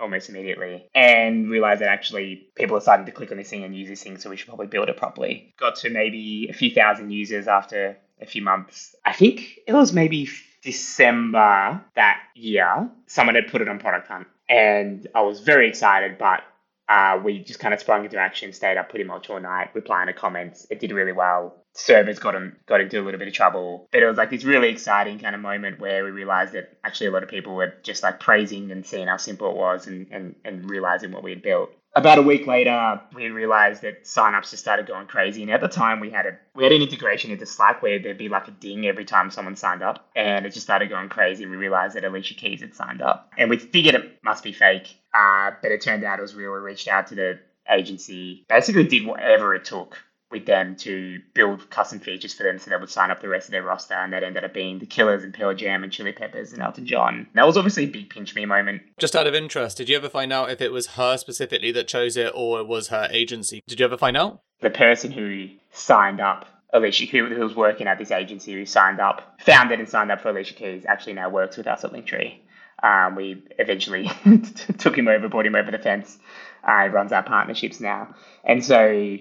almost 0.00 0.28
immediately 0.28 0.86
and 0.94 1.50
realized 1.50 1.80
that 1.80 1.88
actually 1.88 2.48
people 2.54 2.76
are 2.76 2.80
starting 2.80 3.06
to 3.06 3.12
click 3.12 3.30
on 3.30 3.38
this 3.38 3.50
thing 3.50 3.64
and 3.64 3.76
use 3.76 3.88
this 3.88 4.02
thing, 4.02 4.18
so 4.18 4.30
we 4.30 4.36
should 4.36 4.48
probably 4.48 4.66
build 4.66 4.88
it 4.88 4.96
properly. 4.96 5.52
Got 5.58 5.76
to 5.76 5.90
maybe 5.90 6.48
a 6.48 6.52
few 6.52 6.70
thousand 6.70 7.10
users 7.10 7.48
after 7.48 7.96
a 8.20 8.26
few 8.26 8.42
months. 8.42 8.94
I 9.04 9.12
think 9.12 9.58
it 9.66 9.72
was 9.72 9.92
maybe 9.92 10.28
December 10.62 11.82
that 11.96 12.20
year. 12.36 12.88
Someone 13.06 13.34
had 13.34 13.48
put 13.48 13.62
it 13.62 13.68
on 13.68 13.80
Product 13.80 14.06
Hunt, 14.06 14.28
and 14.48 15.06
I 15.14 15.22
was 15.22 15.40
very 15.40 15.68
excited, 15.68 16.18
but 16.18 16.42
uh, 16.88 17.18
we 17.22 17.38
just 17.38 17.60
kind 17.60 17.72
of 17.72 17.80
sprung 17.80 18.04
into 18.04 18.18
action, 18.18 18.52
stayed 18.52 18.76
up 18.76 18.90
pretty 18.90 19.04
much 19.04 19.30
all 19.30 19.40
night, 19.40 19.70
replying 19.74 20.08
to 20.08 20.12
comments. 20.12 20.66
It 20.70 20.80
did 20.80 20.92
really 20.92 21.12
well. 21.12 21.56
Servers 21.74 22.18
got 22.18 22.32
them, 22.32 22.56
got 22.66 22.82
into 22.82 23.00
a 23.00 23.02
little 23.02 23.18
bit 23.18 23.28
of 23.28 23.34
trouble, 23.34 23.88
but 23.92 24.02
it 24.02 24.06
was 24.06 24.18
like 24.18 24.28
this 24.28 24.44
really 24.44 24.68
exciting 24.68 25.18
kind 25.18 25.34
of 25.34 25.40
moment 25.40 25.80
where 25.80 26.04
we 26.04 26.10
realized 26.10 26.52
that 26.52 26.76
actually 26.84 27.06
a 27.06 27.10
lot 27.10 27.22
of 27.22 27.30
people 27.30 27.54
were 27.54 27.72
just 27.82 28.02
like 28.02 28.20
praising 28.20 28.70
and 28.70 28.84
seeing 28.84 29.06
how 29.06 29.16
simple 29.16 29.50
it 29.50 29.56
was 29.56 29.86
and, 29.86 30.06
and, 30.10 30.34
and 30.44 30.68
realizing 30.68 31.12
what 31.12 31.22
we 31.22 31.30
had 31.30 31.42
built 31.42 31.70
about 31.94 32.18
a 32.18 32.22
week 32.22 32.46
later, 32.46 33.00
we 33.14 33.28
realized 33.28 33.82
that 33.82 34.04
signups 34.04 34.50
just 34.50 34.62
started 34.62 34.86
going 34.86 35.06
crazy. 35.06 35.42
And 35.42 35.50
at 35.50 35.60
the 35.60 35.68
time, 35.68 36.00
we 36.00 36.10
had 36.10 36.26
a 36.26 36.38
we 36.54 36.64
had 36.64 36.72
an 36.72 36.82
integration 36.82 37.30
into 37.30 37.46
Slack 37.46 37.82
where 37.82 37.98
there'd 37.98 38.18
be 38.18 38.28
like 38.28 38.48
a 38.48 38.52
ding 38.52 38.86
every 38.86 39.04
time 39.04 39.30
someone 39.30 39.56
signed 39.56 39.82
up, 39.82 40.08
and 40.16 40.46
it 40.46 40.50
just 40.50 40.66
started 40.66 40.88
going 40.88 41.08
crazy. 41.08 41.44
We 41.46 41.56
realized 41.56 41.96
that 41.96 42.04
Alicia 42.04 42.34
Keys 42.34 42.60
had 42.60 42.74
signed 42.74 43.02
up, 43.02 43.30
and 43.36 43.50
we 43.50 43.58
figured 43.58 43.94
it 43.94 44.18
must 44.24 44.42
be 44.42 44.52
fake. 44.52 44.96
Uh, 45.12 45.50
but 45.60 45.72
it 45.72 45.82
turned 45.82 46.04
out 46.04 46.18
it 46.18 46.22
was 46.22 46.34
real. 46.34 46.52
We 46.52 46.58
reached 46.58 46.88
out 46.88 47.08
to 47.08 47.14
the 47.14 47.40
agency, 47.70 48.44
basically 48.48 48.84
did 48.84 49.06
whatever 49.06 49.54
it 49.54 49.64
took 49.64 49.98
with 50.32 50.46
them 50.46 50.76
to 50.76 51.20
build 51.34 51.70
custom 51.70 52.00
features 52.00 52.34
for 52.34 52.42
them 52.42 52.58
so 52.58 52.70
they 52.70 52.76
would 52.76 52.90
sign 52.90 53.10
up 53.10 53.20
the 53.20 53.28
rest 53.28 53.48
of 53.48 53.52
their 53.52 53.62
roster. 53.62 53.94
And 53.94 54.12
that 54.12 54.24
ended 54.24 54.44
up 54.44 54.52
being 54.52 54.78
the 54.78 54.86
Killers 54.86 55.22
and 55.22 55.32
Pearl 55.32 55.54
Jam 55.54 55.84
and 55.84 55.92
Chili 55.92 56.12
Peppers 56.12 56.52
and 56.52 56.62
Elton 56.62 56.86
John. 56.86 57.28
That 57.34 57.46
was 57.46 57.56
obviously 57.56 57.84
a 57.84 57.88
big 57.88 58.10
pinch 58.10 58.34
me 58.34 58.44
moment. 58.44 58.82
Just 58.98 59.14
out 59.14 59.26
of 59.26 59.34
interest, 59.34 59.76
did 59.76 59.88
you 59.88 59.96
ever 59.96 60.08
find 60.08 60.32
out 60.32 60.50
if 60.50 60.60
it 60.60 60.72
was 60.72 60.88
her 60.88 61.16
specifically 61.16 61.70
that 61.72 61.86
chose 61.86 62.16
it 62.16 62.32
or 62.34 62.60
it 62.60 62.66
was 62.66 62.88
her 62.88 63.08
agency? 63.10 63.62
Did 63.68 63.78
you 63.78 63.86
ever 63.86 63.98
find 63.98 64.16
out? 64.16 64.40
The 64.60 64.70
person 64.70 65.10
who 65.10 65.48
signed 65.72 66.20
up 66.20 66.46
Alicia, 66.72 67.06
who, 67.06 67.26
who 67.26 67.40
was 67.40 67.54
working 67.54 67.86
at 67.86 67.98
this 67.98 68.10
agency 68.10 68.54
who 68.54 68.64
signed 68.64 69.00
up, 69.00 69.36
founded 69.40 69.78
and 69.78 69.88
signed 69.88 70.10
up 70.10 70.22
for 70.22 70.30
Alicia 70.30 70.54
Keys, 70.54 70.84
actually 70.86 71.12
now 71.12 71.28
works 71.28 71.56
with 71.56 71.66
us 71.66 71.84
at 71.84 71.92
Linktree. 71.92 72.36
Um, 72.82 73.14
we 73.14 73.42
eventually 73.58 74.10
took 74.78 74.96
him 74.96 75.06
over, 75.06 75.28
brought 75.28 75.46
him 75.46 75.54
over 75.54 75.70
the 75.70 75.78
fence. 75.78 76.18
Uh, 76.64 76.84
he 76.84 76.88
runs 76.88 77.12
our 77.12 77.22
partnerships 77.22 77.78
now. 77.80 78.14
And 78.44 78.64
so 78.64 79.18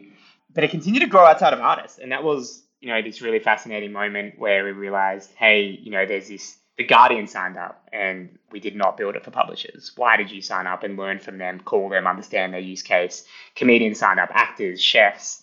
but 0.53 0.63
it 0.63 0.71
continued 0.71 1.01
to 1.01 1.07
grow 1.07 1.25
outside 1.25 1.53
of 1.53 1.59
artists. 1.59 1.99
And 1.99 2.11
that 2.11 2.23
was, 2.23 2.63
you 2.79 2.89
know, 2.89 3.01
this 3.01 3.21
really 3.21 3.39
fascinating 3.39 3.91
moment 3.91 4.37
where 4.37 4.63
we 4.63 4.71
realized, 4.71 5.31
hey, 5.35 5.79
you 5.81 5.91
know, 5.91 6.05
there's 6.05 6.27
this, 6.27 6.57
the 6.77 6.83
Guardian 6.83 7.27
signed 7.27 7.57
up 7.57 7.87
and 7.93 8.37
we 8.51 8.59
did 8.59 8.75
not 8.75 8.97
build 8.97 9.15
it 9.15 9.23
for 9.23 9.31
publishers. 9.31 9.91
Why 9.95 10.17
did 10.17 10.31
you 10.31 10.41
sign 10.41 10.67
up 10.67 10.83
and 10.83 10.97
learn 10.97 11.19
from 11.19 11.37
them, 11.37 11.59
call 11.59 11.89
them, 11.89 12.07
understand 12.07 12.53
their 12.53 12.59
use 12.59 12.81
case? 12.81 13.25
Comedians 13.55 13.99
signed 13.99 14.19
up, 14.19 14.29
actors, 14.33 14.81
chefs. 14.81 15.40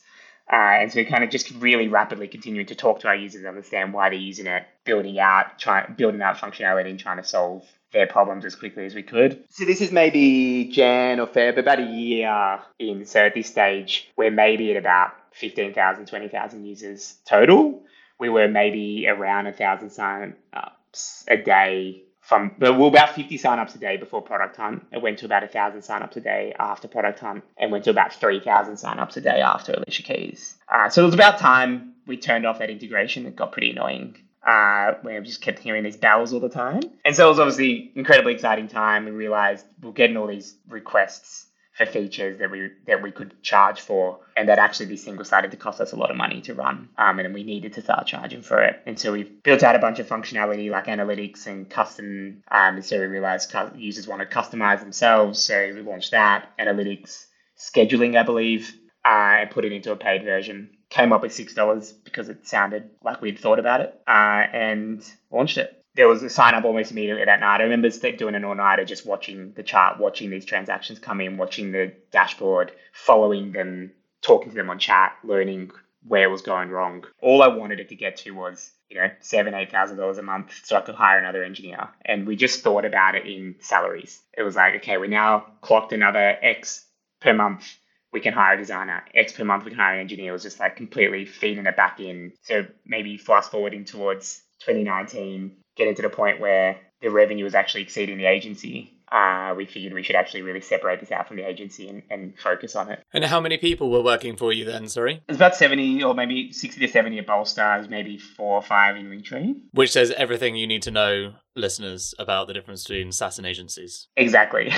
Uh, 0.51 0.81
and 0.81 0.93
so 0.93 1.05
kind 1.05 1.23
of 1.23 1.31
just 1.31 1.51
really 1.57 1.89
rapidly 1.89 2.27
continuing 2.27 2.67
to 2.67 2.75
talk 2.75 3.01
to 3.01 3.09
our 3.09 3.15
users, 3.15 3.41
and 3.41 3.49
understand 3.49 3.93
why 3.93 4.09
they're 4.09 4.19
using 4.19 4.47
it, 4.47 4.65
building 4.85 5.19
out, 5.19 5.63
building 5.97 6.23
out 6.23 6.37
functionality 6.37 6.89
and 6.89 6.99
trying 6.99 7.19
to 7.19 7.25
solve 7.25 7.65
their 7.93 8.07
problems 8.07 8.45
as 8.45 8.55
quickly 8.55 8.85
as 8.85 8.95
we 8.95 9.03
could. 9.03 9.45
So 9.51 9.65
this 9.65 9.81
is 9.81 9.93
maybe 9.93 10.71
Jan 10.73 11.21
or 11.21 11.27
Feb, 11.27 11.59
about 11.59 11.81
a 11.81 11.87
year 11.87 12.61
in. 12.79 13.05
So 13.05 13.27
at 13.27 13.35
this 13.35 13.49
stage, 13.49 14.11
we're 14.17 14.31
maybe 14.31 14.71
at 14.71 14.77
about 14.77 15.13
15,000, 15.33 16.07
20,000 16.07 16.65
users 16.65 17.17
total. 17.27 17.83
We 18.19 18.29
were 18.29 18.49
maybe 18.49 19.07
around 19.09 19.47
a 19.47 19.53
thousand 19.53 19.91
sign-ups 19.91 21.25
a 21.29 21.37
day 21.37 22.05
from, 22.29 22.55
but 22.59 22.75
we 22.75 22.81
were 22.83 22.89
about 22.89 23.15
50 23.15 23.39
sign-ups 23.39 23.75
a 23.75 23.79
day 23.79 23.97
before 23.97 24.21
Product 24.21 24.55
Hunt. 24.55 24.85
It 24.93 25.01
went 25.01 25.19
to 25.21 25.25
about 25.25 25.45
a 25.45 25.49
thousand 25.49 25.81
sign-ups 25.81 26.15
a 26.19 26.21
day 26.21 26.55
after 26.59 26.87
Product 26.87 27.19
Hunt 27.19 27.43
and 27.57 27.73
went 27.73 27.85
to 27.85 27.91
about 27.91 28.13
3,000 28.13 28.77
sign-ups 28.77 29.17
a 29.17 29.23
day 29.23 29.41
after 29.41 29.73
Alicia 29.73 30.03
Keys. 30.03 30.57
Uh, 30.69 30.91
so 30.91 31.03
it 31.03 31.07
was 31.07 31.15
about 31.15 31.39
time 31.39 31.95
we 32.07 32.19
turned 32.19 32.45
off 32.45 32.59
that 32.59 32.69
integration. 32.69 33.25
It 33.25 33.35
got 33.35 33.53
pretty 33.53 33.71
annoying 33.71 34.19
uh, 34.47 34.95
where 35.01 35.21
we 35.21 35.27
just 35.27 35.41
kept 35.41 35.59
hearing 35.59 35.85
these 35.85 35.97
bells 35.97 36.35
all 36.35 36.41
the 36.41 36.51
time. 36.51 36.83
And 37.03 37.17
so 37.17 37.27
it 37.27 37.31
was 37.31 37.39
obviously 37.39 37.93
incredibly 37.95 38.35
exciting 38.35 38.69
time. 38.69 39.07
We 39.07 39.11
realized 39.13 39.65
we 39.83 39.89
are 39.89 39.93
getting 39.93 40.19
all 40.19 40.27
these 40.27 40.55
requests 40.69 41.47
for 41.79 41.87
features 41.87 42.41
that 42.41 42.51
we 42.51 42.71
that 42.87 43.01
we 43.03 43.13
could 43.13 43.41
charge 43.43 43.81
for, 43.81 44.19
and 44.37 44.49
that 44.49 44.59
actually 44.59 44.97
thing 44.97 45.17
was 45.17 45.29
starting 45.29 45.51
to 45.51 45.57
cost 45.57 45.81
us 45.81 45.93
a 45.93 45.97
lot 45.97 46.11
of 46.11 46.17
money 46.17 46.41
to 46.43 46.55
run, 46.55 46.89
um, 46.99 47.19
and 47.21 47.33
we 47.33 47.45
needed 47.45 47.73
to 47.75 47.83
start 47.83 48.07
charging 48.07 48.43
for 48.43 48.61
it. 48.61 48.83
And 48.85 48.99
so 48.99 49.13
we 49.13 49.23
built 49.23 49.63
out 49.63 49.77
a 49.77 49.79
bunch 49.79 50.01
of 50.01 50.09
functionality 50.09 50.71
like 50.71 50.87
analytics 50.87 51.47
and 51.47 51.71
custom. 51.71 52.43
Um, 52.51 52.77
and 52.77 52.85
so 52.85 52.99
we 52.99 53.07
realized 53.07 53.55
users 53.77 54.09
want 54.09 54.21
to 54.21 54.37
customize 54.37 54.81
themselves, 54.81 55.39
so 55.43 55.73
we 55.75 55.81
launched 55.81 56.11
that 56.11 56.51
analytics, 56.59 57.27
scheduling, 57.57 58.19
I 58.19 58.25
believe, 58.25 58.75
uh, 59.05 59.41
and 59.41 59.51
put 59.51 59.65
it 59.65 59.73
into 59.73 59.93
a 59.93 59.97
paid 59.97 60.25
version 60.25 60.71
came 60.91 61.13
up 61.13 61.23
with 61.23 61.35
six 61.35 61.55
dollars 61.55 61.93
because 61.93 62.29
it 62.29 62.47
sounded 62.47 62.91
like 63.03 63.21
we'd 63.21 63.39
thought 63.39 63.59
about 63.59 63.81
it 63.81 64.01
uh, 64.07 64.45
and 64.53 65.05
launched 65.31 65.59
it. 65.59 65.85
There 65.99 66.07
was 66.07 66.23
a 66.23 66.31
sign 66.31 66.55
up 66.55 66.65
almost 66.65 66.93
immediately 66.93 67.25
that 67.25 67.41
night. 67.41 67.61
I 67.61 67.65
remember 67.65 67.91
doing 67.91 68.37
an 68.37 68.45
all 68.45 68.55
nighter, 68.55 68.85
just 68.85 69.05
watching 69.05 69.53
the 69.57 69.65
chart, 69.65 69.99
watching 69.99 70.31
these 70.31 70.45
transactions 70.45 71.01
come 71.01 71.21
in, 71.21 71.37
watching 71.37 71.73
the 71.73 71.93
dashboard, 72.13 72.71
following 72.93 73.51
them, 73.51 73.91
talking 74.23 74.51
to 74.51 74.55
them 74.55 74.71
on 74.71 74.79
chat, 74.79 75.17
learning 75.25 75.73
where 76.07 76.31
was 76.31 76.43
going 76.43 76.69
wrong. 76.69 77.05
All 77.21 77.43
I 77.43 77.49
wanted 77.49 77.81
it 77.81 77.89
to 77.89 77.97
get 77.97 78.19
to 78.19 78.31
was 78.31 78.71
you 78.89 79.01
know 79.01 79.11
seven 79.19 79.55
eight 79.55 79.73
thousand 79.73 79.97
dollars 79.97 80.19
a 80.19 80.23
month 80.23 80.53
so 80.63 80.77
I 80.77 80.83
could 80.83 80.95
hire 80.95 81.19
another 81.19 81.43
engineer. 81.43 81.89
And 82.05 82.29
we 82.29 82.37
just 82.37 82.63
thought 82.63 82.85
about 82.85 83.17
it 83.17 83.27
in 83.27 83.57
salaries. 83.59 84.23
It 84.37 84.45
was 84.45 84.55
like 84.55 84.77
okay, 84.77 84.99
we 84.99 85.09
now 85.09 85.47
clocked 85.63 85.93
another 85.93 86.39
X 86.41 86.87
per 87.21 87.35
month 87.35 87.77
we 88.13 88.21
can 88.21 88.33
hire 88.33 88.55
a 88.55 88.59
designer. 88.59 89.05
X 89.15 89.33
per 89.33 89.45
month 89.45 89.65
we 89.65 89.71
can 89.71 89.81
hire 89.81 89.95
an 89.95 90.01
engineer. 90.01 90.31
It 90.31 90.33
was 90.33 90.43
just 90.43 90.61
like 90.61 90.77
completely 90.77 91.25
feeding 91.25 91.67
it 91.67 91.77
back 91.77 92.01
in. 92.01 92.33
So 92.43 92.67
maybe 92.87 93.17
fast 93.19 93.51
forwarding 93.51 93.85
towards 93.85 94.43
2019, 94.61 95.57
getting 95.79 95.95
to 95.95 96.03
the 96.03 96.11
point 96.11 96.41
where 96.41 96.77
the 97.01 97.11
revenue 97.11 97.45
was 97.45 97.55
actually 97.55 97.83
exceeding 97.83 98.19
the 98.19 98.27
agency. 98.27 98.95
Uh, 99.11 99.55
we 99.57 99.65
figured 99.65 99.95
we 99.95 100.03
should 100.03 100.17
actually 100.17 100.43
really 100.43 100.61
separate 100.61 101.01
this 101.01 101.11
out 101.11 101.27
from 101.27 101.39
the 101.39 101.49
agency 101.49 101.89
and, 101.89 102.03
and 102.11 102.39
focus 102.39 102.77
on 102.77 102.91
it. 102.91 103.03
And 103.15 103.25
how 103.25 103.41
many 103.41 103.57
people 103.57 103.91
were 103.91 104.03
working 104.03 104.37
for 104.37 104.53
you 104.53 104.67
then, 104.67 104.87
sorry? 104.87 105.23
It's 105.29 105.37
about 105.37 105.57
70 105.57 106.03
or 106.03 106.13
maybe 106.13 106.53
60 106.53 106.81
to 106.87 106.93
70 106.93 107.21
at 107.21 107.27
Bolster's, 107.27 107.89
maybe 107.89 108.19
four 108.19 108.57
or 108.57 108.63
five 108.63 108.97
in 108.97 109.07
Linktree. 109.07 109.55
Which 109.73 109.93
says 109.93 110.13
everything 110.15 110.57
you 110.57 110.67
need 110.67 110.83
to 110.83 110.91
know, 110.91 111.33
listeners, 111.57 112.13
about 112.19 112.49
the 112.49 112.53
difference 112.53 112.85
between 112.85 113.11
SaaS 113.13 113.39
and 113.39 113.47
agencies. 113.47 114.09
Exactly. 114.17 114.71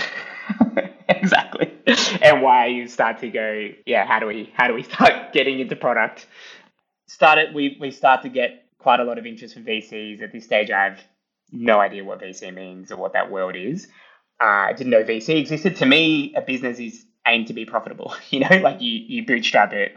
exactly. 1.08 1.72
and 2.22 2.40
why 2.40 2.66
you 2.66 2.86
start 2.86 3.18
to 3.20 3.30
go, 3.30 3.70
yeah, 3.84 4.06
how 4.06 4.20
do 4.20 4.26
we 4.26 4.52
how 4.54 4.68
do 4.68 4.74
we 4.74 4.84
start 4.84 5.12
getting 5.32 5.58
into 5.58 5.74
product? 5.74 6.26
started 7.10 7.52
we 7.52 7.76
we 7.80 7.90
start 7.90 8.22
to 8.22 8.28
get 8.28 8.66
quite 8.80 9.00
a 9.00 9.04
lot 9.04 9.18
of 9.18 9.26
interest 9.26 9.54
for 9.54 9.60
VCs. 9.60 10.22
At 10.22 10.32
this 10.32 10.44
stage, 10.44 10.70
I 10.70 10.84
have 10.84 11.00
no 11.52 11.80
idea 11.80 12.04
what 12.04 12.20
VC 12.20 12.52
means 12.52 12.90
or 12.90 12.96
what 12.96 13.12
that 13.12 13.30
world 13.30 13.56
is. 13.56 13.86
Uh, 14.40 14.68
I 14.68 14.72
didn't 14.72 14.90
know 14.90 15.04
VC 15.04 15.40
existed. 15.40 15.76
To 15.76 15.86
me, 15.86 16.34
a 16.34 16.40
business 16.40 16.78
is 16.78 17.04
aimed 17.26 17.48
to 17.48 17.52
be 17.52 17.64
profitable. 17.64 18.14
You 18.30 18.40
know, 18.40 18.56
like 18.58 18.80
you 18.80 18.92
you 18.92 19.26
bootstrap 19.26 19.72
it. 19.72 19.96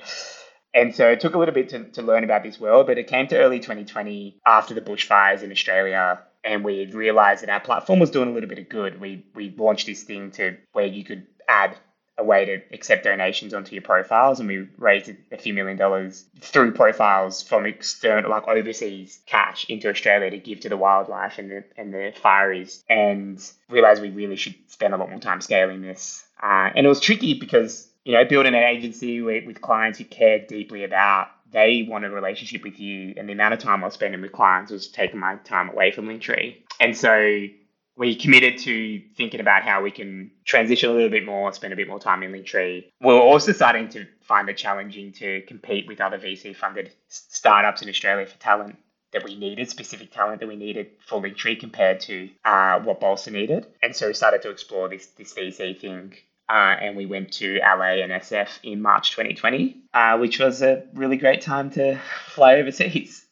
And 0.74 0.96
so 0.96 1.08
it 1.10 1.20
took 1.20 1.36
a 1.36 1.38
little 1.38 1.54
bit 1.54 1.70
to, 1.70 1.84
to 1.92 2.02
learn 2.02 2.24
about 2.24 2.42
this 2.42 2.60
world, 2.60 2.88
but 2.88 2.98
it 2.98 3.08
came 3.08 3.28
to 3.28 3.38
early 3.38 3.60
2020 3.60 4.42
after 4.44 4.74
the 4.74 4.82
bushfires 4.82 5.44
in 5.44 5.52
Australia, 5.52 6.20
and 6.44 6.64
we 6.64 6.88
realized 6.88 7.44
that 7.44 7.52
our 7.52 7.60
platform 7.60 8.00
was 8.00 8.10
doing 8.10 8.30
a 8.30 8.32
little 8.32 8.50
bit 8.50 8.58
of 8.58 8.70
good. 8.70 9.00
We 9.00 9.26
we 9.36 9.54
launched 9.56 9.86
this 9.86 10.04
thing 10.04 10.32
to 10.32 10.58
where 10.74 10.88
you 10.88 11.04
could 11.04 11.28
add 11.48 11.78
a 12.18 12.24
way 12.24 12.46
to 12.46 12.62
accept 12.72 13.04
donations 13.04 13.54
onto 13.54 13.74
your 13.74 13.82
profiles, 13.82 14.40
and 14.40 14.48
we 14.48 14.68
raised 14.78 15.12
a 15.32 15.38
few 15.38 15.54
million 15.54 15.78
dollars 15.78 16.26
through 16.40 16.72
profiles 16.74 17.42
from 17.42 17.66
external, 17.66 18.30
like 18.30 18.48
overseas 18.48 19.20
cash 19.26 19.66
into 19.68 19.90
Australia 19.90 20.30
to 20.30 20.38
give 20.38 20.60
to 20.62 20.70
the 20.70 20.78
wildlife 20.78 21.40
and 21.40 21.50
the 21.50 21.64
and 21.76 21.94
the 21.94 22.14
fireys, 22.24 22.84
and 22.88 23.44
realized 23.70 24.02
we 24.02 24.10
really 24.10 24.36
should 24.36 24.56
spend 24.68 24.94
a 24.94 24.98
lot 24.98 25.10
more 25.10 25.20
time 25.20 25.42
scaling 25.42 25.82
this. 25.82 26.24
Uh, 26.42 26.70
and 26.76 26.86
it 26.86 26.90
was 26.90 27.00
tricky 27.00 27.34
because 27.34 27.90
you 28.06 28.14
know 28.14 28.26
building 28.26 28.54
an 28.54 28.64
agency 28.64 29.22
with, 29.22 29.46
with 29.46 29.62
clients 29.62 30.00
you 30.00 30.06
care 30.06 30.40
deeply 30.40 30.84
about. 30.84 31.30
They 31.52 31.86
want 31.88 32.04
a 32.04 32.10
relationship 32.10 32.64
with 32.64 32.80
you, 32.80 33.14
and 33.16 33.30
the 33.30 33.34
amount 33.34 33.54
of 33.54 33.60
time 33.60 33.84
I 33.84 33.88
was 33.88 33.94
spending 33.94 34.22
with 34.22 34.32
clients 34.32 34.72
was 34.72 34.88
taking 34.88 35.20
my 35.20 35.36
time 35.38 35.70
away 35.70 35.92
from 35.92 36.08
Linktree. 36.08 36.58
And 36.80 36.98
so 36.98 37.48
we 37.96 38.16
committed 38.16 38.58
to 38.60 39.02
thinking 39.16 39.40
about 39.40 39.64
how 39.64 39.82
we 39.84 39.92
can 39.92 40.32
transition 40.46 40.90
a 40.90 40.94
little 40.94 41.10
bit 41.10 41.26
more, 41.26 41.52
spend 41.54 41.74
a 41.74 41.76
bit 41.76 41.88
more 41.88 42.00
time 42.00 42.24
in 42.24 42.32
Linktree. 42.32 42.86
We're 43.02 43.20
also 43.20 43.52
starting 43.52 43.90
to 43.90 44.08
find 44.22 44.50
it 44.50 44.58
challenging 44.58 45.12
to 45.14 45.42
compete 45.44 45.88
with 45.88 46.02
other 46.02 46.18
VC 46.18 46.56
funded 46.56 46.92
startups 47.08 47.82
in 47.82 47.90
Australia 47.90 48.26
for 48.26 48.38
talent 48.40 48.78
that 49.12 49.24
we 49.24 49.36
needed, 49.36 49.70
specific 49.70 50.12
talent 50.12 50.40
that 50.40 50.48
we 50.48 50.56
needed 50.56 50.88
for 51.06 51.22
Linktree 51.22 51.60
compared 51.60 52.00
to 52.02 52.30
uh, 52.44 52.80
what 52.80 53.00
Bolster 53.00 53.30
needed. 53.30 53.68
And 53.84 53.96
so 53.96 54.08
we 54.08 54.14
started 54.14 54.42
to 54.42 54.50
explore 54.50 54.90
this, 54.90 55.06
this 55.08 55.34
VC 55.34 55.80
thing. 55.80 56.16
Uh, 56.50 56.76
and 56.82 56.98
we 56.98 57.06
went 57.06 57.32
to 57.32 57.60
LA 57.60 58.02
and 58.04 58.12
SF 58.12 58.50
in 58.64 58.82
March 58.82 59.12
2020, 59.12 59.78
uh, 59.94 60.18
which 60.18 60.40
was 60.40 60.62
a 60.62 60.84
really 60.94 61.16
great 61.16 61.42
time 61.42 61.70
to 61.72 61.98
fly 62.28 62.56
overseas 62.56 63.26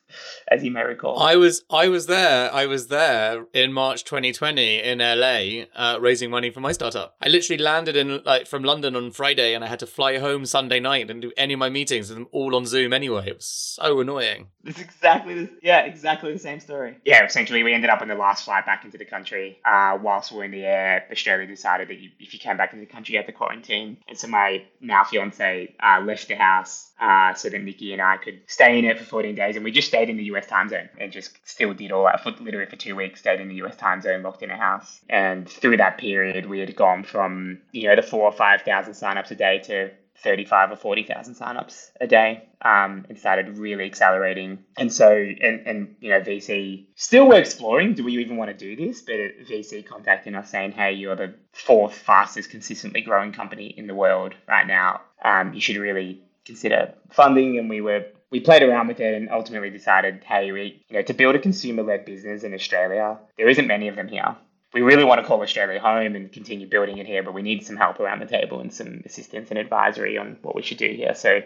as 0.52 0.64
you 0.64 0.70
may 0.70 0.84
recall. 0.84 1.18
I 1.18 1.38
was 1.38 1.64
I 1.70 1.88
was 1.88 2.08
there. 2.08 2.54
I 2.54 2.66
was 2.66 2.88
there 2.88 3.46
in 3.54 3.72
March 3.72 4.04
2020 4.04 4.80
in 4.80 5.00
LA, 5.00 5.64
uh, 5.76 5.98
raising 6.00 6.30
money 6.30 6.52
for 6.52 6.60
my 6.60 6.74
startup. 6.74 7.16
I 7.22 7.30
literally 7.30 7.62
landed 7.62 7.96
in 7.96 8.22
like 8.26 8.48
from 8.48 8.64
London 8.64 8.96
on 8.96 9.12
Friday, 9.12 9.56
and 9.56 9.64
I 9.64 9.68
had 9.68 9.80
to 9.80 9.88
fly 9.88 10.20
home 10.20 10.46
Sunday 10.46 10.80
night 10.80 11.10
and 11.10 11.22
do 11.22 11.32
any 11.38 11.54
of 11.54 11.60
my 11.60 11.70
meetings 11.70 12.12
and 12.12 12.28
all 12.32 12.56
on 12.56 12.66
Zoom 12.66 12.92
anyway. 12.92 13.30
It 13.30 13.38
was 13.38 13.46
so 13.46 14.02
annoying. 14.02 14.48
It's 14.66 14.82
exactly 14.82 15.46
the, 15.46 15.50
yeah, 15.64 15.82
exactly 15.82 16.34
the 16.34 16.40
same 16.40 16.60
story. 16.60 16.98
Yeah, 17.06 17.26
essentially, 17.26 17.64
we 17.64 17.74
ended 17.74 17.90
up 17.90 18.02
on 18.02 18.10
the 18.10 18.16
last 18.16 18.44
flight 18.44 18.66
back 18.66 18.84
into 18.84 18.98
the 18.98 19.06
country. 19.06 19.60
Uh, 19.66 19.98
whilst 20.02 20.32
we 20.32 20.40
were 20.40 20.44
in 20.44 20.52
the 20.52 20.66
air, 20.66 21.06
Australia 21.12 21.48
decided 21.48 21.88
that 21.88 22.00
you, 22.00 22.10
if 22.20 22.34
you 22.34 22.40
came 22.40 22.58
back 22.58 22.74
into 22.74 22.86
the 22.86 22.92
country, 22.92 23.14
you 23.14 23.20
had 23.20 23.28
to 23.28 23.32
quarantine. 23.34 23.98
And 24.08 24.18
so 24.18 24.28
my 24.28 24.66
now 24.82 25.06
fiance 25.06 25.76
uh, 25.82 26.02
left 26.02 26.28
the 26.28 26.36
house 26.36 26.92
uh, 27.00 27.34
so 27.34 27.50
that 27.50 27.62
Nikki 27.62 27.94
and 27.94 28.02
I 28.02 28.18
could 28.18 28.42
stay 28.48 28.78
in 28.78 28.86
it 28.86 29.00
for 29.00 29.06
14 29.06 29.34
days. 29.34 29.56
And 29.56 29.66
we 29.66 29.72
just 29.72 29.88
stayed 29.88 30.10
in 30.10 30.18
the 30.18 30.26
US 30.26 30.41
time 30.48 30.70
zone 30.70 30.90
and 31.00 31.12
just 31.12 31.38
still 31.44 31.74
did 31.74 31.92
all 31.92 32.06
that 32.06 32.22
for 32.22 32.32
literally 32.32 32.70
for 32.70 32.76
two 32.76 32.96
weeks, 32.96 33.20
stayed 33.20 33.40
in 33.40 33.48
the 33.48 33.56
US 33.56 33.76
time 33.76 34.02
zone, 34.02 34.24
locked 34.24 34.44
in 34.44 34.52
a 34.52 34.58
house. 34.58 35.02
And 35.10 35.48
through 35.50 35.78
that 35.78 35.98
period, 35.98 36.48
we 36.48 36.60
had 36.60 36.76
gone 36.76 37.04
from, 37.04 37.60
you 37.72 37.88
know, 37.88 37.96
the 37.96 38.02
four 38.02 38.24
or 38.24 38.32
5,000 38.32 38.94
signups 38.94 39.32
a 39.32 39.36
day 39.36 39.60
to 39.60 39.92
35 40.22 40.72
or 40.72 40.76
40,000 40.76 41.36
signups 41.36 41.92
a 42.00 42.08
day 42.08 42.44
um, 42.62 43.06
and 43.10 43.18
started 43.18 43.58
really 43.58 43.86
accelerating. 43.86 44.60
And 44.78 44.94
so, 44.94 45.12
and, 45.12 45.66
and, 45.66 45.96
you 46.00 46.12
know, 46.12 46.22
VC 46.22 46.86
still 46.96 47.28
we're 47.28 47.40
exploring, 47.40 47.96
do 47.96 48.04
we 48.04 48.18
even 48.18 48.38
want 48.38 48.52
to 48.52 48.58
do 48.58 48.76
this? 48.76 49.02
But 49.02 49.16
VC 49.50 49.86
contacting 49.86 50.36
us 50.36 50.52
saying, 50.52 50.74
hey, 50.74 50.94
you're 50.94 51.16
the 51.16 51.34
fourth 51.54 51.96
fastest 51.96 52.52
consistently 52.52 53.02
growing 53.02 53.32
company 53.32 53.68
in 53.68 53.88
the 53.88 53.96
world 53.96 54.36
right 54.48 54.68
now. 54.68 55.02
Um, 55.24 55.54
you 55.54 55.62
should 55.62 55.78
really 55.78 56.22
consider 56.46 56.94
funding 57.10 57.58
and 57.58 57.70
we 57.70 57.82
were 57.82 58.06
we 58.32 58.40
played 58.40 58.64
around 58.64 58.88
with 58.88 59.00
it 59.00 59.14
and 59.14 59.30
ultimately 59.30 59.70
decided 59.70 60.24
hey 60.24 60.52
we 60.52 60.84
you 60.90 60.96
know 60.96 61.04
to 61.04 61.14
build 61.14 61.36
a 61.36 61.40
consumer 61.40 61.84
led 61.84 62.06
business 62.06 62.44
in 62.44 62.54
australia 62.54 63.18
there 63.38 63.50
isn't 63.50 63.68
many 63.68 63.88
of 63.88 63.96
them 63.96 64.08
here. 64.08 64.36
We 64.74 64.82
really 64.82 65.04
want 65.04 65.20
to 65.22 65.28
call 65.28 65.42
australia 65.42 65.80
home 65.80 66.16
and 66.16 66.32
continue 66.32 66.68
building 66.68 66.98
it 66.98 67.06
here 67.06 67.24
but 67.24 67.34
we 67.34 67.42
need 67.42 67.66
some 67.66 67.78
help 67.78 68.00
around 68.00 68.20
the 68.20 68.26
table 68.26 68.60
and 68.62 68.74
some 68.74 69.02
assistance 69.06 69.50
and 69.50 69.60
advisory 69.60 70.18
on 70.18 70.38
what 70.42 70.56
we 70.56 70.62
should 70.62 70.78
do 70.78 70.92
here. 70.92 71.14
So 71.14 71.42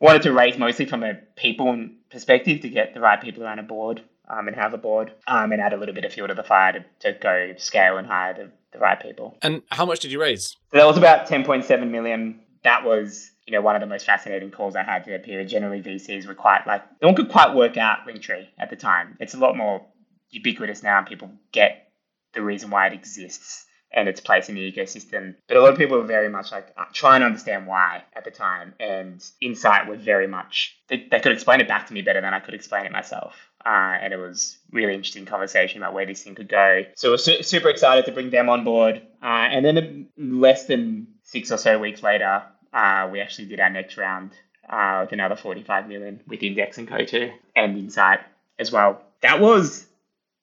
wanted 0.00 0.22
to 0.22 0.32
raise 0.32 0.56
mostly 0.58 0.86
from 0.86 1.02
a 1.02 1.14
people 1.36 1.88
perspective 2.10 2.62
to 2.62 2.68
get 2.68 2.94
the 2.94 3.00
right 3.00 3.20
people 3.20 3.44
around 3.44 3.58
a 3.58 3.62
board 3.62 4.02
um, 4.28 4.48
and 4.48 4.56
have 4.56 4.74
a 4.74 4.78
board 4.78 5.12
um, 5.26 5.52
and 5.52 5.60
add 5.60 5.72
a 5.72 5.76
little 5.76 5.94
bit 5.94 6.04
of 6.04 6.12
fuel 6.12 6.28
to 6.28 6.34
the 6.34 6.42
fire 6.42 6.72
to, 6.72 7.12
to 7.12 7.18
go 7.18 7.54
scale 7.58 7.98
and 7.98 8.06
hire 8.06 8.34
the, 8.34 8.50
the 8.72 8.78
right 8.78 9.00
people. 9.00 9.36
And 9.42 9.62
how 9.70 9.84
much 9.84 10.00
did 10.00 10.12
you 10.12 10.20
raise? 10.20 10.56
So 10.72 10.78
that 10.78 10.86
was 10.86 10.96
about 10.96 11.26
10.7 11.26 11.90
million 11.90 12.40
that 12.62 12.84
was 12.84 13.30
you 13.46 13.52
know 13.52 13.60
one 13.60 13.74
of 13.74 13.80
the 13.80 13.86
most 13.86 14.06
fascinating 14.06 14.50
calls 14.50 14.76
I 14.76 14.82
had 14.82 15.04
for 15.04 15.10
that 15.10 15.24
period. 15.24 15.48
Generally, 15.48 15.82
VCs 15.82 16.26
were 16.26 16.34
quite 16.34 16.66
like 16.66 16.82
no 17.00 17.08
one 17.08 17.14
could 17.16 17.30
quite 17.30 17.54
work 17.54 17.76
out 17.76 18.06
Linktree 18.06 18.48
at 18.58 18.70
the 18.70 18.76
time. 18.76 19.16
It's 19.20 19.34
a 19.34 19.38
lot 19.38 19.56
more 19.56 19.86
ubiquitous 20.30 20.82
now, 20.82 20.98
and 20.98 21.06
people 21.06 21.30
get 21.52 21.92
the 22.34 22.42
reason 22.42 22.70
why 22.70 22.86
it 22.86 22.92
exists 22.92 23.66
and 23.92 24.08
its 24.08 24.20
place 24.20 24.48
in 24.48 24.54
the 24.54 24.72
ecosystem. 24.72 25.34
But 25.48 25.56
a 25.56 25.60
lot 25.60 25.72
of 25.72 25.78
people 25.78 25.98
were 25.98 26.04
very 26.04 26.28
much 26.28 26.52
like 26.52 26.72
uh, 26.76 26.84
trying 26.92 27.20
to 27.20 27.26
understand 27.26 27.66
why 27.66 28.04
at 28.14 28.24
the 28.24 28.30
time, 28.30 28.74
and 28.78 29.24
Insight 29.40 29.88
was 29.88 30.00
very 30.00 30.26
much 30.26 30.76
they, 30.88 31.06
they 31.10 31.20
could 31.20 31.32
explain 31.32 31.60
it 31.60 31.68
back 31.68 31.86
to 31.86 31.94
me 31.94 32.02
better 32.02 32.20
than 32.20 32.34
I 32.34 32.40
could 32.40 32.54
explain 32.54 32.86
it 32.86 32.92
myself. 32.92 33.34
Uh, 33.64 33.96
and 34.00 34.12
it 34.12 34.16
was 34.16 34.58
really 34.72 34.94
interesting 34.94 35.26
conversation 35.26 35.82
about 35.82 35.92
where 35.92 36.06
this 36.06 36.22
thing 36.22 36.34
could 36.34 36.48
go. 36.48 36.82
So 36.96 37.10
we're 37.10 37.18
su- 37.18 37.42
super 37.42 37.68
excited 37.68 38.06
to 38.06 38.12
bring 38.12 38.30
them 38.30 38.48
on 38.48 38.64
board. 38.64 39.02
Uh, 39.22 39.26
and 39.26 39.64
then 39.64 40.08
less 40.16 40.64
than 40.64 41.08
six 41.24 41.52
or 41.52 41.58
so 41.58 41.78
weeks 41.78 42.02
later, 42.02 42.42
uh, 42.72 43.08
we 43.12 43.20
actually 43.20 43.48
did 43.48 43.60
our 43.60 43.68
next 43.68 43.98
round 43.98 44.32
uh, 44.68 45.00
with 45.02 45.12
another 45.12 45.36
45 45.36 45.88
million 45.88 46.20
with 46.26 46.42
Index 46.42 46.78
and 46.78 46.88
Coatue 46.88 47.32
and 47.54 47.76
Insight 47.76 48.20
as 48.58 48.72
well. 48.72 49.02
That 49.20 49.40
was 49.40 49.86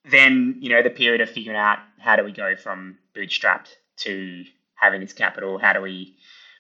then, 0.06 0.58
you 0.60 0.70
know, 0.70 0.84
the 0.84 0.90
period 0.90 1.22
of 1.22 1.30
figuring 1.30 1.58
out 1.58 1.80
how 2.00 2.16
do 2.16 2.24
we 2.24 2.32
go 2.32 2.56
from 2.56 2.98
bootstrapped 3.18 3.70
to 3.98 4.44
having 4.76 5.02
this 5.02 5.14
capital? 5.14 5.58
How 5.58 5.74
do 5.74 5.82
we 5.82 6.16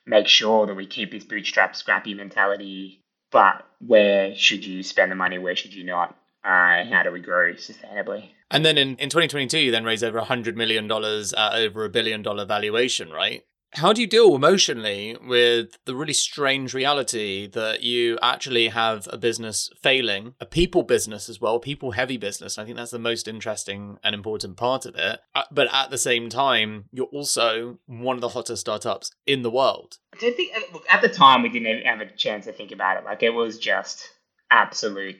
make 0.06 0.28
sure 0.28 0.65
that 0.65 0.76
we 0.76 0.88
keep 0.88 1.12
this 1.12 1.24
bootstrap 1.24 1.76
scrappy 1.76 2.13
mentality? 2.13 3.04
But 3.32 3.65
where 3.80 4.36
should 4.36 4.65
you 4.65 4.84
spend 4.84 5.12
the 5.12 5.15
money? 5.15 5.38
Where 5.38 5.56
should 5.56 5.74
you 5.74 5.84
not? 5.84 6.17
Uh, 6.43 6.86
how 6.86 7.02
do 7.04 7.12
we 7.12 7.20
grow 7.20 7.54
sustainably? 7.54 8.30
And 8.50 8.65
then 8.65 8.78
in, 8.78 8.96
in 8.96 9.10
2022, 9.10 9.60
you 9.60 9.72
then 9.72 9.84
raised 9.84 10.04
over 10.04 10.22
$100 10.22 10.56
million 10.56 10.89
at 10.89 11.54
over 11.54 11.84
a 11.84 11.89
billion 11.89 12.22
dollar 12.22 12.46
valuation, 12.46 13.10
right? 13.12 13.43
How 13.78 13.94
do 13.94 14.02
you 14.02 14.08
deal 14.08 14.34
emotionally 14.34 15.16
with 15.24 15.78
the 15.86 15.96
really 15.96 16.13
strange 16.13 16.74
reality 16.74 17.46
that 17.50 17.84
you 17.84 18.18
actually 18.24 18.70
have 18.70 19.08
a 19.12 19.20
business 19.20 19.70
failing, 19.80 20.34
a 20.40 20.48
people 20.48 20.82
business 20.82 21.30
as 21.30 21.40
well, 21.40 21.60
people 21.60 21.92
heavy 21.92 22.18
business? 22.18 22.58
I 22.58 22.66
think 22.66 22.76
that's 22.76 22.90
the 22.90 22.98
most 22.98 23.28
interesting 23.28 24.00
and 24.04 24.16
important 24.16 24.58
part 24.58 24.88
of 24.88 24.96
it. 24.96 25.20
Uh, 25.36 25.44
but 25.52 25.72
at 25.72 25.92
the 25.92 25.98
same 26.00 26.28
time, 26.28 26.86
you're 26.92 27.06
also 27.06 27.78
one 27.86 28.16
of 28.16 28.22
the 28.22 28.30
hottest 28.30 28.62
startups 28.62 29.12
in 29.28 29.44
the 29.44 29.52
world. 29.52 30.00
I 30.12 30.18
don't 30.22 30.36
think, 30.36 30.54
look, 30.74 30.86
at 30.90 31.04
the 31.04 31.10
time, 31.10 31.44
we 31.44 31.50
didn't 31.50 31.86
have 31.86 32.02
a 32.02 32.10
chance 32.10 32.46
to 32.46 32.54
think 32.54 32.72
about 32.72 32.98
it. 32.98 33.06
Like, 33.06 33.22
it 33.22 33.30
was 33.30 33.60
just 33.60 34.10
absolute 34.50 35.18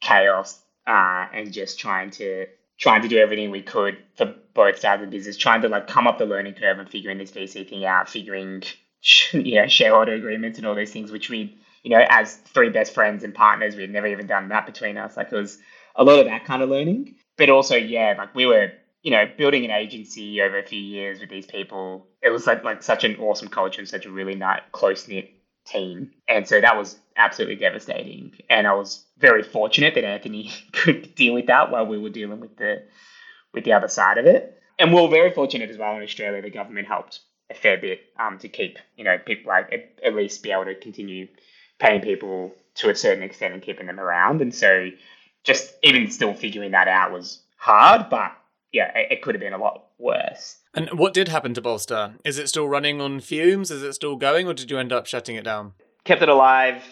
chaos 0.00 0.62
uh, 0.86 1.26
and 1.34 1.52
just 1.52 1.80
trying 1.80 2.10
to 2.12 2.46
trying 2.78 3.02
to 3.02 3.08
do 3.08 3.18
everything 3.18 3.50
we 3.50 3.62
could 3.62 3.98
for 4.16 4.34
both 4.54 4.78
sides 4.78 5.02
of 5.02 5.10
the 5.10 5.16
business, 5.16 5.36
trying 5.36 5.62
to 5.62 5.68
like 5.68 5.86
come 5.86 6.06
up 6.06 6.18
the 6.18 6.26
learning 6.26 6.54
curve 6.54 6.78
and 6.78 6.88
figuring 6.88 7.18
this 7.18 7.30
VC 7.30 7.68
thing 7.68 7.84
out, 7.84 8.08
figuring 8.08 8.62
you 9.32 9.60
know 9.60 9.66
shareholder 9.66 10.14
agreements 10.14 10.58
and 10.58 10.66
all 10.66 10.74
these 10.74 10.92
things, 10.92 11.10
which 11.10 11.30
we 11.30 11.58
you 11.82 11.90
know 11.90 12.04
as 12.08 12.36
three 12.36 12.70
best 12.70 12.94
friends 12.94 13.24
and 13.24 13.34
partners, 13.34 13.76
we 13.76 13.82
had 13.82 13.90
never 13.90 14.06
even 14.06 14.26
done 14.26 14.48
that 14.48 14.66
between 14.66 14.96
us. 14.96 15.16
Like 15.16 15.32
it 15.32 15.36
was 15.36 15.58
a 15.96 16.04
lot 16.04 16.18
of 16.18 16.26
that 16.26 16.44
kind 16.44 16.62
of 16.62 16.70
learning, 16.70 17.16
but 17.36 17.50
also 17.50 17.76
yeah, 17.76 18.14
like 18.16 18.34
we 18.34 18.46
were 18.46 18.72
you 19.02 19.10
know 19.10 19.24
building 19.36 19.64
an 19.64 19.70
agency 19.70 20.40
over 20.40 20.58
a 20.58 20.66
few 20.66 20.80
years 20.80 21.20
with 21.20 21.30
these 21.30 21.46
people. 21.46 22.06
It 22.22 22.30
was 22.30 22.46
like 22.46 22.64
like 22.64 22.82
such 22.82 23.04
an 23.04 23.16
awesome 23.16 23.48
culture 23.48 23.80
and 23.80 23.88
such 23.88 24.06
a 24.06 24.10
really 24.10 24.34
nice 24.34 24.60
close 24.72 25.08
knit 25.08 25.30
team, 25.64 26.12
and 26.28 26.46
so 26.46 26.60
that 26.60 26.76
was 26.76 26.98
absolutely 27.16 27.56
devastating. 27.56 28.32
And 28.48 28.66
I 28.66 28.74
was 28.74 29.04
very 29.18 29.42
fortunate 29.42 29.94
that 29.94 30.04
Anthony 30.04 30.52
could 30.72 31.14
deal 31.14 31.34
with 31.34 31.46
that 31.46 31.70
while 31.70 31.86
we 31.86 31.98
were 31.98 32.10
dealing 32.10 32.40
with 32.40 32.56
the 32.56 32.82
with 33.52 33.64
the 33.64 33.72
other 33.72 33.88
side 33.88 34.18
of 34.18 34.26
it. 34.26 34.58
And 34.78 34.92
we 34.92 35.00
are 35.00 35.08
very 35.08 35.32
fortunate 35.32 35.70
as 35.70 35.78
well 35.78 35.96
in 35.96 36.02
Australia. 36.02 36.42
The 36.42 36.50
government 36.50 36.88
helped 36.88 37.20
a 37.50 37.54
fair 37.54 37.76
bit 37.76 38.00
um, 38.18 38.38
to 38.38 38.48
keep 38.48 38.78
you 38.96 39.04
know 39.04 39.18
people 39.18 39.50
like 39.50 39.72
at, 39.72 39.98
at 40.04 40.14
least 40.14 40.42
be 40.42 40.52
able 40.52 40.64
to 40.64 40.74
continue 40.74 41.28
paying 41.78 42.00
people 42.00 42.54
to 42.74 42.90
a 42.90 42.94
certain 42.94 43.22
extent 43.22 43.54
and 43.54 43.62
keeping 43.62 43.86
them 43.86 44.00
around. 44.00 44.40
And 44.40 44.54
so 44.54 44.90
just 45.44 45.74
even 45.82 46.10
still 46.10 46.34
figuring 46.34 46.70
that 46.70 46.88
out 46.88 47.12
was 47.12 47.42
hard, 47.56 48.08
but 48.08 48.32
yeah, 48.72 48.96
it, 48.96 49.12
it 49.12 49.22
could 49.22 49.34
have 49.34 49.40
been 49.40 49.52
a 49.52 49.58
lot 49.58 49.86
worse. 49.98 50.56
And 50.74 50.90
what 50.98 51.12
did 51.12 51.28
happen 51.28 51.54
to 51.54 51.60
Bolster? 51.60 52.14
Is 52.24 52.38
it 52.38 52.48
still 52.48 52.68
running 52.68 53.00
on 53.00 53.20
fumes? 53.20 53.70
Is 53.70 53.82
it 53.82 53.92
still 53.92 54.16
going, 54.16 54.48
or 54.48 54.54
did 54.54 54.70
you 54.70 54.78
end 54.78 54.92
up 54.92 55.06
shutting 55.06 55.36
it 55.36 55.44
down? 55.44 55.74
Kept 56.04 56.22
it 56.22 56.28
alive 56.28 56.82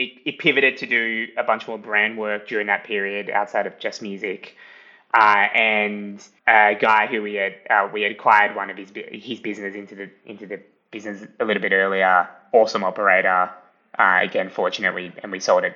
it, 0.00 0.12
it 0.24 0.38
pivoted 0.38 0.78
to 0.78 0.86
do 0.86 1.28
a 1.36 1.44
bunch 1.44 1.68
more 1.68 1.78
brand 1.78 2.16
work 2.16 2.48
during 2.48 2.66
that 2.68 2.84
period 2.84 3.28
outside 3.28 3.66
of 3.66 3.78
just 3.78 4.00
music. 4.00 4.56
Uh, 5.12 5.46
and 5.54 6.26
a 6.48 6.74
guy 6.80 7.06
who 7.06 7.20
we 7.20 7.34
had 7.34 7.54
uh, 7.68 7.88
we 7.92 8.02
had 8.02 8.12
acquired 8.12 8.56
one 8.56 8.70
of 8.70 8.76
his 8.76 8.92
his 9.12 9.40
business 9.40 9.74
into 9.74 9.94
the 9.94 10.10
into 10.24 10.46
the 10.46 10.60
business 10.90 11.26
a 11.38 11.44
little 11.44 11.60
bit 11.60 11.72
earlier. 11.72 12.28
Awesome 12.52 12.82
operator. 12.82 13.50
Uh, 13.98 14.18
again, 14.22 14.48
fortunately, 14.48 15.12
and 15.22 15.30
we 15.30 15.40
sold 15.40 15.64
it 15.64 15.74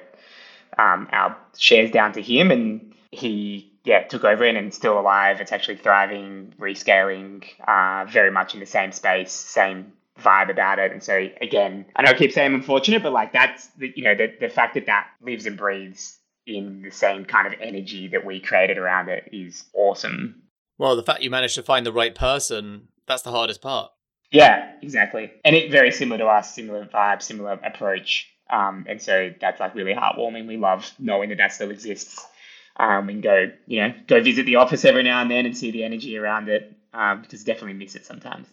um, 0.79 1.09
our 1.13 1.37
shares 1.59 1.91
down 1.91 2.13
to 2.13 2.23
him, 2.23 2.51
and 2.51 2.95
he 3.11 3.73
yeah 3.85 4.03
took 4.03 4.25
over 4.25 4.45
and 4.45 4.75
still 4.75 4.99
alive. 4.99 5.41
It's 5.41 5.53
actually 5.53 5.77
thriving, 5.77 6.55
rescaling, 6.59 7.45
uh, 7.67 8.07
very 8.11 8.31
much 8.31 8.55
in 8.55 8.61
the 8.61 8.67
same 8.67 8.93
space, 8.93 9.33
same 9.33 9.93
vibe 10.21 10.51
about 10.51 10.79
it. 10.79 10.93
And 10.93 11.03
so 11.03 11.29
again, 11.41 11.87
I 11.97 12.03
know 12.03 12.11
I 12.11 12.15
keep 12.15 12.33
saying 12.33 12.55
unfortunate, 12.55 13.03
but 13.03 13.13
like 13.13 13.33
that's 13.33 13.67
the, 13.79 13.93
you 13.95 14.05
know 14.05 14.15
the 14.15 14.33
the 14.41 14.49
fact 14.49 14.75
that 14.75 14.87
that 14.87 15.09
lives 15.23 15.47
and 15.47 15.57
breathes 15.57 16.19
in 16.47 16.83
the 16.83 16.91
same 16.91 17.25
kind 17.25 17.47
of 17.47 17.55
energy 17.61 18.09
that 18.09 18.25
we 18.25 18.41
created 18.41 18.79
around 18.79 19.09
it 19.09 19.29
is 19.33 19.65
awesome. 19.73 20.43
Well, 20.77 20.97
the 20.97 21.03
fact 21.03 21.23
you 21.23 21.31
managed 21.31 21.55
to 21.55 21.63
find 21.63 21.87
the 21.87 21.93
right 21.93 22.15
person, 22.15 22.89
that's 23.07 23.23
the 23.23 23.31
hardest 23.31 23.63
part. 23.63 23.91
Yeah, 24.31 24.73
exactly. 24.83 25.31
And 25.45 25.55
it 25.55 25.71
very 25.71 25.93
similar 25.93 26.19
to 26.19 26.27
us, 26.27 26.55
similar 26.55 26.85
vibe, 26.87 27.23
similar 27.23 27.53
approach. 27.53 28.29
Um, 28.51 28.85
and 28.89 29.01
so 29.01 29.33
that's 29.41 29.61
like 29.61 29.75
really 29.75 29.95
heartwarming. 29.95 30.47
We 30.47 30.57
love 30.57 30.91
knowing 30.99 31.29
that 31.31 31.39
that 31.39 31.53
still 31.53 31.71
exists. 31.71 32.27
Um, 32.77 33.07
we 33.07 33.15
can 33.15 33.21
go, 33.21 33.51
you 33.67 33.81
know, 33.81 33.95
go 34.07 34.21
visit 34.23 34.47
the 34.47 34.57
office 34.57 34.85
every 34.85 35.03
now 35.03 35.21
and 35.23 35.31
then 35.31 35.47
and 35.47 35.57
see 35.57 35.71
the 35.71 35.85
energy 35.85 36.17
around 36.17 36.49
it 36.49 36.75
um, 36.93 37.23
because 37.23 37.45
definitely 37.45 37.75
miss 37.75 37.95
it 37.95 38.05
sometimes. 38.05 38.49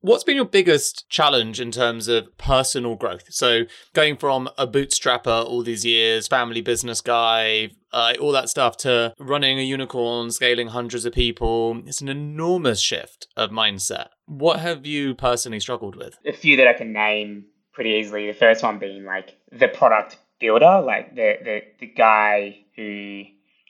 What's 0.00 0.22
been 0.22 0.36
your 0.36 0.44
biggest 0.44 1.08
challenge 1.08 1.62
in 1.62 1.70
terms 1.70 2.08
of 2.08 2.36
personal 2.36 2.94
growth? 2.94 3.24
So, 3.30 3.62
going 3.94 4.18
from 4.18 4.50
a 4.58 4.66
bootstrapper 4.66 5.46
all 5.46 5.62
these 5.62 5.86
years, 5.86 6.28
family 6.28 6.60
business 6.60 7.00
guy, 7.00 7.70
uh, 7.90 8.12
all 8.20 8.30
that 8.32 8.50
stuff, 8.50 8.76
to 8.78 9.14
running 9.18 9.58
a 9.58 9.62
unicorn, 9.62 10.30
scaling 10.30 10.68
hundreds 10.68 11.06
of 11.06 11.14
people, 11.14 11.80
it's 11.86 12.02
an 12.02 12.10
enormous 12.10 12.82
shift 12.82 13.28
of 13.34 13.48
mindset. 13.48 14.08
What 14.26 14.60
have 14.60 14.84
you 14.84 15.14
personally 15.14 15.60
struggled 15.60 15.96
with? 15.96 16.18
A 16.26 16.34
few 16.34 16.58
that 16.58 16.68
I 16.68 16.74
can 16.74 16.92
name 16.92 17.46
pretty 17.72 17.92
easily. 17.92 18.26
The 18.26 18.34
first 18.34 18.62
one 18.62 18.78
being 18.78 19.06
like 19.06 19.38
the 19.52 19.68
product 19.68 20.18
builder, 20.38 20.82
like 20.84 21.14
the 21.14 21.38
the, 21.42 21.62
the 21.80 21.86
guy 21.86 22.63
who 22.76 23.24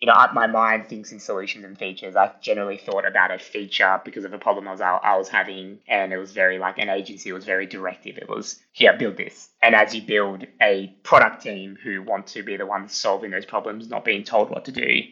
you 0.05 0.07
know, 0.07 0.27
my 0.35 0.47
mind 0.47 0.89
thinks 0.89 1.13
in 1.13 1.19
solutions 1.19 1.65
and 1.65 1.79
features. 1.79 2.15
I 2.15 2.31
generally 2.43 2.77
thought 2.77 3.07
about 3.07 3.31
a 3.31 3.39
feature 3.39 4.03
because 4.05 4.27
of 4.27 4.35
a 4.35 4.39
problem 4.39 4.69
I 4.69 4.73
was 4.73 4.81
I 4.83 5.17
was 5.17 5.31
having, 5.31 5.79
and 5.89 6.13
it 6.13 6.19
was 6.19 6.33
very 6.33 6.59
like 6.59 6.79
an 6.79 6.91
agency. 6.91 7.31
It 7.31 7.33
was 7.33 7.47
very 7.47 7.65
directive. 7.65 8.19
It 8.19 8.29
was 8.29 8.61
here, 8.73 8.95
build 8.99 9.17
this. 9.17 9.49
And 9.63 9.75
as 9.75 9.95
you 9.95 10.03
build 10.03 10.45
a 10.61 10.89
product 11.05 11.43
team 11.43 11.79
who 11.83 12.03
want 12.03 12.27
to 12.29 12.43
be 12.43 12.59
the 12.59 12.67
ones 12.67 12.93
solving 12.93 13.31
those 13.31 13.47
problems, 13.47 13.89
not 13.89 14.05
being 14.05 14.25
told 14.25 14.51
what 14.51 14.67
to 14.67 14.73
do, 14.73 15.05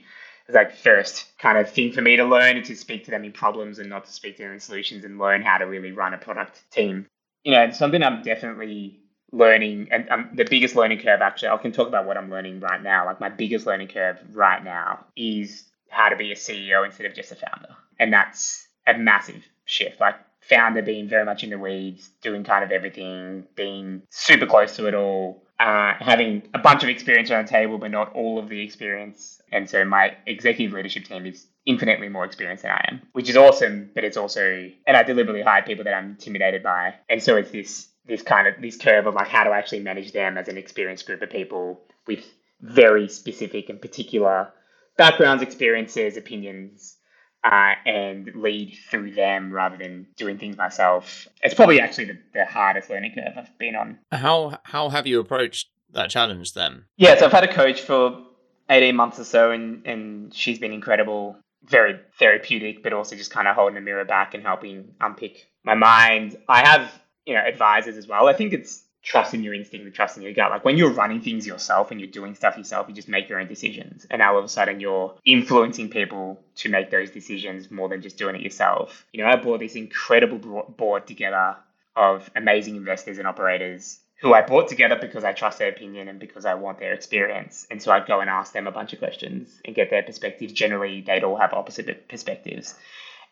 it's 0.47 0.55
like 0.55 0.77
first 0.77 1.27
kind 1.39 1.57
of 1.57 1.71
thing 1.71 1.93
for 1.93 2.03
me 2.03 2.17
to 2.17 2.25
learn 2.25 2.59
and 2.59 2.67
to 2.67 2.77
speak 2.77 3.05
to 3.07 3.13
them 3.13 3.25
in 3.25 3.33
problems 3.33 3.79
and 3.79 3.89
not 3.89 4.05
to 4.05 4.13
speak 4.13 4.37
to 4.37 4.43
them 4.43 4.53
in 4.53 4.61
solutions 4.61 5.07
and 5.07 5.19
learn 5.19 5.41
how 5.41 5.57
to 5.57 5.65
really 5.65 5.93
run 5.93 6.13
a 6.13 6.19
product 6.19 6.61
team. 6.71 7.07
You 7.45 7.53
know, 7.53 7.71
something 7.71 8.03
I'm 8.03 8.23
definitely 8.23 9.02
learning 9.33 9.89
and 9.91 10.09
um, 10.11 10.29
the 10.35 10.45
biggest 10.45 10.77
learning 10.77 10.99
curve 10.99 11.23
actually 11.23 11.49
i 11.49 11.57
can 11.57 11.73
talk 11.73 11.89
about 11.89 12.07
what 12.07 12.17
i'm 12.17 12.31
learning 12.31 12.61
right 12.61 12.83
now. 12.83 13.07
Like 13.07 13.21
my 13.21 13.29
biggest 13.29 13.67
learning 13.67 13.89
curve 13.89 14.19
right 14.33 14.63
now 14.63 15.05
is 15.17 15.65
how 15.89 16.09
to 16.09 16.17
be 16.17 16.33
a 16.33 16.35
ceo 16.35 16.85
instead 16.85 17.07
of 17.07 17.15
just 17.15 17.33
a 17.33 17.37
founder. 17.37 17.77
And 17.99 18.13
that's 18.13 18.67
a 18.87 18.97
massive 18.97 19.47
shift. 19.65 20.01
Like 20.01 20.17
founder 20.41 20.83
being 20.83 21.09
very 21.09 21.25
much 21.25 21.45
in 21.45 21.51
the 21.51 21.59
weeds 21.59 22.11
doing 22.21 22.45
kind 22.45 22.65
of 22.65 22.73
everything 22.73 23.47
being 23.55 24.03
super 24.11 24.47
close 24.47 24.77
to 24.77 24.87
it 24.87 24.95
all 24.95 25.43
uh, 25.61 25.95
having 26.01 26.43
a 26.55 26.59
bunch 26.59 26.83
of 26.83 26.89
experience 26.89 27.31
on 27.31 27.45
the 27.45 27.49
table 27.49 27.79
but 27.79 27.91
not 27.91 28.13
all 28.15 28.39
of 28.39 28.49
the 28.49 28.61
experience. 28.61 29.41
And 29.53 29.69
so 29.69 29.85
my 29.85 30.17
executive 30.27 30.73
leadership 30.73 31.05
team 31.05 31.27
is 31.27 31.47
infinitely 31.65 32.09
more 32.09 32.25
experienced 32.25 32.65
than 32.65 32.73
i 32.73 32.85
am 32.89 33.01
which 33.13 33.31
is 33.31 33.37
awesome 33.37 33.89
but 33.95 34.03
it's 34.03 34.17
also 34.17 34.69
and 34.85 34.97
i 34.97 35.05
deliberately 35.05 35.43
hire 35.43 35.63
people 35.63 35.85
that 35.85 35.95
i'm 35.95 36.11
intimidated 36.11 36.63
by. 36.63 36.95
And 37.09 37.23
so 37.23 37.37
it's 37.37 37.53
this 37.53 37.89
this 38.07 38.23
kind 38.23 38.49
of 38.49 38.61
this 38.61 38.77
curve 38.77 39.07
of 39.07 39.15
like 39.15 39.29
how 39.29 39.45
to 39.45 39.51
actually 39.51 39.81
manage 39.81 40.13
them 40.13 40.37
as 40.37 40.49
an 40.49 40.59
experienced 40.59 41.07
group 41.07 41.23
of 41.23 41.31
people 41.31 41.81
with 42.07 42.25
very 42.61 43.09
specific 43.09 43.69
and 43.69 43.81
particular 43.81 44.53
backgrounds, 44.97 45.43
experiences, 45.43 46.17
opinions, 46.17 46.97
uh, 47.45 47.75
and 47.87 48.31
lead 48.37 48.77
through 48.91 49.13
them 49.13 49.53
rather 49.53 49.77
than 49.77 50.07
doing 50.17 50.39
things 50.39 50.57
myself. 50.57 51.27
It's 51.43 51.55
probably 51.55 51.81
actually 51.81 52.07
the, 52.07 52.19
the 52.35 52.45
hardest 52.45 52.89
learning 52.91 53.15
curve 53.15 53.35
I've 53.37 53.59
been 53.59 53.75
on. 53.75 53.99
How 54.11 54.59
how 54.63 54.89
have 54.89 55.07
you 55.07 55.21
approached 55.21 55.69
that 55.93 56.11
challenge 56.11 56.53
then? 56.53 56.85
Yeah, 56.97 57.19
so 57.19 57.27
I've 57.27 57.33
had 57.33 57.45
a 57.45 57.53
coach 57.53 57.81
for 57.81 58.23
18 58.71 58.95
months 58.95 59.19
or 59.19 59.25
so 59.25 59.51
and, 59.51 59.87
and 59.87 60.35
she's 60.35 60.59
been 60.59 60.73
incredible, 60.73 61.37
very 61.65 61.99
therapeutic, 62.19 62.83
but 62.83 62.93
also 62.93 63.17
just 63.17 63.31
kind 63.31 63.49
of 63.49 63.57
holding 63.57 63.75
the 63.75 63.81
mirror 63.81 64.05
back 64.05 64.35
and 64.35 64.43
helping 64.43 64.95
unpick 65.01 65.49
my 65.65 65.75
mind. 65.75 66.37
I 66.49 66.67
have 66.67 67.02
you 67.27 67.35
know 67.35 67.41
advisors 67.41 67.97
as 67.97 68.07
well. 68.07 68.29
I 68.29 68.33
think 68.33 68.53
it's 68.53 68.83
trusting 69.03 69.43
your 69.43 69.53
instinct 69.53 69.85
and 69.85 69.95
trusting 69.95 70.23
your 70.23 70.33
gut. 70.33 70.51
Like 70.51 70.65
when 70.65 70.77
you're 70.77 70.93
running 70.93 71.21
things 71.21 71.47
yourself 71.47 71.91
and 71.91 72.01
you're 72.01 72.11
doing 72.11 72.35
stuff 72.35 72.57
yourself, 72.57 72.89
you 72.89 72.95
just 72.95 73.09
make 73.09 73.29
your 73.29 73.41
own 73.41 73.49
decisions. 73.49 74.07
And 74.11 74.21
now 74.21 74.35
all 74.35 74.39
of 74.39 74.45
a 74.45 74.49
sudden 74.49 74.81
you're 74.81 75.15
influencing 75.25 75.89
people 75.89 76.41
to 76.57 76.69
make 76.69 76.91
those 76.91 77.11
decisions 77.11 77.71
more 77.71 77.89
than 77.89 78.01
just 78.01 78.17
doing 78.17 78.37
it 78.37 78.43
yourself. 78.43 79.05
You 79.13 79.23
know, 79.23 79.29
I 79.29 79.37
brought 79.37 79.61
this 79.61 79.75
incredible 79.75 80.39
board 80.77 81.07
together 81.07 81.57
of 81.97 82.31
amazing 82.37 82.77
investors 82.77 83.19
and 83.19 83.27
operators 83.27 83.99
who 84.21 84.33
I 84.33 84.43
brought 84.43 84.69
together 84.69 84.97
because 85.01 85.25
I 85.25 85.33
trust 85.33 85.59
their 85.59 85.69
opinion 85.69 86.07
and 86.07 86.21
because 86.21 86.47
I 86.47 86.55
want 86.55 86.79
their 86.79 86.93
experience. 86.93 87.67
And 87.73 87.83
so 87.83 87.91
I'd 87.91 88.07
go 88.07 88.21
and 88.21 88.31
ask 88.31 88.53
them 88.53 88.69
a 88.69 88.73
bunch 88.73 88.93
of 88.93 89.01
questions 89.01 89.61
and 89.65 89.75
get 89.75 89.91
their 89.91 90.05
perspectives. 90.05 90.53
Generally, 90.53 91.03
they'd 91.03 91.25
all 91.25 91.37
have 91.37 91.53
opposite 91.53 92.09
perspectives 92.09 92.77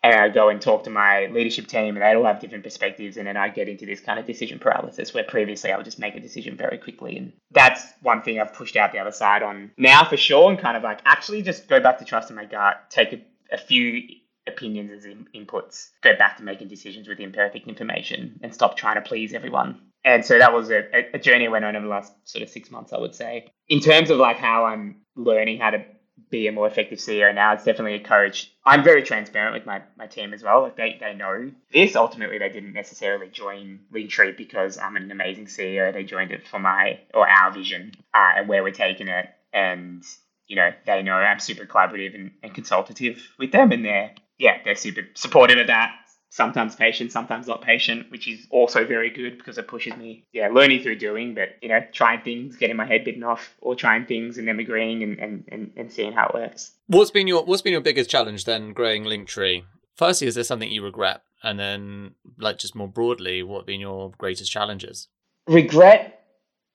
and 0.03 0.15
I 0.15 0.29
go 0.29 0.49
and 0.49 0.61
talk 0.61 0.85
to 0.85 0.91
my 0.91 1.27
leadership 1.27 1.67
team, 1.67 1.97
and 1.97 2.03
they 2.03 2.15
all 2.15 2.25
have 2.25 2.41
different 2.41 2.65
perspectives, 2.65 3.17
and 3.17 3.27
then 3.27 3.37
I 3.37 3.49
get 3.49 3.69
into 3.69 3.87
this 3.87 4.01
kind 4.01 4.19
of 4.19 4.27
decision 4.27 4.59
paralysis 4.59 5.13
where 5.13 5.25
previously 5.25 5.73
I 5.73 5.77
would 5.77 5.85
just 5.85 5.99
make 5.99 6.15
a 6.15 6.21
decision 6.21 6.57
very 6.57 6.79
quickly, 6.79 7.17
and 7.17 7.33
that's 7.51 7.83
one 8.03 8.23
thing 8.23 8.41
I've 8.41 8.55
pushed 8.55 8.77
out 8.77 8.93
the 8.93 8.99
other 8.99 9.13
side 9.13 9.43
on 9.43 9.73
now 9.77 10.05
for 10.05 10.17
sure, 10.17 10.51
and 10.51 10.59
kind 10.59 10.77
of 10.77 10.83
like 10.83 11.01
actually 11.05 11.43
just 11.43 11.69
go 11.69 11.81
back 11.81 11.99
to 11.99 12.05
trusting 12.05 12.37
my 12.37 12.47
gut, 12.47 12.91
take 12.91 13.13
a, 13.13 13.21
a 13.53 13.59
few 13.59 14.03
opinions 14.47 14.91
as 14.91 15.05
in, 15.05 15.27
inputs, 15.35 15.91
go 16.03 16.17
back 16.17 16.39
to 16.39 16.43
making 16.43 16.69
decisions 16.69 17.07
with 17.07 17.21
imperfect 17.21 17.69
information, 17.69 18.41
and 18.43 18.55
stop 18.55 18.77
trying 18.77 18.97
to 18.97 19.03
please 19.03 19.35
everyone. 19.35 19.81
And 20.03 20.25
so 20.25 20.39
that 20.39 20.55
was 20.55 20.71
a, 20.71 20.83
a 21.13 21.19
journey 21.19 21.47
I 21.47 21.51
went 21.51 21.67
on 21.67 21.77
over 21.77 21.85
the 21.85 21.91
last 21.91 22.13
sort 22.25 22.43
of 22.43 22.49
six 22.49 22.71
months, 22.71 22.95
I 22.95 22.99
would 22.99 23.15
say. 23.15 23.53
In 23.69 23.81
terms 23.81 24.09
of 24.09 24.17
like 24.17 24.39
how 24.39 24.65
I'm 24.65 25.03
learning 25.15 25.59
how 25.59 25.71
to 25.71 25.85
be 26.31 26.47
a 26.47 26.53
more 26.53 26.67
effective 26.67 26.99
CEO 26.99 27.35
now. 27.35 27.53
It's 27.53 27.65
definitely 27.65 27.95
a 27.95 28.05
coach. 28.05 28.53
I'm 28.65 28.85
very 28.85 29.03
transparent 29.03 29.55
with 29.55 29.67
my, 29.67 29.83
my 29.99 30.07
team 30.07 30.33
as 30.33 30.43
well. 30.43 30.63
Like 30.63 30.77
they, 30.77 30.97
they 31.01 31.15
know 31.15 31.51
this. 31.73 31.97
Ultimately, 31.97 32.39
they 32.39 32.49
didn't 32.49 32.73
necessarily 32.73 33.29
join 33.29 33.81
Linktree 33.93 34.37
because 34.37 34.79
I'm 34.79 34.97
an 34.97 35.11
amazing 35.11 35.47
CEO. 35.47 35.93
They 35.93 36.05
joined 36.05 36.31
it 36.31 36.47
for 36.47 36.59
my 36.59 37.01
or 37.13 37.29
our 37.29 37.53
vision 37.53 37.93
uh, 38.15 38.33
and 38.37 38.49
where 38.49 38.63
we're 38.63 38.71
taking 38.71 39.09
it. 39.09 39.27
And, 39.53 40.05
you 40.47 40.57
know, 40.57 40.71
they 40.87 41.03
know 41.03 41.15
I'm 41.15 41.41
super 41.41 41.67
collaborative 41.67 42.15
and, 42.15 42.31
and 42.43 42.55
consultative 42.55 43.21
with 43.39 43.53
them. 43.53 43.73
And 43.73 43.85
they're, 43.85 44.15
yeah, 44.39 44.59
they're 44.65 44.77
super 44.77 45.03
supportive 45.15 45.59
of 45.59 45.67
that 45.67 45.93
sometimes 46.31 46.77
patient, 46.77 47.13
sometimes 47.13 47.47
not 47.49 47.61
patient, 47.61 48.11
which 48.11 48.29
is 48.29 48.47
also 48.51 48.87
very 48.87 49.11
good 49.11 49.37
because 49.37 49.59
it 49.59 49.69
pushes 49.69 49.97
me, 49.97 50.25
yeah, 50.33 50.49
learning 50.49 50.83
through 50.83 50.97
doing, 50.97 51.35
but, 51.35 51.49
you 51.61 51.69
know, 51.69 51.81
trying 51.93 52.23
things, 52.23 52.57
getting 52.57 52.77
my 52.77 52.87
head 52.87 53.05
bitten 53.05 53.25
off, 53.25 53.55
or 53.61 53.75
trying 53.75 54.07
things 54.07 54.39
and 54.39 54.47
then 54.49 54.59
agreeing 54.59 55.03
and, 55.03 55.19
and, 55.19 55.45
and, 55.49 55.73
and 55.77 55.93
seeing 55.93 56.13
how 56.13 56.29
it 56.29 56.35
works. 56.35 56.73
What's 56.87 57.11
been 57.11 57.27
your 57.27 57.45
What's 57.45 57.63
been 57.63 57.73
your 57.73 57.83
biggest 57.83 58.09
challenge 58.09 58.45
then, 58.45 58.73
growing 58.73 59.05
Linktree? 59.05 59.65
Firstly, 59.97 60.29
is 60.29 60.37
there 60.37 60.45
something 60.45 60.71
you 60.71 60.83
regret? 60.83 61.23
And 61.43 61.59
then, 61.59 62.15
like, 62.39 62.59
just 62.59 62.75
more 62.75 62.89
broadly, 62.89 63.43
what 63.43 63.59
have 63.59 63.67
been 63.67 63.81
your 63.81 64.13
greatest 64.17 64.51
challenges? 64.51 65.09
Regret, 65.47 66.23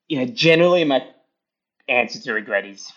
you 0.06 0.18
know, 0.18 0.26
generally 0.26 0.84
my 0.84 1.06
answer 1.88 2.20
to 2.20 2.32
regret 2.32 2.66
is, 2.66 2.92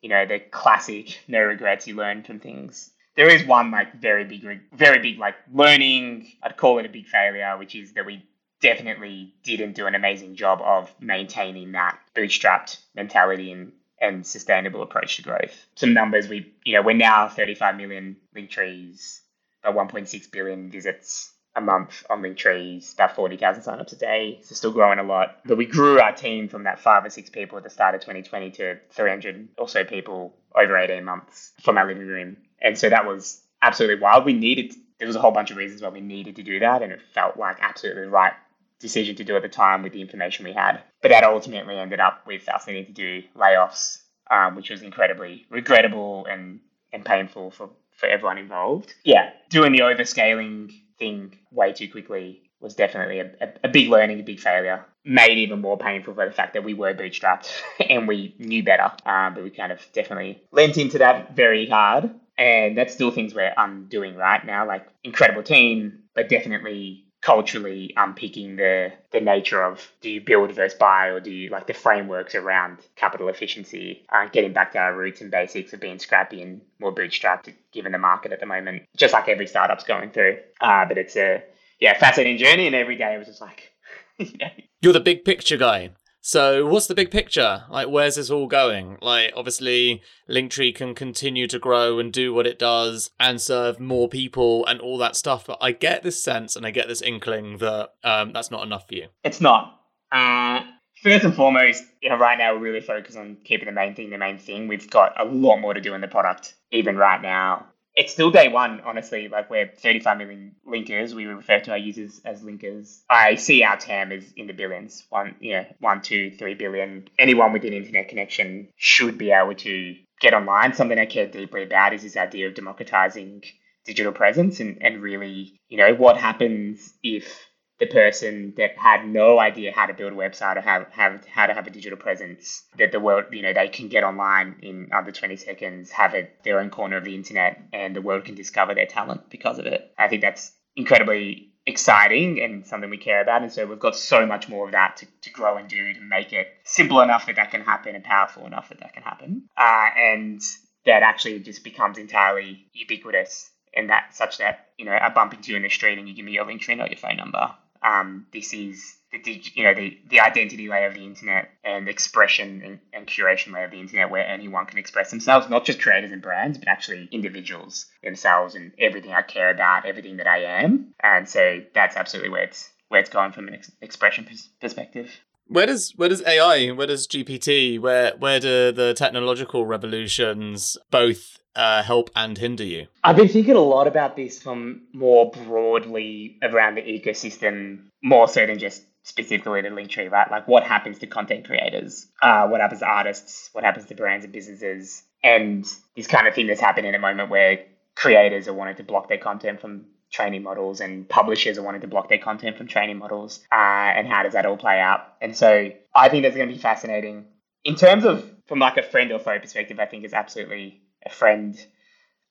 you 0.00 0.08
know, 0.08 0.24
the 0.26 0.38
classic 0.38 1.20
no 1.28 1.40
regrets, 1.40 1.86
you 1.86 1.96
learn 1.96 2.22
from 2.22 2.40
things 2.40 2.90
there 3.18 3.28
is 3.28 3.44
one 3.44 3.72
like 3.72 4.00
very 4.00 4.24
big, 4.24 4.46
very 4.72 5.00
big 5.00 5.18
like 5.18 5.34
learning. 5.52 6.30
I'd 6.40 6.56
call 6.56 6.78
it 6.78 6.86
a 6.86 6.88
big 6.88 7.08
failure, 7.08 7.58
which 7.58 7.74
is 7.74 7.92
that 7.94 8.06
we 8.06 8.24
definitely 8.60 9.34
didn't 9.42 9.72
do 9.72 9.88
an 9.88 9.96
amazing 9.96 10.36
job 10.36 10.60
of 10.62 10.94
maintaining 11.00 11.72
that 11.72 11.98
bootstrapped 12.14 12.78
mentality 12.94 13.50
and 13.50 13.72
and 14.00 14.24
sustainable 14.24 14.82
approach 14.82 15.16
to 15.16 15.22
growth. 15.22 15.66
Some 15.74 15.94
numbers 15.94 16.28
we 16.28 16.54
you 16.64 16.74
know 16.74 16.82
we're 16.82 16.92
now 16.92 17.28
35 17.28 17.76
million 17.76 18.16
link 18.36 18.50
trees, 18.50 19.20
about 19.64 19.90
1.6 19.90 20.30
billion 20.30 20.70
visits 20.70 21.32
a 21.58 21.60
month 21.60 22.04
on 22.08 22.22
Linktrees, 22.22 22.94
about 22.94 23.14
40,000 23.14 23.62
signups 23.62 23.92
a 23.92 23.96
day. 23.96 24.40
So 24.42 24.54
still 24.54 24.72
growing 24.72 24.98
a 24.98 25.02
lot. 25.02 25.40
But 25.44 25.58
we 25.58 25.66
grew 25.66 26.00
our 26.00 26.12
team 26.12 26.48
from 26.48 26.64
that 26.64 26.80
five 26.80 27.04
or 27.04 27.10
six 27.10 27.28
people 27.28 27.58
at 27.58 27.64
the 27.64 27.70
start 27.70 27.94
of 27.94 28.00
2020 28.00 28.50
to 28.52 28.78
300 28.90 29.48
or 29.58 29.68
so 29.68 29.84
people 29.84 30.34
over 30.54 30.76
18 30.76 31.04
months 31.04 31.52
from 31.62 31.78
our 31.78 31.86
living 31.86 32.06
room 32.06 32.36
and 32.60 32.76
so 32.76 32.88
that 32.88 33.06
was 33.06 33.40
absolutely 33.62 34.00
wild. 34.00 34.24
We 34.24 34.32
needed, 34.32 34.74
there 34.98 35.06
was 35.06 35.16
a 35.16 35.20
whole 35.20 35.30
bunch 35.30 35.50
of 35.50 35.56
reasons 35.56 35.82
why 35.82 35.88
we 35.88 36.00
needed 36.00 36.36
to 36.36 36.42
do 36.42 36.60
that. 36.60 36.82
And 36.82 36.92
it 36.92 37.00
felt 37.14 37.36
like 37.36 37.58
absolutely 37.60 38.02
the 38.02 38.10
right 38.10 38.32
decision 38.80 39.16
to 39.16 39.24
do 39.24 39.36
at 39.36 39.42
the 39.42 39.48
time 39.48 39.82
with 39.82 39.92
the 39.92 40.00
information 40.00 40.44
we 40.44 40.52
had. 40.52 40.80
But 41.02 41.10
that 41.10 41.24
ultimately 41.24 41.78
ended 41.78 42.00
up 42.00 42.26
with 42.26 42.48
us 42.48 42.66
needing 42.66 42.86
to 42.86 42.92
do 42.92 43.22
layoffs, 43.36 44.02
um, 44.30 44.56
which 44.56 44.70
was 44.70 44.82
incredibly 44.82 45.46
regrettable 45.50 46.26
and, 46.26 46.60
and 46.92 47.04
painful 47.04 47.50
for, 47.50 47.70
for 47.92 48.06
everyone 48.06 48.38
involved. 48.38 48.94
Yeah, 49.04 49.30
doing 49.50 49.72
the 49.72 49.80
overscaling 49.80 50.72
thing 50.98 51.36
way 51.50 51.72
too 51.72 51.90
quickly 51.90 52.42
was 52.60 52.74
definitely 52.74 53.20
a, 53.20 53.30
a, 53.40 53.48
a, 53.64 53.68
big 53.68 53.88
learning, 53.88 54.20
a 54.20 54.22
big 54.22 54.40
failure. 54.40 54.84
Made 55.04 55.38
even 55.38 55.60
more 55.60 55.78
painful 55.78 56.14
by 56.14 56.26
the 56.26 56.32
fact 56.32 56.54
that 56.54 56.64
we 56.64 56.74
were 56.74 56.92
bootstrapped 56.92 57.50
and 57.88 58.08
we 58.08 58.34
knew 58.38 58.64
better. 58.64 58.92
Um, 59.06 59.34
but 59.34 59.44
we 59.44 59.50
kind 59.50 59.72
of 59.72 59.80
definitely 59.92 60.42
lent 60.50 60.76
into 60.76 60.98
that 60.98 61.36
very 61.36 61.68
hard. 61.68 62.10
And 62.36 62.76
that's 62.76 62.94
still 62.94 63.10
things 63.10 63.34
we're 63.34 63.54
undoing 63.56 64.16
right 64.16 64.44
now. 64.44 64.66
Like 64.66 64.86
incredible 65.04 65.42
team, 65.42 66.04
but 66.14 66.28
definitely 66.28 67.07
culturally 67.20 67.92
unpicking 67.96 68.56
the 68.56 68.92
the 69.10 69.20
nature 69.20 69.62
of 69.62 69.90
do 70.00 70.08
you 70.08 70.20
build 70.20 70.52
versus 70.52 70.78
buy 70.78 71.08
or 71.08 71.18
do 71.18 71.32
you 71.32 71.50
like 71.50 71.66
the 71.66 71.74
frameworks 71.74 72.36
around 72.36 72.78
capital 72.94 73.28
efficiency 73.28 74.06
uh, 74.10 74.26
getting 74.28 74.52
back 74.52 74.72
to 74.72 74.78
our 74.78 74.96
roots 74.96 75.20
and 75.20 75.30
basics 75.30 75.72
of 75.72 75.80
being 75.80 75.98
scrappy 75.98 76.40
and 76.40 76.60
more 76.78 76.94
bootstrapped 76.94 77.52
given 77.72 77.90
the 77.90 77.98
market 77.98 78.30
at 78.30 78.38
the 78.38 78.46
moment 78.46 78.82
just 78.96 79.12
like 79.12 79.28
every 79.28 79.48
startup's 79.48 79.82
going 79.82 80.10
through 80.10 80.38
uh, 80.60 80.84
but 80.84 80.96
it's 80.96 81.16
a 81.16 81.42
yeah, 81.80 81.98
fascinating 81.98 82.38
journey. 82.38 82.66
And 82.66 82.74
every 82.74 82.96
day 82.96 83.14
it 83.14 83.18
was 83.18 83.26
just 83.28 83.40
like, 83.40 83.72
You're 84.80 84.92
the 84.92 85.00
big 85.00 85.24
picture 85.24 85.56
guy. 85.56 85.90
So, 86.28 86.66
what's 86.66 86.88
the 86.88 86.94
big 86.94 87.10
picture? 87.10 87.64
Like, 87.70 87.88
where's 87.88 88.16
this 88.16 88.28
all 88.28 88.48
going? 88.48 88.98
Like, 89.00 89.32
obviously, 89.34 90.02
Linktree 90.28 90.74
can 90.74 90.94
continue 90.94 91.46
to 91.46 91.58
grow 91.58 91.98
and 91.98 92.12
do 92.12 92.34
what 92.34 92.46
it 92.46 92.58
does 92.58 93.10
and 93.18 93.40
serve 93.40 93.80
more 93.80 94.10
people 94.10 94.66
and 94.66 94.78
all 94.78 94.98
that 94.98 95.16
stuff. 95.16 95.46
But 95.46 95.56
I 95.62 95.72
get 95.72 96.02
this 96.02 96.22
sense 96.22 96.54
and 96.54 96.66
I 96.66 96.70
get 96.70 96.86
this 96.86 97.00
inkling 97.00 97.56
that 97.60 97.92
um, 98.04 98.34
that's 98.34 98.50
not 98.50 98.62
enough 98.62 98.86
for 98.86 98.96
you. 98.96 99.06
It's 99.24 99.40
not. 99.40 99.80
Uh, 100.12 100.60
first 101.02 101.24
and 101.24 101.34
foremost, 101.34 101.82
you 102.02 102.10
know, 102.10 102.18
right 102.18 102.36
now 102.36 102.52
we're 102.52 102.60
really 102.60 102.82
focused 102.82 103.16
on 103.16 103.38
keeping 103.42 103.64
the 103.64 103.72
main 103.72 103.94
thing 103.94 104.10
the 104.10 104.18
main 104.18 104.36
thing. 104.36 104.68
We've 104.68 104.90
got 104.90 105.18
a 105.18 105.24
lot 105.24 105.60
more 105.60 105.72
to 105.72 105.80
do 105.80 105.94
in 105.94 106.02
the 106.02 106.08
product, 106.08 106.56
even 106.70 106.98
right 106.98 107.22
now 107.22 107.68
it's 107.98 108.12
still 108.12 108.30
day 108.30 108.46
one, 108.46 108.80
honestly. 108.82 109.28
Like 109.28 109.50
we're 109.50 109.66
35 109.66 110.18
million 110.18 110.54
linkers. 110.64 111.14
We 111.14 111.26
refer 111.26 111.58
to 111.60 111.72
our 111.72 111.78
users 111.78 112.20
as 112.24 112.42
linkers. 112.42 113.00
I 113.10 113.34
see 113.34 113.64
our 113.64 113.76
TAM 113.76 114.12
is 114.12 114.32
in 114.36 114.46
the 114.46 114.52
billions. 114.52 115.04
One, 115.10 115.34
you 115.40 115.54
know, 115.54 115.66
one, 115.80 116.00
two, 116.00 116.30
three 116.30 116.54
billion. 116.54 117.08
Anyone 117.18 117.52
with 117.52 117.64
an 117.64 117.72
internet 117.72 118.08
connection 118.08 118.68
should 118.76 119.18
be 119.18 119.32
able 119.32 119.56
to 119.56 119.96
get 120.20 120.32
online. 120.32 120.74
Something 120.74 120.98
I 120.98 121.06
care 121.06 121.26
deeply 121.26 121.64
about 121.64 121.92
is 121.92 122.04
this 122.04 122.16
idea 122.16 122.46
of 122.46 122.54
democratizing 122.54 123.42
digital 123.84 124.12
presence 124.12 124.60
and, 124.60 124.78
and 124.80 125.02
really, 125.02 125.58
you 125.68 125.78
know, 125.78 125.92
what 125.94 126.16
happens 126.16 126.94
if 127.02 127.47
the 127.78 127.86
person 127.86 128.54
that 128.56 128.76
had 128.76 129.06
no 129.06 129.38
idea 129.38 129.72
how 129.72 129.86
to 129.86 129.94
build 129.94 130.12
a 130.12 130.16
website 130.16 130.56
or 130.56 130.60
have, 130.60 130.88
have 130.90 131.24
how 131.26 131.46
to 131.46 131.54
have 131.54 131.66
a 131.66 131.70
digital 131.70 131.98
presence 131.98 132.64
that 132.76 132.92
the 132.92 133.00
world 133.00 133.26
you 133.30 133.42
know 133.42 133.52
they 133.52 133.68
can 133.68 133.88
get 133.88 134.04
online 134.04 134.56
in 134.62 134.88
under 134.92 135.12
20 135.12 135.36
seconds 135.36 135.90
have 135.90 136.14
it 136.14 136.36
their 136.44 136.60
own 136.60 136.70
corner 136.70 136.96
of 136.96 137.04
the 137.04 137.14
internet 137.14 137.62
and 137.72 137.94
the 137.94 138.02
world 138.02 138.24
can 138.24 138.34
discover 138.34 138.74
their 138.74 138.86
talent 138.86 139.30
because 139.30 139.58
of 139.58 139.66
it. 139.66 139.92
I 139.98 140.08
think 140.08 140.22
that's 140.22 140.52
incredibly 140.76 141.52
exciting 141.66 142.40
and 142.40 142.66
something 142.66 142.88
we 142.88 142.96
care 142.96 143.20
about 143.20 143.42
and 143.42 143.52
so 143.52 143.66
we've 143.66 143.78
got 143.78 143.94
so 143.94 144.26
much 144.26 144.48
more 144.48 144.66
of 144.66 144.72
that 144.72 144.96
to, 144.96 145.06
to 145.22 145.30
grow 145.30 145.56
and 145.56 145.68
do 145.68 145.92
to 145.92 146.00
make 146.00 146.32
it 146.32 146.48
simple 146.64 147.00
enough 147.00 147.26
that 147.26 147.36
that 147.36 147.50
can 147.50 147.60
happen 147.60 147.94
and 147.94 148.04
powerful 148.04 148.46
enough 148.46 148.70
that 148.70 148.80
that 148.80 148.94
can 148.94 149.02
happen. 149.02 149.48
Uh, 149.56 149.90
and 149.96 150.40
that 150.86 151.02
actually 151.02 151.38
just 151.40 151.62
becomes 151.62 151.98
entirely 151.98 152.66
ubiquitous 152.72 153.50
and 153.74 153.90
that 153.90 154.14
such 154.14 154.38
that 154.38 154.68
you 154.78 154.84
know 154.84 154.98
I 155.00 155.10
bump 155.10 155.34
into 155.34 155.50
you 155.50 155.56
in 155.56 155.62
the 155.62 155.68
street 155.68 155.98
and 155.98 156.08
you 156.08 156.14
give 156.14 156.24
me 156.24 156.32
your 156.32 156.46
link 156.46 156.66
not 156.68 156.90
your 156.90 156.98
phone 156.98 157.16
number 157.16 157.54
um, 157.82 158.26
this 158.32 158.52
is 158.52 158.96
the 159.12 159.42
you 159.54 159.64
know 159.64 159.74
the, 159.74 159.98
the 160.10 160.20
identity 160.20 160.68
layer 160.68 160.86
of 160.86 160.94
the 160.94 161.04
internet 161.04 161.50
and 161.64 161.88
expression 161.88 162.62
and, 162.62 162.78
and, 162.92 163.06
curation 163.06 163.52
layer 163.52 163.64
of 163.64 163.70
the 163.70 163.80
internet 163.80 164.10
where 164.10 164.26
anyone 164.26 164.66
can 164.66 164.78
express 164.78 165.10
themselves 165.10 165.48
not 165.48 165.64
just 165.64 165.80
creators 165.80 166.12
and 166.12 166.20
brands 166.20 166.58
but 166.58 166.68
actually 166.68 167.08
individuals 167.10 167.86
themselves 168.02 168.54
and 168.54 168.72
everything 168.78 169.12
i 169.12 169.22
care 169.22 169.50
about 169.50 169.86
everything 169.86 170.18
that 170.18 170.26
i 170.26 170.62
am. 170.62 170.92
And 171.02 171.28
so 171.28 171.62
that's 171.74 171.96
absolutely 171.96 172.30
where 172.30 172.42
it's 172.42 172.70
where 172.88 173.00
it's 173.00 173.10
going 173.10 173.32
from 173.32 173.48
an 173.48 173.54
ex- 173.54 173.72
expression 173.80 174.24
pers- 174.24 174.50
perspective. 174.60 175.10
Where 175.46 175.66
does 175.66 175.92
where 175.96 176.10
does 176.10 176.22
AI, 176.26 176.68
where 176.68 176.86
does 176.86 177.06
GPT, 177.06 177.80
where 177.80 178.12
where 178.18 178.40
do 178.40 178.72
the 178.72 178.92
technological 178.94 179.64
revolutions 179.64 180.76
both 180.90 181.37
uh, 181.58 181.82
help 181.82 182.08
and 182.14 182.38
hinder 182.38 182.64
you? 182.64 182.86
I've 183.02 183.16
been 183.16 183.28
thinking 183.28 183.56
a 183.56 183.60
lot 183.60 183.88
about 183.88 184.16
this 184.16 184.40
from 184.40 184.82
more 184.92 185.30
broadly 185.30 186.38
around 186.40 186.76
the 186.76 186.82
ecosystem, 186.82 187.80
more 188.02 188.28
so 188.28 188.46
than 188.46 188.58
just 188.58 188.84
specifically 189.02 189.62
to 189.62 189.70
Linktree, 189.70 190.10
right? 190.10 190.30
Like 190.30 190.46
what 190.46 190.62
happens 190.62 190.98
to 191.00 191.06
content 191.06 191.46
creators, 191.46 192.06
uh, 192.22 192.46
what 192.46 192.60
happens 192.60 192.80
to 192.80 192.86
artists, 192.86 193.50
what 193.52 193.64
happens 193.64 193.86
to 193.86 193.94
brands 193.94 194.24
and 194.24 194.32
businesses, 194.32 195.02
and 195.22 195.66
this 195.96 196.06
kind 196.06 196.28
of 196.28 196.34
thing 196.34 196.46
that's 196.46 196.60
happened 196.60 196.86
in 196.86 196.94
a 196.94 196.98
moment 196.98 197.28
where 197.28 197.64
creators 197.96 198.46
are 198.46 198.54
wanting 198.54 198.76
to 198.76 198.84
block 198.84 199.08
their 199.08 199.18
content 199.18 199.60
from 199.60 199.86
training 200.12 200.42
models 200.42 200.80
and 200.80 201.08
publishers 201.08 201.58
are 201.58 201.62
wanting 201.62 201.80
to 201.80 201.88
block 201.88 202.08
their 202.08 202.18
content 202.18 202.56
from 202.56 202.66
training 202.66 202.96
models 202.96 203.40
uh, 203.52 203.56
and 203.56 204.06
how 204.06 204.22
does 204.22 204.32
that 204.34 204.46
all 204.46 204.56
play 204.56 204.80
out? 204.80 205.00
And 205.20 205.36
so 205.36 205.70
i 205.94 206.08
think 206.08 206.22
that's 206.22 206.36
going 206.36 206.48
to 206.48 206.54
be 206.54 206.60
fascinating. 206.60 207.26
In 207.64 207.74
terms 207.74 208.04
of 208.04 208.30
from 208.46 208.60
like 208.60 208.76
a 208.76 208.82
friend 208.82 209.12
or 209.12 209.18
foe 209.18 209.38
perspective 209.38 209.78
i 209.80 209.84
think 209.84 210.04
it's 210.04 210.14
absolutely 210.14 210.80
a 211.04 211.10
friend 211.10 211.56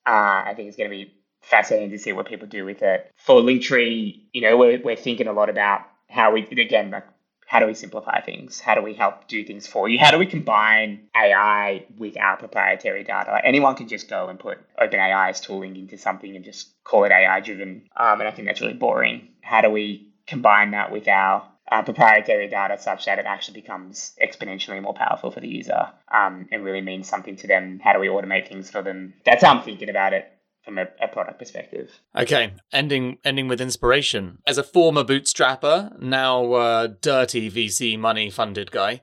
uh, 0.06 0.42
i 0.46 0.52
think 0.56 0.68
it's 0.68 0.76
going 0.76 0.90
to 0.90 0.96
be 0.96 1.12
fascinating 1.42 1.90
to 1.90 1.98
see 1.98 2.12
what 2.12 2.26
people 2.26 2.48
do 2.48 2.64
with 2.64 2.82
it 2.82 3.10
for 3.16 3.40
linktree 3.40 4.22
you 4.32 4.40
know 4.40 4.56
we're, 4.56 4.80
we're 4.82 4.96
thinking 4.96 5.28
a 5.28 5.32
lot 5.32 5.48
about 5.48 5.82
how 6.08 6.32
we 6.32 6.42
again 6.42 6.90
like 6.90 7.04
how 7.48 7.60
do 7.60 7.66
we 7.66 7.72
simplify 7.72 8.20
things? 8.20 8.60
How 8.60 8.74
do 8.74 8.82
we 8.82 8.92
help 8.92 9.26
do 9.26 9.42
things 9.42 9.66
for 9.66 9.88
you? 9.88 9.98
How 9.98 10.10
do 10.10 10.18
we 10.18 10.26
combine 10.26 11.08
AI 11.16 11.86
with 11.96 12.18
our 12.18 12.36
proprietary 12.36 13.04
data? 13.04 13.30
Like 13.30 13.44
anyone 13.46 13.74
can 13.74 13.88
just 13.88 14.06
go 14.06 14.28
and 14.28 14.38
put 14.38 14.58
OpenAI's 14.78 15.40
tooling 15.40 15.74
into 15.74 15.96
something 15.96 16.36
and 16.36 16.44
just 16.44 16.74
call 16.84 17.04
it 17.04 17.10
AI 17.10 17.40
driven. 17.40 17.88
Um, 17.96 18.20
and 18.20 18.28
I 18.28 18.32
think 18.32 18.48
that's 18.48 18.60
really 18.60 18.74
boring. 18.74 19.28
How 19.40 19.62
do 19.62 19.70
we 19.70 20.12
combine 20.26 20.72
that 20.72 20.92
with 20.92 21.08
our 21.08 21.48
uh, 21.70 21.82
proprietary 21.82 22.48
data 22.48 22.78
such 22.80 23.06
that 23.06 23.18
it 23.18 23.26
actually 23.26 23.60
becomes 23.60 24.14
exponentially 24.22 24.80
more 24.82 24.94
powerful 24.94 25.30
for 25.30 25.40
the 25.40 25.48
user 25.48 25.88
um, 26.12 26.48
and 26.50 26.64
really 26.64 26.80
means 26.80 27.08
something 27.08 27.36
to 27.36 27.46
them? 27.46 27.80
How 27.82 27.92
do 27.92 28.00
we 28.00 28.08
automate 28.08 28.48
things 28.48 28.70
for 28.70 28.82
them? 28.82 29.14
That's 29.24 29.42
how 29.42 29.54
I'm 29.54 29.62
thinking 29.62 29.88
about 29.88 30.12
it 30.12 30.32
from 30.64 30.78
a, 30.78 30.86
a, 31.00 31.08
product 31.08 31.38
perspective. 31.38 31.90
Okay, 32.14 32.52
ending 32.72 33.18
ending 33.24 33.48
with 33.48 33.60
inspiration. 33.60 34.38
As 34.46 34.58
a 34.58 34.62
former 34.62 35.02
bootstrapper, 35.02 35.98
now 36.00 36.52
uh, 36.52 36.88
dirty 37.00 37.50
VC 37.50 37.98
money 37.98 38.28
funded 38.28 38.70
guy, 38.70 39.00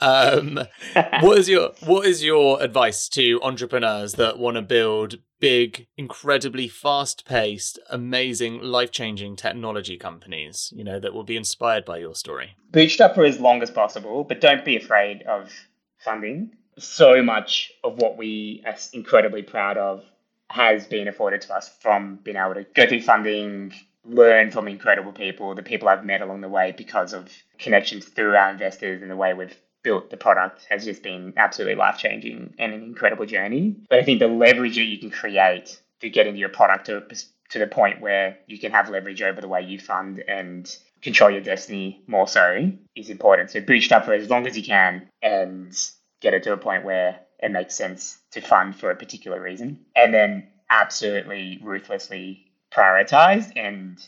um, 0.00 0.60
what 1.20 1.38
is 1.38 1.48
your 1.48 1.70
what 1.84 2.06
is 2.06 2.24
your 2.24 2.62
advice 2.62 3.08
to 3.10 3.40
entrepreneurs 3.42 4.14
that 4.14 4.38
want 4.38 4.56
to 4.56 4.62
build 4.62 5.16
big, 5.38 5.86
incredibly 5.96 6.68
fast 6.68 7.24
paced, 7.26 7.78
amazing, 7.90 8.60
life 8.60 8.90
changing 8.90 9.36
technology 9.36 9.96
companies? 9.96 10.72
You 10.74 10.84
know 10.84 11.00
that 11.00 11.14
will 11.14 11.24
be 11.24 11.36
inspired 11.36 11.84
by 11.84 11.98
your 11.98 12.14
story. 12.14 12.56
Bootstrap 12.72 13.14
for 13.14 13.24
as 13.24 13.40
long 13.40 13.62
as 13.62 13.70
possible, 13.70 14.24
but 14.24 14.40
don't 14.40 14.64
be 14.64 14.76
afraid 14.76 15.22
of 15.22 15.50
funding. 15.98 16.52
So 16.78 17.22
much 17.22 17.72
of 17.84 17.96
what 17.96 18.16
we 18.16 18.62
are 18.66 18.76
incredibly 18.92 19.42
proud 19.42 19.78
of 19.78 20.04
has 20.48 20.86
been 20.86 21.08
afforded 21.08 21.40
to 21.42 21.54
us 21.54 21.68
from 21.80 22.16
being 22.22 22.36
able 22.36 22.54
to 22.54 22.64
go 22.74 22.86
through 22.86 23.02
funding, 23.02 23.72
learn 24.04 24.50
from 24.50 24.68
incredible 24.68 25.12
people, 25.12 25.54
the 25.54 25.62
people 25.62 25.88
I've 25.88 26.04
met 26.04 26.22
along 26.22 26.40
the 26.40 26.48
way 26.48 26.72
because 26.76 27.12
of 27.12 27.32
connections 27.58 28.04
through 28.04 28.36
our 28.36 28.50
investors 28.50 29.02
and 29.02 29.10
the 29.10 29.16
way 29.16 29.34
we've 29.34 29.56
built 29.86 30.10
the 30.10 30.16
product 30.16 30.66
has 30.68 30.84
just 30.84 31.00
been 31.00 31.32
absolutely 31.36 31.76
life 31.76 31.96
changing 31.96 32.52
and 32.58 32.74
an 32.74 32.82
incredible 32.82 33.24
journey. 33.24 33.76
But 33.88 34.00
I 34.00 34.02
think 34.02 34.18
the 34.18 34.26
leverage 34.26 34.74
that 34.74 34.82
you 34.82 34.98
can 34.98 35.10
create 35.10 35.80
to 36.00 36.10
get 36.10 36.26
into 36.26 36.40
your 36.40 36.48
product 36.48 36.86
to, 36.86 37.06
to 37.50 37.58
the 37.60 37.68
point 37.68 38.00
where 38.00 38.36
you 38.48 38.58
can 38.58 38.72
have 38.72 38.90
leverage 38.90 39.22
over 39.22 39.40
the 39.40 39.46
way 39.46 39.62
you 39.62 39.78
fund 39.78 40.24
and 40.26 40.68
control 41.02 41.30
your 41.30 41.40
destiny 41.40 42.02
more 42.08 42.26
so 42.26 42.72
is 42.96 43.10
important. 43.10 43.52
So 43.52 43.60
bootstrap 43.60 44.06
for 44.06 44.12
as 44.12 44.28
long 44.28 44.48
as 44.48 44.56
you 44.56 44.64
can 44.64 45.08
and 45.22 45.72
get 46.20 46.34
it 46.34 46.42
to 46.42 46.52
a 46.52 46.56
point 46.56 46.84
where 46.84 47.20
it 47.38 47.52
makes 47.52 47.76
sense 47.76 48.18
to 48.32 48.40
fund 48.40 48.74
for 48.74 48.90
a 48.90 48.96
particular 48.96 49.40
reason. 49.40 49.86
And 49.94 50.12
then 50.12 50.48
absolutely 50.68 51.60
ruthlessly 51.62 52.50
prioritize 52.72 53.52
and 53.54 54.04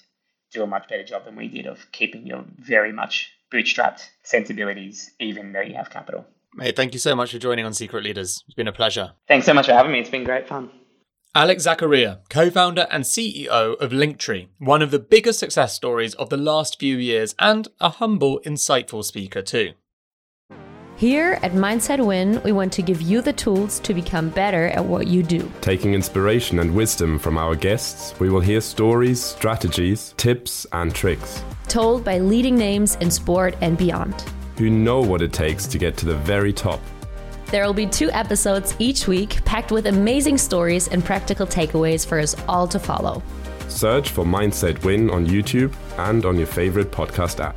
do 0.51 0.65
a 0.65 0.67
much 0.67 0.89
better 0.89 1.05
job 1.05 1.25
than 1.25 1.37
we 1.37 1.47
did 1.47 1.67
of 1.69 1.93
keeping 1.93 2.27
your 2.27 2.45
very 2.59 2.93
much 2.93 3.31
bootstrapped 3.53 4.03
sensibilities, 4.23 5.11
even 5.21 5.53
though 5.53 5.61
you 5.61 5.75
have 5.75 5.91
capital. 5.91 6.27
Mate, 6.55 6.77
thank 6.77 6.93
you 6.93 6.99
so 6.99 7.15
much 7.15 7.33
for 7.33 7.39
joining 7.39 7.65
on 7.65 7.75
Secret 7.75 8.05
Leaders. 8.05 8.43
It's 8.47 8.55
been 8.55 8.69
a 8.69 8.73
pleasure. 8.73 9.13
Thanks 9.29 9.47
so 9.47 9.55
much 9.55 9.67
for 9.67 9.73
having 9.73 9.93
me. 9.93 10.01
It's 10.01 10.11
been 10.11 10.25
great 10.25 10.49
fun. 10.49 10.71
Alex 11.35 11.67
Zaccaria, 11.67 12.21
co 12.31 12.51
founder 12.51 12.87
and 12.91 13.05
CEO 13.05 13.77
of 13.77 13.93
Linktree, 13.93 14.49
one 14.59 14.83
of 14.83 14.91
the 14.91 14.99
biggest 14.99 15.39
success 15.39 15.75
stories 15.75 16.15
of 16.15 16.31
the 16.31 16.37
last 16.37 16.81
few 16.81 16.97
years, 16.97 17.35
and 17.39 17.69
a 17.81 17.91
humble, 17.91 18.41
insightful 18.45 19.05
speaker, 19.05 19.43
too. 19.43 19.73
Here 20.97 21.39
at 21.45 21.53
Mindset 21.53 22.05
Win, 22.05 22.43
we 22.43 22.51
want 22.51 22.73
to 22.73 22.83
give 22.83 23.01
you 23.01 23.23
the 23.23 23.33
tools 23.33 23.79
to 23.81 23.95
become 23.95 24.31
better 24.31 24.67
at 24.71 24.85
what 24.85 25.07
you 25.07 25.23
do. 25.23 25.49
Taking 25.61 25.95
inspiration 25.95 26.59
and 26.59 26.75
wisdom 26.75 27.21
from 27.21 27.39
our 27.39 27.55
guests, 27.55 28.19
we 28.19 28.31
will 28.31 28.41
hear 28.41 28.61
stories, 28.61 29.23
strategies, 29.23 30.15
tips, 30.17 30.67
and 30.73 30.93
tricks. 30.93 31.45
Told 31.69 32.05
by 32.05 32.19
leading 32.19 32.57
names 32.57 32.97
in 32.97 33.11
sport 33.11 33.57
and 33.61 33.77
beyond. 33.77 34.15
Who 34.57 34.71
know 34.71 35.01
what 35.01 35.23
it 35.23 35.33
takes 35.33 35.67
to 35.67 35.79
get 35.79 35.97
to 35.99 36.07
the 36.07 36.17
very 36.17 36.53
top. 36.53 36.81
There 37.51 37.65
will 37.65 37.75
be 37.75 37.87
two 37.87 38.11
episodes 38.11 38.75
each 38.79 39.07
week, 39.07 39.45
packed 39.45 39.73
with 39.73 39.87
amazing 39.87 40.37
stories 40.37 40.89
and 40.89 41.05
practical 41.05 41.47
takeaways 41.47 42.07
for 42.07 42.19
us 42.19 42.37
all 42.47 42.69
to 42.69 42.79
follow. 42.79 43.23
Search 43.69 44.11
for 44.11 44.25
Mindset 44.25 44.85
Win 44.85 45.11
on 45.11 45.27
YouTube 45.27 45.75
and 45.97 46.25
on 46.25 46.37
your 46.37 46.47
favorite 46.47 46.91
podcast 46.91 47.41
app. 47.41 47.57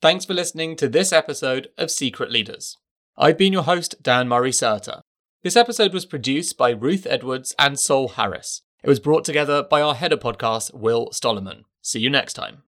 Thanks 0.00 0.24
for 0.24 0.34
listening 0.34 0.76
to 0.76 0.88
this 0.88 1.12
episode 1.12 1.68
of 1.76 1.90
Secret 1.90 2.30
Leaders. 2.30 2.76
I've 3.16 3.36
been 3.36 3.52
your 3.52 3.64
host, 3.64 3.96
Dan 4.00 4.28
Murray 4.28 4.52
Serter. 4.52 5.00
This 5.42 5.56
episode 5.56 5.92
was 5.92 6.06
produced 6.06 6.56
by 6.56 6.70
Ruth 6.70 7.06
Edwards 7.08 7.54
and 7.58 7.78
Sol 7.78 8.08
Harris. 8.08 8.62
It 8.82 8.88
was 8.88 9.00
brought 9.00 9.24
together 9.24 9.62
by 9.62 9.82
our 9.82 9.94
header 9.94 10.16
podcast, 10.16 10.72
Will 10.72 11.08
Stollerman. 11.08 11.64
See 11.82 11.98
you 11.98 12.10
next 12.10 12.34
time. 12.34 12.62